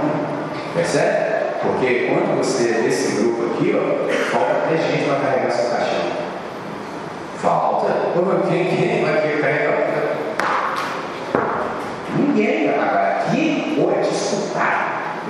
Percebe? 0.75 1.55
Porque 1.59 2.07
quando 2.07 2.37
você 2.37 2.69
é 2.69 2.81
desse 2.83 3.15
grupo 3.15 3.45
aqui, 3.47 3.75
ó, 3.75 4.07
falta 4.31 4.51
até 4.51 4.77
gente 4.77 5.05
para 5.05 5.19
carregar 5.21 5.49
seu 5.49 5.71
caixão. 5.71 6.05
Falta. 7.39 8.11
Quem, 8.47 8.67
quem 8.67 9.03
vai 9.03 9.19
querer 9.19 9.41
carregar? 9.41 9.75
Ninguém 12.15 12.67
vai 12.67 12.77
pagar. 12.77 13.25
Aqui 13.25 13.75
ou 13.81 13.91
é 13.91 14.01
disputar. 14.01 15.23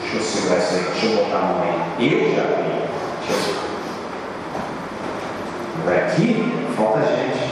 Deixa 0.00 0.16
eu 0.16 0.20
segurar 0.20 0.58
isso 0.58 0.74
aí, 0.74 0.82
deixa 0.90 1.06
eu 1.06 1.24
botar 1.24 1.38
a 1.38 1.42
mão 1.42 1.62
aí. 1.62 2.12
Eu 2.12 2.34
já 2.34 2.42
vi. 2.42 2.88
Deixa 3.28 3.50
eu 3.50 3.68
Aqui 5.88 6.52
falta 6.76 7.00
gente. 7.00 7.48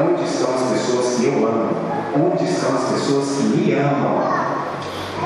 Onde 0.00 0.24
estão 0.24 0.54
as 0.54 0.70
pessoas 0.72 1.16
que 1.16 1.26
eu 1.26 1.46
amo? 1.46 1.76
Onde 2.16 2.44
estão 2.44 2.74
as 2.74 2.84
pessoas 2.84 3.36
que 3.36 3.42
me 3.44 3.72
amam? 3.74 4.22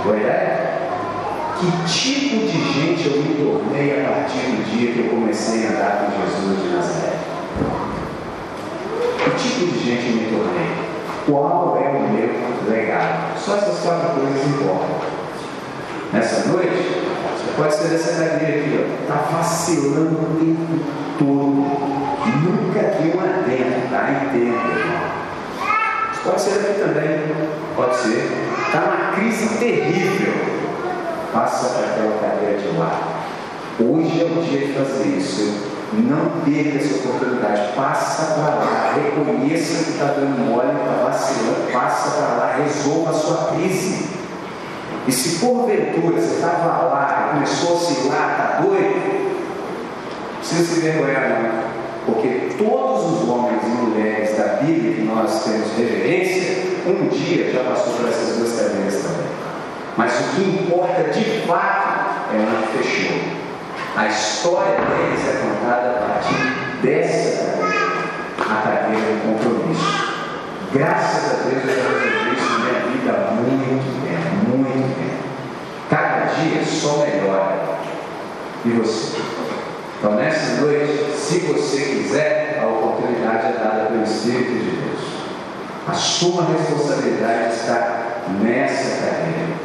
Boa 0.03 0.17
ideia? 0.17 0.67
Que 1.59 1.71
tipo 1.89 2.47
de 2.47 2.73
gente 2.73 3.07
eu 3.07 3.23
me 3.23 3.35
tornei 3.35 4.05
a 4.05 4.09
partir 4.09 4.39
do 4.39 4.71
dia 4.71 4.93
que 4.93 4.99
eu 4.99 5.09
comecei 5.09 5.67
a 5.67 5.71
andar 5.71 6.05
com 6.05 6.21
Jesus 6.21 6.63
de 6.63 6.77
Nazaré? 6.77 7.13
Que 9.25 9.31
tipo 9.31 9.73
de 9.73 9.85
gente 9.85 10.07
eu 10.09 10.17
me 10.17 10.37
tornei? 10.37 10.71
Qual 11.27 11.79
é 11.81 11.89
o 11.89 12.13
meu 12.13 12.71
legado? 12.71 13.39
Só 13.39 13.57
essas 13.57 13.79
quatro 13.81 14.21
coisas 14.21 14.47
importam. 14.47 14.97
Nessa 16.13 16.49
noite, 16.49 17.05
você 17.37 17.53
pode 17.57 17.75
ser 17.75 17.89
dessa 17.89 18.25
cadeira 18.25 18.61
aqui, 18.61 19.01
está 19.03 19.15
vacilando 19.15 20.17
o 20.17 20.39
tempo 20.39 20.85
todo 21.19 22.06
nunca 22.27 22.81
deu 22.81 23.15
uma 23.15 23.43
dentro, 23.43 23.91
tá? 23.91 24.11
Entenda, 24.25 25.17
Pode 26.25 26.41
ser 26.41 26.59
aqui 26.59 26.81
também, 26.81 27.21
pode 27.77 27.97
ser. 27.97 28.29
Está 28.67 28.81
numa 28.81 29.13
crise 29.13 29.49
terrível. 29.59 30.35
Passa 31.33 31.69
para 31.69 31.87
aquela 31.87 32.19
cadeira 32.21 32.59
de 32.61 32.77
lá. 32.77 33.01
Hoje 33.79 34.23
é 34.23 34.25
o 34.25 34.43
dia 34.43 34.67
de 34.67 34.73
fazer 34.73 35.09
isso. 35.17 35.77
Não 35.93 36.41
perca 36.45 36.79
essa 36.79 36.97
oportunidade. 36.97 37.73
Passa 37.77 38.35
para 38.35 38.55
lá. 38.57 38.95
Reconheça 38.95 39.85
que 39.85 39.91
está 39.93 40.07
dando 40.07 40.51
mole, 40.51 40.73
está 40.81 41.05
vacilando. 41.05 41.73
Passa 41.73 42.11
para 42.11 42.35
lá. 42.35 42.57
Resolva 42.57 43.11
a 43.11 43.15
sua 43.15 43.53
crise. 43.53 44.17
E 45.07 45.13
se 45.13 45.39
porventura 45.39 46.21
você 46.21 46.35
estava 46.35 46.89
lá, 46.89 47.31
começou 47.33 47.71
a 47.71 47.75
oscilar, 47.75 48.31
está 48.33 48.61
doido, 48.61 49.31
não 50.33 50.39
precisa 50.41 50.75
se 50.75 50.81
vergonhar 50.81 51.43
não. 51.43 51.76
Porque 52.07 52.55
todos 52.57 53.23
os 53.23 53.29
homens 53.29 53.63
e 53.65 53.69
mulheres 53.69 54.37
da 54.37 54.63
Bíblia 54.63 54.95
que 54.95 55.03
nós 55.03 55.45
temos 55.45 55.77
reverência, 55.77 56.67
um 56.87 57.09
dia 57.09 57.51
já 57.51 57.65
passou 57.65 57.95
por 57.95 58.09
essas 58.09 58.37
duas 58.37 58.53
cadeiras 58.53 59.03
também. 59.03 59.27
Mas 59.97 60.13
o 60.13 60.37
que 60.37 60.43
importa 60.43 61.03
de 61.11 61.25
fato 61.47 62.33
é 62.33 62.37
onde 62.37 62.79
fechou. 62.79 63.17
A 63.97 64.07
história 64.07 64.77
deles 64.77 65.27
é 65.27 65.41
contada 65.41 65.89
a 65.89 66.07
partir 66.07 66.67
dessa 66.83 67.57
cadeira, 67.57 67.97
a 68.39 68.63
cadeira 68.63 69.01
do 69.01 69.23
compromisso. 69.23 70.17
Graças 70.73 71.31
a 71.31 71.43
Deus 71.45 71.65
eu 71.65 71.83
já 71.83 71.89
resolvi 71.89 72.37
isso 72.37 72.61
minha 72.61 72.81
vida 72.93 73.13
muito 73.33 74.03
bem, 74.03 74.21
muito 74.47 74.97
bem. 74.99 75.17
Cada 75.89 76.27
dia 76.27 76.65
só 76.65 76.99
melhora. 76.99 77.57
E 78.65 78.71
você? 78.71 79.17
Então, 79.99 80.15
nessa 80.15 80.61
noite, 80.61 81.11
se 81.17 81.39
você 81.41 81.81
quiser, 81.81 82.61
a 82.63 82.67
oportunidade 82.67 83.47
é 83.47 83.59
dada 83.59 83.87
pelo 83.87 84.05
Espírito 84.05 84.53
de 84.53 84.71
Deus. 84.71 85.01
A 85.89 85.95
sua 85.95 86.45
responsabilidade 86.47 87.55
está 87.55 88.23
nessa 88.43 89.07
cadeira. 89.07 89.57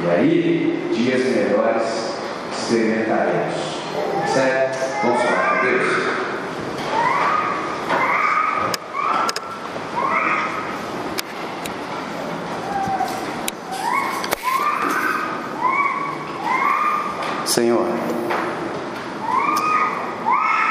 E 0.00 0.10
aí, 0.10 0.90
dias 0.94 1.24
melhores 1.36 1.82
experimentaremos. 2.56 3.54
Certo? 4.32 5.02
Vamos 5.02 5.22
falar 5.22 5.60
com 5.60 5.66
Deus? 5.66 6.14
Senhor, 17.46 17.86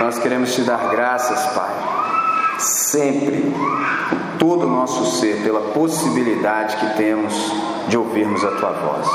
nós 0.04 0.20
queremos 0.20 0.54
te 0.54 0.62
dar 0.64 0.90
graças, 0.90 1.46
Pai, 1.54 1.72
sempre, 2.60 3.56
todo 4.38 4.68
o 4.68 4.70
nosso 4.70 5.18
ser, 5.18 5.42
pela 5.44 5.62
possibilidade 5.72 6.76
que 6.76 6.98
temos 6.98 7.34
de 7.88 7.98
ouvirmos 7.98 8.44
a 8.44 8.52
Tua 8.52 8.74
voz. 8.74 9.08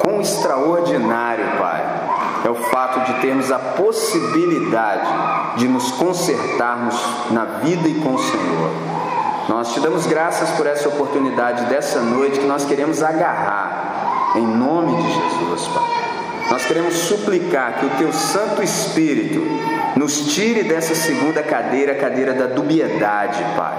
Quão 0.00 0.20
extraordinário, 0.20 1.46
Pai, 1.58 1.82
é 2.44 2.50
o 2.50 2.54
fato 2.54 3.10
de 3.10 3.20
termos 3.22 3.50
a 3.50 3.58
possibilidade 3.58 5.08
de 5.56 5.66
nos 5.66 5.90
consertarmos 5.92 6.94
na 7.30 7.46
vida 7.46 7.88
e 7.88 7.94
com 8.02 8.12
o 8.14 8.18
Senhor. 8.18 8.70
Nós 9.48 9.72
te 9.72 9.80
damos 9.80 10.06
graças 10.06 10.50
por 10.50 10.66
essa 10.66 10.90
oportunidade 10.90 11.64
dessa 11.66 12.00
noite 12.00 12.38
que 12.38 12.46
nós 12.46 12.66
queremos 12.66 13.02
agarrar, 13.02 14.32
em 14.36 14.46
nome 14.46 14.94
de 14.94 15.10
Jesus, 15.10 15.68
Pai. 15.68 16.13
Nós 16.50 16.64
queremos 16.66 16.94
suplicar 16.94 17.78
que 17.78 17.86
o 17.86 17.90
teu 17.90 18.12
Santo 18.12 18.62
Espírito 18.62 19.40
nos 19.96 20.34
tire 20.34 20.64
dessa 20.64 20.94
segunda 20.94 21.42
cadeira, 21.42 21.92
a 21.92 21.96
cadeira 21.96 22.34
da 22.34 22.46
dubiedade, 22.46 23.42
Pai. 23.56 23.74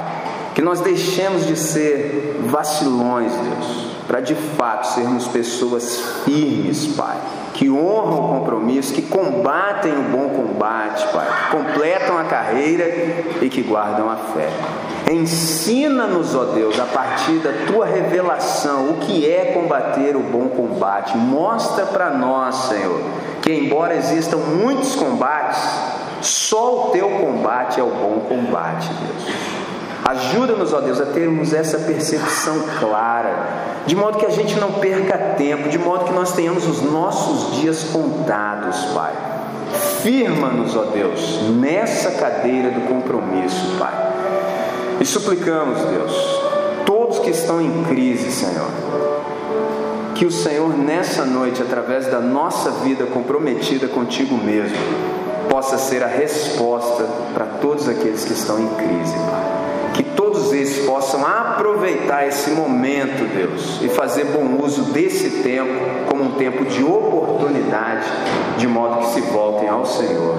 Que 0.53 0.61
nós 0.61 0.79
deixemos 0.79 1.45
de 1.45 1.55
ser 1.55 2.37
vacilões, 2.45 3.31
Deus, 3.33 3.95
para 4.07 4.21
de 4.21 4.35
fato 4.35 4.87
sermos 4.93 5.27
pessoas 5.27 5.99
firmes, 6.23 6.87
Pai, 6.87 7.17
que 7.55 7.69
honram 7.69 8.19
o 8.19 8.39
compromisso, 8.39 8.93
que 8.93 9.01
combatem 9.01 9.93
o 9.93 10.03
bom 10.03 10.29
combate, 10.29 11.07
Pai, 11.07 11.27
completam 11.51 12.17
a 12.17 12.25
carreira 12.25 12.83
e 13.41 13.49
que 13.49 13.61
guardam 13.61 14.09
a 14.09 14.17
fé. 14.17 14.49
Ensina-nos, 15.09 16.35
ó 16.35 16.45
Deus, 16.45 16.77
a 16.79 16.85
partir 16.85 17.39
da 17.39 17.51
tua 17.65 17.85
revelação, 17.85 18.89
o 18.89 18.97
que 18.97 19.29
é 19.29 19.53
combater 19.53 20.17
o 20.17 20.19
bom 20.19 20.49
combate. 20.49 21.17
Mostra 21.17 21.85
para 21.85 22.09
nós, 22.09 22.55
Senhor, 22.55 22.99
que 23.41 23.53
embora 23.53 23.95
existam 23.95 24.37
muitos 24.37 24.95
combates, 24.95 25.61
só 26.21 26.87
o 26.87 26.89
teu 26.89 27.09
combate 27.09 27.79
é 27.79 27.83
o 27.83 27.87
bom 27.87 28.25
combate, 28.27 28.89
Deus. 28.89 29.44
Ajuda-nos, 30.07 30.71
ó 30.71 30.81
Deus, 30.81 31.01
a 31.01 31.05
termos 31.05 31.51
essa 31.51 31.79
percepção 31.79 32.63
clara, 32.79 33.47
de 33.87 33.95
modo 33.95 34.19
que 34.19 34.25
a 34.25 34.29
gente 34.29 34.59
não 34.59 34.73
perca 34.73 35.17
tempo, 35.35 35.67
de 35.67 35.79
modo 35.79 36.05
que 36.05 36.13
nós 36.13 36.33
tenhamos 36.33 36.67
os 36.67 36.81
nossos 36.81 37.59
dias 37.59 37.83
contados, 37.85 38.77
Pai. 38.93 39.13
Firma-nos, 40.03 40.75
ó 40.75 40.83
Deus, 40.83 41.41
nessa 41.59 42.11
cadeira 42.11 42.69
do 42.69 42.81
compromisso, 42.81 43.77
Pai 43.79 44.05
e 44.99 45.05
suplicamos, 45.05 45.79
Deus, 45.81 46.13
todos 46.85 47.19
que 47.19 47.29
estão 47.29 47.61
em 47.61 47.83
crise, 47.83 48.31
Senhor, 48.31 48.69
que 50.15 50.25
o 50.25 50.31
Senhor 50.31 50.69
nessa 50.77 51.25
noite, 51.25 51.61
através 51.61 52.07
da 52.07 52.19
nossa 52.19 52.71
vida 52.71 53.05
comprometida 53.05 53.87
contigo 53.87 54.35
mesmo, 54.35 54.77
possa 55.49 55.77
ser 55.77 56.03
a 56.03 56.07
resposta 56.07 57.05
para 57.33 57.45
todos 57.61 57.87
aqueles 57.89 58.23
que 58.23 58.33
estão 58.33 58.59
em 58.59 58.67
crise, 58.75 59.13
Pai. 59.13 59.54
Que 59.95 60.03
todos 60.03 60.25
vocês 60.55 60.85
possam 60.85 61.25
aproveitar 61.25 62.27
esse 62.27 62.51
momento, 62.51 63.25
Deus, 63.33 63.81
e 63.81 63.89
fazer 63.89 64.25
bom 64.25 64.63
uso 64.63 64.91
desse 64.93 65.41
tempo 65.41 65.73
como 66.09 66.23
um 66.23 66.31
tempo 66.31 66.65
de 66.65 66.83
oportunidade, 66.83 68.05
de 68.57 68.67
modo 68.67 68.99
que 68.99 69.13
se 69.13 69.21
voltem 69.21 69.67
ao 69.67 69.85
Senhor. 69.85 70.35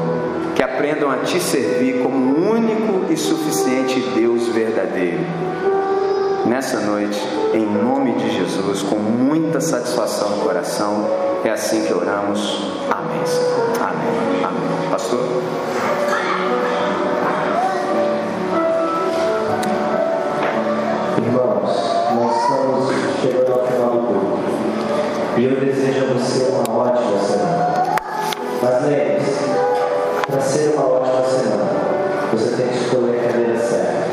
Que 0.55 0.63
aprendam 0.63 1.11
a 1.11 1.19
te 1.19 1.41
servir 1.41 2.03
como 2.03 2.17
um 2.17 2.51
único 2.51 3.13
e 3.13 3.17
suficiente 3.17 4.01
Deus 4.15 4.49
verdadeiro. 4.49 5.21
Nessa 6.47 6.81
noite, 6.81 7.21
em 7.53 7.67
nome 7.67 8.13
de 8.13 8.31
Jesus, 8.31 8.83
com 8.83 8.97
muita 8.97 9.61
satisfação 9.61 10.31
no 10.31 10.45
coração, 10.45 11.05
é 11.45 11.51
assim 11.51 11.85
que 11.85 11.93
oramos. 11.93 12.73
Amém. 12.91 13.21
Amém. 13.81 14.45
Amém. 14.45 14.91
Pastor? 14.91 15.21
E 25.39 25.45
eu 25.45 25.61
desejo 25.61 26.05
a 26.05 26.15
você 26.15 26.45
uma 26.45 26.79
ótima 26.79 27.19
semana. 27.21 27.97
Mas 28.63 28.83
lembre-se, 28.85 29.37
para 30.27 30.41
ser 30.41 30.71
uma 30.71 30.87
ótima 30.89 31.23
semana, 31.27 31.73
você 32.33 32.57
tem 32.57 32.69
que 32.69 32.79
escolher 32.79 33.21
a 33.21 33.29
cadeira 33.29 33.59
certa. 33.59 34.07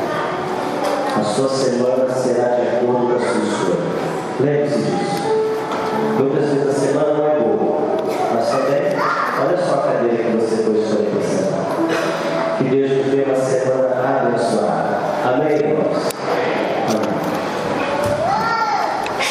A 1.18 1.24
sua 1.24 1.48
semana 1.48 2.12
será 2.12 2.56
de 2.56 2.76
acordo 2.76 3.06
com 3.06 3.16
a 3.16 3.18
sua 3.18 3.42
escolha. 3.42 3.90
Lembre-se 4.38 4.78
disso. 4.80 5.23